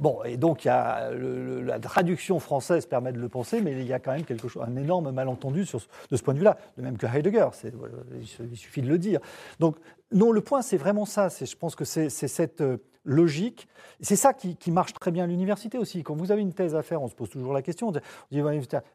bon, 0.00 0.22
et 0.24 0.38
donc 0.38 0.64
il 0.64 0.68
y 0.68 0.70
a 0.70 1.10
la 1.10 1.78
traduction 1.78 2.38
française 2.38 2.86
permet 2.86 3.12
de 3.12 3.18
le 3.18 3.28
penser, 3.28 3.60
mais 3.60 3.72
il 3.72 3.86
y 3.86 3.92
a 3.92 3.98
quand 3.98 4.12
même 4.12 4.24
quelque 4.24 4.48
chose, 4.48 4.62
un 4.66 4.76
énorme 4.76 5.10
malentendu 5.10 5.66
sur, 5.66 5.80
de 6.10 6.16
ce 6.16 6.22
point 6.22 6.32
de 6.32 6.38
vue-là, 6.38 6.56
de 6.78 6.82
même 6.82 6.96
que 6.96 7.06
Heidegger. 7.06 7.48
Il 8.50 8.56
suffit 8.56 8.80
de 8.80 8.88
le 8.88 8.96
dire. 8.96 9.20
Donc 9.60 9.76
non, 10.10 10.32
le 10.32 10.40
point 10.40 10.62
c'est 10.62 10.78
vraiment 10.78 11.04
ça. 11.04 11.28
Je 11.28 11.56
pense 11.56 11.76
que 11.76 11.84
c'est 11.84 12.08
cette 12.08 12.62
logique. 13.04 13.68
C'est 14.00 14.16
ça 14.16 14.32
qui, 14.32 14.70
marche 14.70 14.92
très 14.92 15.10
bien 15.10 15.24
à 15.24 15.26
l'université 15.26 15.78
aussi. 15.78 16.02
Quand 16.02 16.14
vous 16.14 16.32
avez 16.32 16.42
une 16.42 16.52
thèse 16.52 16.74
à 16.74 16.82
faire, 16.82 17.02
on 17.02 17.08
se 17.08 17.14
pose 17.14 17.30
toujours 17.30 17.52
la 17.52 17.62
question. 17.62 17.88
On 17.88 17.92
dit, 17.92 18.40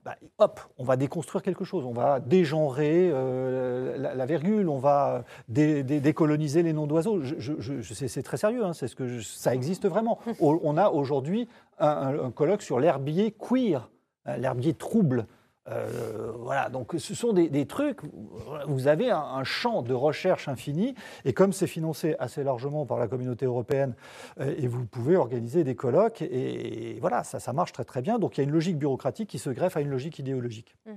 bah, 0.03 0.15
hop, 0.37 0.59
on 0.77 0.83
va 0.83 0.97
déconstruire 0.97 1.41
quelque 1.41 1.63
chose, 1.63 1.85
on 1.85 1.93
va 1.93 2.19
dégenrer 2.19 3.09
euh, 3.11 3.97
la, 3.97 4.25
virgule, 4.25 4.69
on 4.69 4.79
va 4.79 5.23
décoloniser 5.47 6.63
les 6.63 6.73
noms 6.73 6.87
d'oiseaux. 6.87 7.21
Je, 7.21 7.81
c'est 7.81 8.23
très 8.23 8.37
sérieux, 8.37 8.65
hein, 8.65 8.73
c'est 8.73 8.87
ce 8.87 8.95
que 8.95 9.21
ça 9.21 9.55
existe 9.55 9.87
vraiment. 9.87 10.19
On 10.41 10.77
a 10.77 10.89
aujourd'hui 10.89 11.47
un 11.79 12.31
colloque 12.31 12.61
sur 12.61 12.79
l'herbier 12.79 13.31
queer, 13.31 13.89
hein, 14.25 14.37
l'herbier 14.37 14.73
trouble. 14.73 15.25
Euh, 15.71 16.31
voilà, 16.35 16.69
donc 16.69 16.93
ce 16.97 17.15
sont 17.15 17.33
des, 17.33 17.65
trucs, 17.65 17.99
vous 18.67 18.87
avez 18.87 19.11
un, 19.11 19.43
champ 19.43 19.81
de 19.81 19.93
recherche 19.93 20.47
infini, 20.47 20.95
et 21.25 21.33
comme 21.33 21.53
c'est 21.53 21.67
financé 21.67 22.15
assez 22.19 22.43
largement 22.43 22.85
par 22.85 22.97
la 22.97 23.07
communauté 23.07 23.45
européenne, 23.45 23.95
euh, 24.39 24.53
et 24.57 24.67
vous 24.67 24.85
pouvez 24.85 25.15
organiser 25.15 25.63
des 25.63 25.75
colloques, 25.75 26.21
et, 26.21 26.97
voilà, 27.01 27.23
ça, 27.23 27.53
marche 27.53 27.71
très 27.71 27.83
très 27.83 28.01
bien. 28.01 28.19
Donc 28.19 28.37
il 28.37 28.41
y 28.41 28.43
a 28.43 28.47
une 28.47 28.53
logique 28.53 28.77
bureaucratique 28.77 29.29
qui 29.29 29.39
se 29.39 29.49
greffe 29.49 29.77
à 29.77 29.81
une 29.81 29.89
logique 29.89 30.19
idéologique. 30.19 30.75
Mmh. 30.85 30.91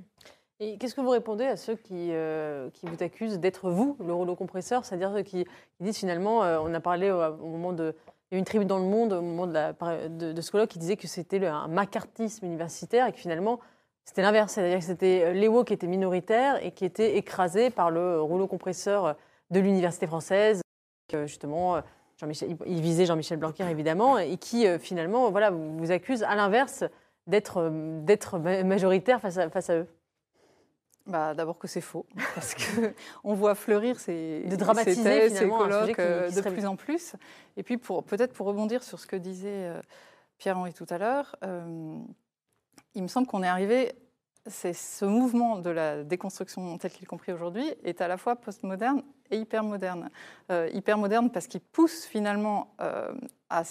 Et 0.61 0.79
qu'est-ce 0.79 0.95
que 0.95 1.01
vous 1.01 1.11
répondez 1.11 1.45
à 1.45 1.57
ceux 1.57 1.75
qui, 1.75 2.11
euh, 2.13 2.71
qui 2.71 2.87
vous 2.87 3.03
accusent 3.03 3.41
d'être 3.41 3.71
vous, 3.71 3.97
le 4.05 4.13
rouleau 4.13 4.37
compresseur, 4.37 4.85
c'est-à-dire 4.85 5.13
qui, 5.25 5.45
qui, 5.45 5.47
disent 5.81 5.99
finalement, 5.99 6.41
on 6.41 6.73
a 6.73 6.81
parlé 6.81 7.11
au, 7.11 7.47
moment 7.47 7.73
de... 7.73 7.97
Il 8.31 8.35
y 8.35 8.37
a 8.37 8.39
une 8.39 8.45
tribune 8.45 8.69
dans 8.69 8.79
le 8.79 8.85
monde 8.85 9.13
au 9.13 9.21
moment 9.21 9.47
de, 9.47 10.33
de 10.33 10.41
ce 10.41 10.51
colloque 10.53 10.71
qui 10.71 10.79
disait 10.79 10.97
que 10.97 11.09
c'était 11.09 11.45
un 11.45 11.69
macartisme 11.69 12.47
universitaire 12.47 13.09
et 13.09 13.13
que 13.13 13.19
finalement, 13.19 13.59
c'était 14.05 14.23
l'inverse, 14.23 14.53
c'est-à-dire 14.53 14.79
que 14.79 14.85
c'était 14.85 15.23
euh, 15.25 15.33
Léo 15.33 15.65
qui 15.65 15.73
était 15.73 15.87
minoritaire 15.87 16.65
et 16.65 16.73
qui 16.73 16.85
était 16.85 17.17
écrasé 17.17 17.71
par 17.71 17.91
le 17.91 18.21
rouleau 18.21 18.47
compresseur 18.47 19.17
de 19.51 19.61
l'université 19.61 20.07
française, 20.07 20.61
justement, 21.25 21.77
euh, 21.77 21.81
il 22.67 22.81
visait 22.81 23.07
Jean-Michel 23.07 23.39
Blanquer 23.39 23.65
évidemment, 23.71 24.19
et 24.19 24.37
qui 24.39 24.67
euh, 24.67 24.79
finalement 24.79 25.31
voilà, 25.31 25.51
vous 25.51 25.93
accuse 25.93 26.23
à 26.23 26.35
l'inverse 26.35 26.85
d'être 27.27 28.39
majoritaire 28.39 29.21
face 29.21 29.39
à, 29.39 29.49
face 29.51 29.71
à 29.71 29.77
eux. 29.77 29.87
Bah, 31.07 31.35
D'abord 31.35 31.59
que 31.59 31.69
c'est 31.69 31.81
faux, 31.81 32.07
parce 32.35 32.55
qu'on 32.55 33.35
voit 33.35 33.55
fleurir 33.55 34.01
ces, 34.01 34.45
de 34.45 34.57
dramatiser, 34.57 35.31
ces, 35.31 35.49
colloques 35.49 35.97
de 35.97 36.41
plus 36.41 36.67
en 36.67 36.77
plus. 36.77 37.15
Et 37.57 37.63
puis 37.63 37.77
peut-être 37.77 38.33
pour 38.33 38.47
rebondir 38.47 38.83
sur 38.83 38.99
ce 38.99 39.07
que 39.07 39.17
disait 39.17 39.71
Pierre-Henri 40.39 40.73
tout 40.73 40.87
à 40.91 40.99
l'heure, 40.99 41.37
il 42.95 43.03
me 43.03 43.09
semble 43.09 43.27
qu'on 43.27 43.43
est 43.43 43.49
arrivé, 43.49 43.93
c'est 44.47 44.73
ce 44.73 45.05
mouvement 45.05 45.59
de 45.59 45.71
la 45.71 46.03
déconstruction 46.03 46.77
tel 46.79 46.91
qu'il 46.91 47.05
est 47.05 47.07
compris 47.07 47.33
aujourd'hui 47.33 47.65
est 47.85 48.01
à 48.01 48.09
la 48.09 48.17
fois 48.17 48.37
postmoderne 48.37 49.03
et 49.31 49.39
hypermoderne. 49.39 50.11
Euh, 50.51 50.69
hypermoderne 50.73 51.31
parce 51.31 51.47
qu'il 51.47 51.61
pousse 51.61 52.05
finalement 52.05 52.75
euh, 52.81 53.13
à, 53.49 53.65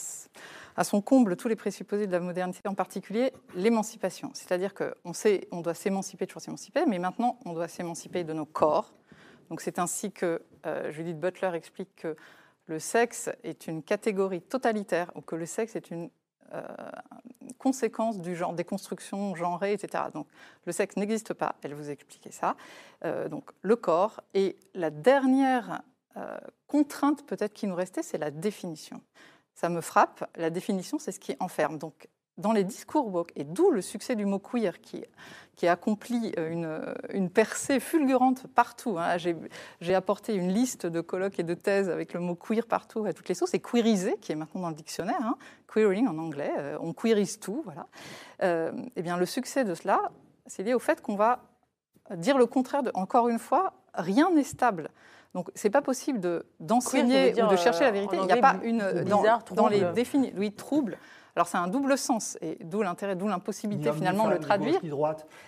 son 0.84 1.02
comble 1.02 1.36
tous 1.36 1.50
les 1.50 1.58
présupposés 1.58 2.08
de 2.08 2.12
la 2.12 2.22
modernité, 2.22 2.62
en 2.68 2.74
particulier 2.74 3.34
l'émancipation. 3.56 4.32
C'est-à-dire 4.34 4.74
qu'on 4.74 5.14
sait, 5.14 5.48
on 5.52 5.62
doit 5.62 5.74
s'émanciper, 5.74 6.26
toujours 6.26 6.42
s'émanciper, 6.42 6.86
mais 6.88 7.00
maintenant 7.00 7.38
on 7.46 7.54
doit 7.54 7.68
s'émanciper 7.68 8.24
de 8.24 8.34
nos 8.34 8.46
corps. 8.46 8.94
Donc 9.50 9.60
c'est 9.60 9.78
ainsi 9.78 10.12
que 10.12 10.42
euh, 10.66 10.92
Judith 10.92 11.20
Butler 11.20 11.52
explique 11.54 11.96
que 11.98 12.16
le 12.68 12.80
sexe 12.80 13.30
est 13.44 13.68
une 13.68 13.84
catégorie 13.84 14.42
totalitaire, 14.42 15.12
ou 15.16 15.22
que 15.22 15.36
le 15.36 15.46
sexe 15.46 15.76
est 15.76 15.92
une 15.92 16.10
euh, 16.54 16.64
conséquences 17.58 18.20
du 18.20 18.36
genre, 18.36 18.54
des 18.54 18.64
constructions 18.64 19.36
genrées, 19.36 19.74
etc. 19.74 20.06
Donc 20.14 20.28
le 20.66 20.72
sexe 20.72 20.98
n'existe 20.98 21.34
pas, 21.34 21.56
elle 21.62 21.74
vous 21.74 21.90
expliquait 21.90 22.32
ça. 22.32 22.56
Euh, 23.06 23.30
donc 23.30 23.52
le 23.62 23.76
corps. 23.76 24.22
Et 24.34 24.58
la 24.74 24.90
dernière 24.90 25.82
euh, 26.18 26.38
contrainte 26.68 27.26
peut-être 27.26 27.54
qui 27.54 27.68
nous 27.68 27.76
restait, 27.76 28.04
c'est 28.04 28.18
la 28.18 28.32
définition. 28.32 29.02
Ça 29.54 29.70
me 29.70 29.82
frappe, 29.82 30.30
la 30.36 30.50
définition, 30.50 30.98
c'est 31.00 31.12
ce 31.12 31.20
qui 31.20 31.36
enferme. 31.40 31.78
Donc 31.78 32.08
dans 32.38 32.54
les 32.54 32.64
discours 32.64 33.14
woke, 33.14 33.32
et 33.36 33.44
d'où 33.44 33.72
le 33.72 33.82
succès 33.82 34.16
du 34.16 34.26
mot 34.26 34.40
queer 34.40 34.80
qui, 34.82 35.04
qui 35.56 35.68
accompli 35.68 36.34
euh, 36.38 36.50
une, 36.50 36.96
une 37.14 37.30
percée 37.30 37.80
fulgurante 37.80 38.48
partout. 38.48 38.98
Hein. 38.98 39.18
J'ai 39.18 39.96
apporté 39.96 40.34
une 40.34 40.52
liste 40.52 40.86
de 40.86 41.02
colloques 41.02 41.40
et 41.40 41.44
de 41.44 41.54
thèses 41.54 41.90
avec 41.90 42.14
le 42.14 42.20
mot 42.20 42.36
queer 42.36 42.66
partout 42.66 43.06
à 43.06 43.14
toutes 43.14 43.30
les 43.30 43.36
sources, 43.36 43.54
et 43.54 43.60
queeriser, 43.60 44.18
qui 44.22 44.32
est 44.32 44.36
maintenant 44.36 44.62
dans 44.62 44.70
le 44.70 44.76
dictionnaire, 44.76 45.22
hein. 45.22 45.36
queering 45.72 46.08
en 46.08 46.18
anglais, 46.18 46.52
euh, 46.58 46.78
on 46.82 46.94
queerise 46.94 47.40
tout. 47.40 47.62
Voilà. 47.66 47.88
Euh, 48.44 48.72
eh 48.96 49.02
bien, 49.02 49.18
le 49.18 49.26
succès 49.26 49.64
de 49.64 49.76
cela, 49.76 50.12
c'est 50.48 50.64
lié 50.64 50.74
au 50.74 50.80
fait 50.80 51.02
qu'on 51.02 51.16
va 51.16 51.44
dire 52.16 52.38
le 52.38 52.46
contraire 52.46 52.82
de, 52.84 52.92
encore 52.94 53.30
une 53.30 53.40
fois, 53.40 53.74
rien 53.94 54.32
n'est 54.32 54.44
stable. 54.44 54.90
Donc, 55.34 55.50
c'est 55.56 55.70
pas 55.70 55.82
possible 55.82 56.44
d'enseigner 56.60 57.34
ou 57.42 57.48
de 57.48 57.56
chercher 57.56 57.86
la 57.86 57.92
vérité. 57.92 58.18
Il 58.20 58.26
n'y 58.26 58.32
a 58.34 58.38
pas 58.38 58.58
une 58.64 59.04
dans, 59.06 59.24
dans 59.52 59.68
les 59.68 59.82
définitions, 59.94 60.38
oui, 60.38 60.52
trouble. 60.52 60.98
Alors 61.36 61.48
c'est 61.48 61.58
un 61.58 61.68
double 61.68 61.98
sens, 61.98 62.38
et 62.42 62.58
d'où 62.64 62.82
l'intérêt, 62.82 63.16
d'où 63.16 63.28
l'impossibilité 63.28 63.92
finalement 63.94 64.28
de 64.28 64.34
le 64.34 64.40
traduire. 64.40 64.80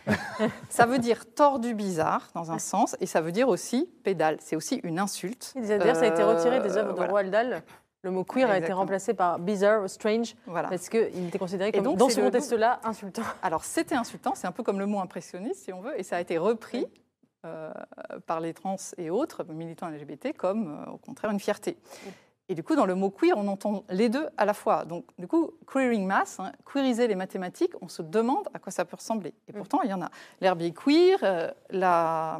ça 0.69 0.85
veut 0.85 0.99
dire 0.99 1.25
tordu 1.33 1.73
bizarre 1.73 2.29
dans 2.33 2.51
un 2.51 2.59
sens, 2.59 2.95
et 2.99 3.05
ça 3.05 3.21
veut 3.21 3.31
dire 3.31 3.49
aussi 3.49 3.89
pédale. 4.03 4.37
C'est 4.39 4.55
aussi 4.55 4.79
une 4.83 4.99
insulte. 4.99 5.53
D'ailleurs, 5.55 5.95
ça 5.95 6.03
a 6.03 6.07
été 6.07 6.23
retiré 6.23 6.59
des 6.61 6.77
œuvres 6.77 6.93
de 6.93 7.01
euh, 7.01 7.07
Roald 7.07 7.31
Dahl. 7.31 7.63
Le 8.03 8.11
mot 8.11 8.25
queer 8.25 8.49
a 8.49 8.57
été 8.57 8.73
remplacé 8.73 9.13
par 9.13 9.39
bizarre, 9.39 9.89
strange, 9.89 10.35
parce 10.45 10.89
qu'il 10.89 11.27
était 11.27 11.39
considéré 11.39 11.71
comme, 11.71 11.83
donc, 11.83 11.97
dans 11.97 12.09
ce 12.09 12.19
contexte-là, 12.19 12.81
insultant. 12.83 13.21
Alors 13.41 13.63
c'était 13.63 13.95
insultant, 13.95 14.33
c'est 14.35 14.47
un 14.47 14.51
peu 14.51 14.61
comme 14.61 14.79
le 14.79 14.85
mot 14.85 14.99
impressionniste, 14.99 15.63
si 15.63 15.73
on 15.73 15.79
veut, 15.79 15.97
et 15.97 16.03
ça 16.03 16.17
a 16.17 16.21
été 16.21 16.37
repris 16.37 16.85
euh, 17.45 17.71
par 18.25 18.39
les 18.39 18.53
trans 18.53 18.77
et 18.97 19.09
autres 19.09 19.43
militants 19.45 19.89
LGBT 19.89 20.35
comme, 20.35 20.67
euh, 20.67 20.91
au 20.91 20.97
contraire, 20.97 21.31
une 21.31 21.39
fierté. 21.39 21.77
Et 22.53 22.55
du 22.55 22.61
coup, 22.61 22.75
dans 22.75 22.85
le 22.85 22.93
mot 22.93 23.09
queer, 23.09 23.35
on 23.35 23.47
entend 23.47 23.83
les 23.89 24.09
deux 24.09 24.27
à 24.37 24.45
la 24.45 24.53
fois. 24.53 24.85
Donc, 24.85 25.05
du 25.17 25.25
coup, 25.25 25.53
queering 25.65 26.05
math, 26.05 26.35
hein, 26.37 26.51
queeriser 26.71 27.07
les 27.07 27.15
mathématiques, 27.15 27.73
on 27.81 27.87
se 27.87 28.03
demande 28.03 28.47
à 28.53 28.59
quoi 28.59 28.71
ça 28.71 28.85
peut 28.85 28.95
ressembler. 28.95 29.33
Et 29.47 29.53
mm. 29.53 29.55
pourtant, 29.55 29.81
il 29.81 29.89
y 29.89 29.93
en 29.93 30.03
a. 30.03 30.11
L'herbier 30.39 30.71
queer, 30.71 31.17
euh, 31.23 31.49
la, 31.71 32.37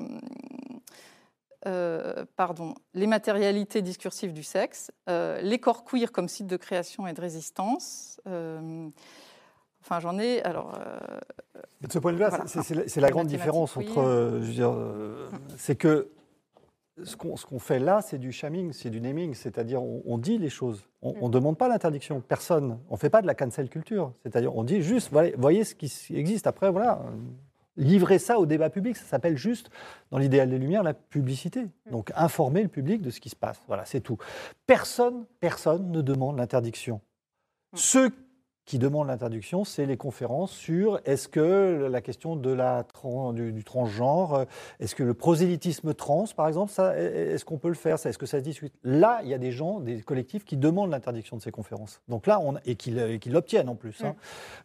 euh, 1.66 2.26
pardon, 2.36 2.76
les 2.94 3.08
matérialités 3.08 3.82
discursives 3.82 4.34
du 4.34 4.44
sexe, 4.44 4.92
euh, 5.10 5.42
les 5.42 5.58
corps 5.58 5.84
queer 5.84 6.12
comme 6.12 6.28
site 6.28 6.46
de 6.46 6.58
création 6.58 7.08
et 7.08 7.14
de 7.14 7.20
résistance. 7.20 8.22
enfin, 8.28 10.00
j'en 10.00 10.20
ai. 10.20 10.44
Alors. 10.44 10.78
de 11.82 11.92
ce 11.92 11.98
point 11.98 12.12
de 12.12 12.18
vue-là, 12.18 12.44
c'est 12.46 13.02
la, 13.02 13.10
grande 13.10 13.26
différence 13.26 13.76
entre. 13.78 14.40
c'est 15.58 15.76
que 15.76 16.12
ce 17.04 17.16
qu'on 17.16 17.60
fait 17.60 17.80
là, 17.80 18.02
c'est 18.02 18.20
du 18.20 18.32
shaming, 18.32 18.72
c'est 18.72 18.90
du 18.90 19.02
naming, 19.02 19.34
c'est-à-dire 19.34 19.82
on, 19.82 20.18
dit 20.18 20.38
les 20.38 20.50
choses. 20.50 20.86
On 21.02 21.28
ne 21.28 21.34
demande 21.34 21.58
pas 21.58 21.68
l'interdiction. 21.68 22.22
Personne. 22.22 22.80
On 22.90 22.94
ne 22.94 23.00
fait 23.00 23.10
pas 23.10 23.22
de 23.22 23.28
la 23.28 23.36
cancel 23.36 23.70
culture. 23.70 24.14
C'est-à-dire 24.24 24.56
on 24.56 24.64
dit 24.64 24.82
juste, 24.82 25.12
voyez 25.38 25.64
ce 25.64 25.76
qui 25.76 25.92
existe. 26.16 26.46
Après, 26.46 26.72
voilà, 26.72 27.02
livrer 27.78 28.20
ça 28.20 28.40
au 28.40 28.46
débat 28.46 28.70
public, 28.70 28.96
ça 28.96 29.06
s'appelle 29.06 29.38
juste, 29.38 29.70
dans 30.12 30.18
l'idéal 30.18 30.50
des 30.50 30.60
Lumières, 30.60 30.84
la 30.84 30.94
publicité. 30.94 31.68
Donc 31.90 32.12
informer 32.16 32.62
le 32.62 32.70
public 32.70 33.02
de 33.02 33.10
ce 33.10 33.20
qui 33.20 33.30
se 33.30 33.36
passe. 33.36 33.60
Voilà, 33.68 33.86
c'est 33.86 34.02
tout. 34.02 34.18
Personne, 34.66 35.26
personne 35.40 35.92
ne 35.92 36.02
demande 36.02 36.38
l'interdiction. 36.38 37.02
Ceux 37.76 38.12
qui 38.66 38.80
demandent 38.80 39.08
l'interdiction, 39.08 39.66
c'est 39.66 39.86
les 39.86 39.98
conférences 39.98 40.52
sur 40.52 41.00
est-ce 41.06 41.28
que 41.28 41.88
la 41.90 42.02
question 42.02 42.36
de 42.36 42.52
la, 42.52 42.86
du, 43.34 43.64
transgenre, 43.64 44.34
euh, 44.34 44.46
est-ce 44.80 44.96
que 44.96 45.04
le 45.04 45.14
prosélytisme 45.14 45.94
trans, 45.94 46.26
par 46.36 46.48
exemple, 46.48 46.72
est-ce 46.96 47.44
qu'on 47.44 47.58
peut 47.58 47.68
le 47.68 47.74
faire 47.74 47.96
Est-ce 47.96 48.18
que 48.18 48.26
ça 48.26 48.40
se 48.40 48.44
discute? 48.44 48.74
Là, 48.84 49.20
il 49.24 49.30
y 49.30 49.34
a 49.34 49.38
des 49.38 49.52
gens, 49.52 49.80
des 49.80 50.02
collectifs 50.02 50.46
qui 50.46 50.56
demandent 50.56 50.92
l'interdiction 50.92 51.36
de 51.36 51.42
ces 51.42 51.52
conférences. 51.52 52.02
Donc 52.08 52.26
là, 52.26 52.40
on, 52.40 52.56
et 52.66 52.76
qui, 52.76 52.92
l'obtiennent 53.30 53.70
en 53.70 53.76
plus. 53.76 54.04
Hein. 54.04 54.16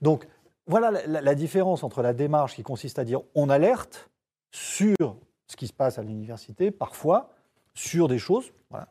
Donc 0.01 0.29
voilà 0.67 0.91
la, 0.91 1.21
la, 1.21 1.35
différence 1.35 1.83
entre 1.83 2.03
la 2.03 2.13
démarche 2.13 2.55
qui 2.55 2.63
consiste 2.63 2.99
à 2.99 3.05
dire 3.05 3.23
on 3.35 3.49
alerte 3.49 4.11
sur 4.53 5.17
ce 5.47 5.57
qui 5.57 5.67
se 5.67 5.73
passe 5.73 5.99
à 5.99 6.03
l'université, 6.03 6.71
parfois, 6.71 7.31
sur 7.75 8.07
des 8.07 8.19
choses, 8.19 8.53
voilà, 8.71 8.89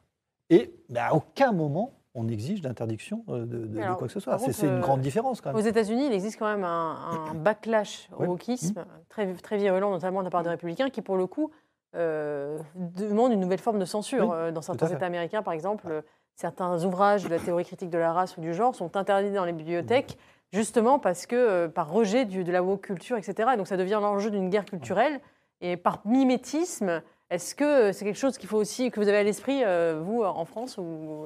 et 0.50 0.74
à 0.96 1.16
aucun 1.16 1.52
moment 1.52 1.97
on 2.18 2.28
exige 2.28 2.64
l'interdiction 2.64 3.24
euh, 3.30 3.46
de, 3.46 3.96
quoi 3.96 4.08
que 4.08 4.14
ce 4.14 4.20
soit. 4.20 4.38
C'est 4.40 4.66
une 4.66 4.80
grande 4.80 5.02
différence 5.02 5.40
quand 5.40 5.54
même. 5.54 5.58
Aux 5.58 5.66
États-Unis, 5.66 6.08
il 6.08 6.14
existe 6.14 6.40
quand 6.40 6.48
même 6.48 6.64
un, 6.64 7.34
backlash 7.36 8.10
au 8.18 8.26
wokisme 8.26 8.82
mmh. 8.82 8.86
très, 9.08 9.34
très 9.36 9.58
virulent, 9.58 9.92
notamment 9.92 10.20
de 10.20 10.26
la 10.26 10.32
part 10.32 10.44
des 10.44 10.50
républicains, 10.50 10.90
qui 10.90 11.02
pour 11.02 11.16
le 11.16 11.28
coup 11.28 11.52
euh, 11.96 12.58
demande 12.76 13.32
une 13.32 13.40
nouvelle 13.40 13.60
forme 13.60 13.80
de 13.80 13.86
censure. 13.86 14.32
Euh, 14.32 14.52
dans 14.52 14.64
certains 14.64 14.88
États 14.88 15.06
américains, 15.06 15.44
par 15.44 15.54
exemple, 15.54 16.04
certains 16.36 16.84
ouvrages 16.84 17.24
de 17.24 17.30
la 17.30 17.38
théorie 17.38 17.66
critique 17.66 17.92
de 17.92 18.00
la 18.00 18.12
race 18.12 18.36
ou 18.38 18.42
du 18.42 18.54
genre 18.54 18.74
sont 18.76 18.98
interdits 18.98 19.32
dans 19.32 19.46
les 19.46 19.54
bibliothèques. 19.54 20.18
Justement 20.54 20.98
parce 20.98 21.26
que 21.26 21.68
par 21.68 21.92
rejet 21.92 22.24
de 22.24 22.52
la 22.52 22.64
woke 22.64 22.82
culture, 22.82 23.18
etc. 23.18 23.50
Et 23.54 23.58
donc 23.58 23.68
ça 23.68 23.76
devient 23.76 24.00
l'enjeu 24.02 24.32
d'une 24.32 24.50
guerre 24.50 24.66
culturelle. 24.66 25.20
Et 25.60 25.76
par 25.76 26.02
mimétisme, 26.06 27.02
est-ce 27.30 27.54
que 27.54 27.92
c'est 27.92 28.06
quelque 28.06 28.18
chose 28.18 28.38
qu'il 28.38 28.48
faut 28.48 28.58
aussi 28.58 28.90
que 28.90 29.02
vous 29.02 29.10
avez 29.10 29.18
à 29.18 29.24
l'esprit, 29.24 29.62
vous, 30.04 30.24
en 30.24 30.46
France 30.46 30.78
ou, 30.78 31.26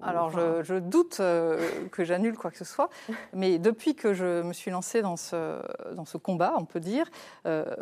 Alors, 0.00 0.30
je, 0.30 0.62
je, 0.62 0.74
doute 0.74 1.16
que 1.16 2.04
j'annule 2.04 2.36
quoi 2.36 2.50
que 2.50 2.58
ce 2.58 2.64
soit, 2.64 2.88
mais 3.32 3.58
depuis 3.58 3.96
que 3.96 4.14
je 4.14 4.42
me 4.42 4.52
suis 4.52 4.70
lancée 4.70 5.02
dans 5.02 5.16
ce, 5.16 5.60
dans 5.94 6.04
ce 6.04 6.16
combat, 6.16 6.54
on 6.56 6.64
peut 6.64 6.78
dire, 6.78 7.10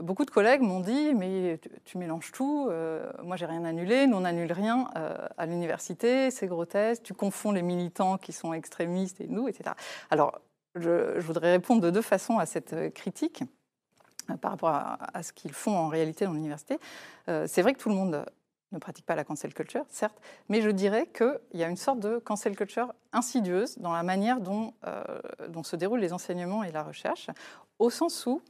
beaucoup 0.01 0.25
de 0.25 0.31
collègues 0.31 0.63
m'ont 0.63 0.81
dit 0.81 1.15
Mais 1.15 1.61
tu, 1.85 1.99
mélanges 1.99 2.33
tout, 2.33 2.71
moi 3.23 3.37
j'ai 3.37 3.47
rien 3.47 3.65
annulé, 3.65 4.07
nous 4.07 4.17
on 4.17 4.21
n'annule 4.21 4.53
rien 4.53 4.89
à 5.37 5.47
l'université, 5.47 6.31
c'est 6.31 6.47
grotesque, 6.47 7.03
tu 7.03 7.13
confonds 7.13 7.53
les 7.53 7.63
militants 7.63 8.17
qui 8.17 8.33
sont 8.33 8.55
extrémistes 8.55 9.21
et 9.21 9.27
nous, 9.29 9.49
etc. 9.49 9.73
Alors, 10.11 10.41
je, 10.77 11.21
voudrais 11.21 11.53
répondre 11.53 11.81
de 11.81 11.91
deux 11.91 12.03
façons 12.03 12.39
à 12.39 12.47
cette 12.47 12.73
euh, 12.73 12.91
critique 12.91 13.43
euh, 14.31 14.37
par 14.37 14.53
rapport 14.53 14.71
à, 14.71 15.23
ce 15.23 15.33
qu'ils 15.33 15.53
font 15.53 15.77
en 15.77 15.89
réalité 15.89 16.25
dans 16.25 16.33
l'université. 16.33 16.79
Euh, 17.29 17.47
c'est 17.49 17.63
vrai 17.63 17.73
que 17.73 17.79
tout 17.79 17.89
le 17.89 17.95
monde 17.95 18.25
ne 18.73 18.79
pratique 18.79 19.07
pas 19.07 19.15
la 19.15 19.25
cancel 19.25 19.55
culture, 19.55 19.85
certes, 19.89 20.21
mais 20.49 20.61
je 20.61 20.71
dirais 20.71 21.07
qu'il 21.07 21.39
y 21.55 21.63
a 21.63 21.69
une 21.69 21.77
sorte 21.77 22.01
de 22.01 22.19
cancel 22.19 22.57
culture 22.57 22.93
insidieuse 23.13 23.79
dans 23.79 23.93
la 23.93 24.03
manière 24.03 24.41
dont, 24.41 24.75
dont 25.49 25.63
se 25.63 25.77
déroulent 25.77 26.01
les 26.01 26.13
enseignements 26.13 26.65
et 26.65 26.73
la 26.73 26.83
recherche, 26.83 27.31
au 27.79 27.91
sens 27.91 28.27
où 28.27 28.43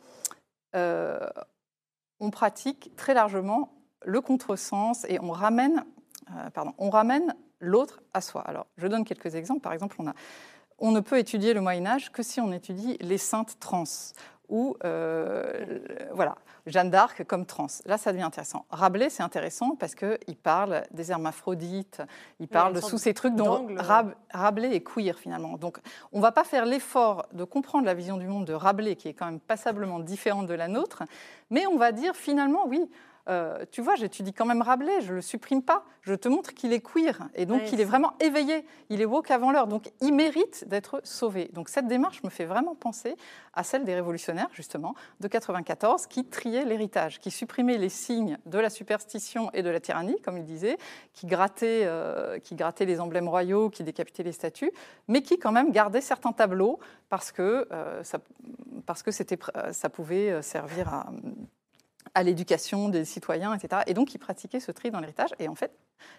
on 0.73 2.31
pratique 2.31 2.97
très 2.97 3.15
largement 3.15 3.73
le 4.05 4.21
contresens 4.21 5.05
et 5.09 5.21
on 5.21 5.31
ramène, 5.33 5.85
pardon, 6.55 6.73
on 6.79 6.91
ramène 6.91 7.35
l'autre 7.61 8.03
à 8.15 8.21
soi. 8.21 8.43
Alors, 8.43 8.67
je 8.77 8.87
donne 8.87 9.05
quelques 9.05 9.35
exemples. 9.35 9.61
Par 9.61 9.73
exemple, 9.73 9.97
on 10.79 10.93
ne 10.93 11.01
peut 11.01 11.19
étudier 11.19 11.55
le 11.55 11.61
Moyen 11.61 11.87
Âge 11.87 12.13
que 12.13 12.23
si 12.23 12.41
on 12.41 12.53
étudie 12.53 12.97
les 13.01 13.19
saintes 13.19 13.59
trans 13.61 13.85
ou 14.49 14.77
euh, 14.85 15.81
voilà, 16.13 16.37
Jeanne 16.67 16.91
d'Arc 16.91 17.25
comme 17.25 17.47
trans. 17.47 17.67
Là, 17.85 17.99
ça 17.99 18.13
devient 18.13 18.25
intéressant. 18.25 18.65
Rabelais, 18.71 19.09
c'est 19.09 19.23
intéressant 19.23 19.77
parce 19.77 19.95
qu'il 19.95 20.37
parle 20.43 20.83
des 20.91 21.11
hermaphrodites, 21.11 22.03
il 22.41 22.49
parle 22.49 22.75
de 22.75 22.81
sous 22.81 22.99
ces 22.99 23.15
trucs 23.15 23.35
dont 23.35 23.69
Rabelais 24.33 24.75
est 24.75 24.81
queer 24.81 25.19
finalement. 25.19 25.57
Donc, 25.57 25.79
on 26.13 26.19
ne 26.19 26.23
va 26.23 26.33
pas 26.33 26.45
faire 26.45 26.67
l'effort 26.67 27.27
de 27.33 27.45
comprendre 27.45 27.87
la 27.87 27.95
vision 27.95 28.17
du 28.17 28.27
monde 28.27 28.45
de 28.45 28.53
Rabelais, 28.53 28.97
qui 28.97 29.09
est 29.09 29.15
quand 29.15 29.27
même 29.27 29.41
passablement 29.41 30.01
différente 30.01 30.47
de 30.47 30.55
la 30.55 30.69
nôtre, 30.69 31.03
mais 31.51 31.67
on 31.67 31.77
va 31.77 31.93
dire 31.93 32.15
finalement, 32.17 32.67
oui, 32.67 32.89
euh, 33.29 33.65
tu 33.73 33.83
vois, 33.83 33.97
j'étudie 33.97 34.33
quand 34.33 34.45
même 34.45 34.63
Rabelais, 34.63 35.01
je 35.01 35.11
ne 35.11 35.17
le 35.17 35.23
supprime 35.23 35.63
pas, 35.63 35.85
je 36.03 36.15
te 36.15 36.29
montre 36.29 36.55
qu'il 36.55 36.73
est 36.73 36.81
queer, 36.81 37.29
et 37.35 37.45
donc 37.45 37.73
il 37.73 37.81
est 37.81 37.85
vraiment 37.85 38.13
éveillé, 38.21 38.65
il 38.89 39.01
est 39.01 39.05
woke 39.05 39.31
avant 39.33 39.51
l'heure, 39.51 39.67
donc 39.67 39.91
il 40.01 40.15
mérite 40.15 40.67
d'être 40.69 41.01
sauvé. 41.03 41.51
Donc 41.53 41.69
cette 41.69 41.89
démarche 41.89 42.23
me 42.23 42.31
fait 42.31 42.45
vraiment 42.45 42.77
penser 42.77 43.17
à 43.53 43.65
celle 43.65 43.85
des 43.85 43.95
révolutionnaires, 43.95 44.49
justement, 44.53 44.95
de 45.21 45.27
94, 45.27 46.07
qui 46.07 46.25
triaient 46.25 46.65
l'héritage, 46.65 47.19
qui 47.19 47.31
supprimaient 47.33 47.79
les 47.79 47.89
signes 47.89 48.39
de 48.47 48.59
la 48.59 48.71
superstition 48.71 49.51
et 49.53 49.63
de 49.63 49.71
la 49.71 49.81
tyrannie, 49.81 50.21
comme 50.21 50.39
il 50.39 50.45
disait, 50.45 50.79
qui 51.13 51.27
grattaient, 51.27 51.83
euh, 51.85 52.39
qui 52.39 52.55
grattaient 52.55 52.87
les 52.87 53.01
emblèmes 53.01 53.29
royaux, 53.29 53.71
qui 53.71 53.83
décapitaient 53.83 54.23
les 54.23 54.33
statues, 54.33 54.71
mais 55.09 55.23
qui 55.23 55.39
quand 55.39 55.53
même 55.53 55.73
gardaient 55.73 56.01
certains 56.01 56.33
tableaux 56.33 56.79
parce 57.09 57.33
que, 57.33 57.67
euh, 57.73 58.05
ça, 58.05 58.19
parce 58.85 59.03
que 59.03 59.11
ça 59.11 59.89
pouvait 59.89 60.43
servir 60.43 60.93
à 60.95 61.07
à 62.17 62.23
l'éducation 62.23 62.89
des 62.89 63.05
citoyens, 63.05 63.53
etc. 63.53 63.83
Et 63.87 63.93
donc, 63.93 64.15
ils 64.15 64.19
pratiquaient 64.19 64.59
ce 64.59 64.73
tri 64.73 64.91
dans 64.91 65.01
l'héritage. 65.01 65.35
Et 65.39 65.49
en 65.49 65.55
fait, 65.55 65.71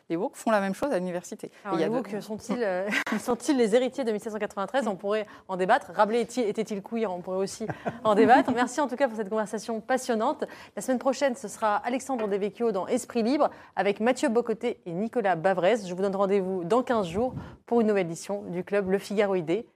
les 0.10 0.16
woke 0.16 0.36
font 0.36 0.52
la 0.52 0.62
même 0.62 0.76
chose 0.76 0.92
à 0.92 1.00
l'université. 1.00 1.52
Les 1.76 1.88
woke 1.88 2.22
sont-ils 2.22 2.56
euh, 2.64 2.88
sont 3.20 3.36
les 3.58 3.76
héritiers 3.76 4.04
de 4.04 4.12
1793 4.12 4.88
On 4.88 4.96
pourrait 4.96 5.26
en 5.48 5.58
débattre. 5.58 5.92
Rabelais 5.96 6.22
était-il 6.22 6.84
queer? 6.84 7.12
On 7.12 7.22
pourrait 7.22 7.38
aussi 7.38 7.66
en 8.04 8.14
débattre. 8.14 8.52
Merci 8.54 8.80
en 8.80 8.88
tout 8.88 8.96
cas 8.96 9.08
pour 9.08 9.18
cette 9.18 9.30
conversation 9.30 9.82
passionnante. 9.82 10.44
La 10.76 10.84
semaine 10.84 11.00
prochaine, 11.00 11.36
ce 11.36 11.48
sera 11.48 11.78
Alexandre 11.78 12.28
Devecchio 12.28 12.72
dans 12.72 12.86
Esprit 12.86 13.24
Libre 13.24 13.50
avec 13.76 14.00
Mathieu 14.00 14.30
Bocoté 14.30 14.80
et 14.86 14.94
Nicolas 14.94 15.36
Bavrez. 15.36 15.78
Je 15.88 15.94
vous 15.96 16.02
donne 16.04 16.16
rendez-vous 16.16 16.64
dans 16.64 16.84
15 16.84 17.08
jours 17.08 17.34
pour 17.66 17.82
une 17.82 17.88
nouvelle 17.88 18.06
édition 18.06 18.44
du 18.44 18.64
club 18.64 18.90
Le 18.92 19.00
Figaro 19.00 19.34
Idée. 19.34 19.68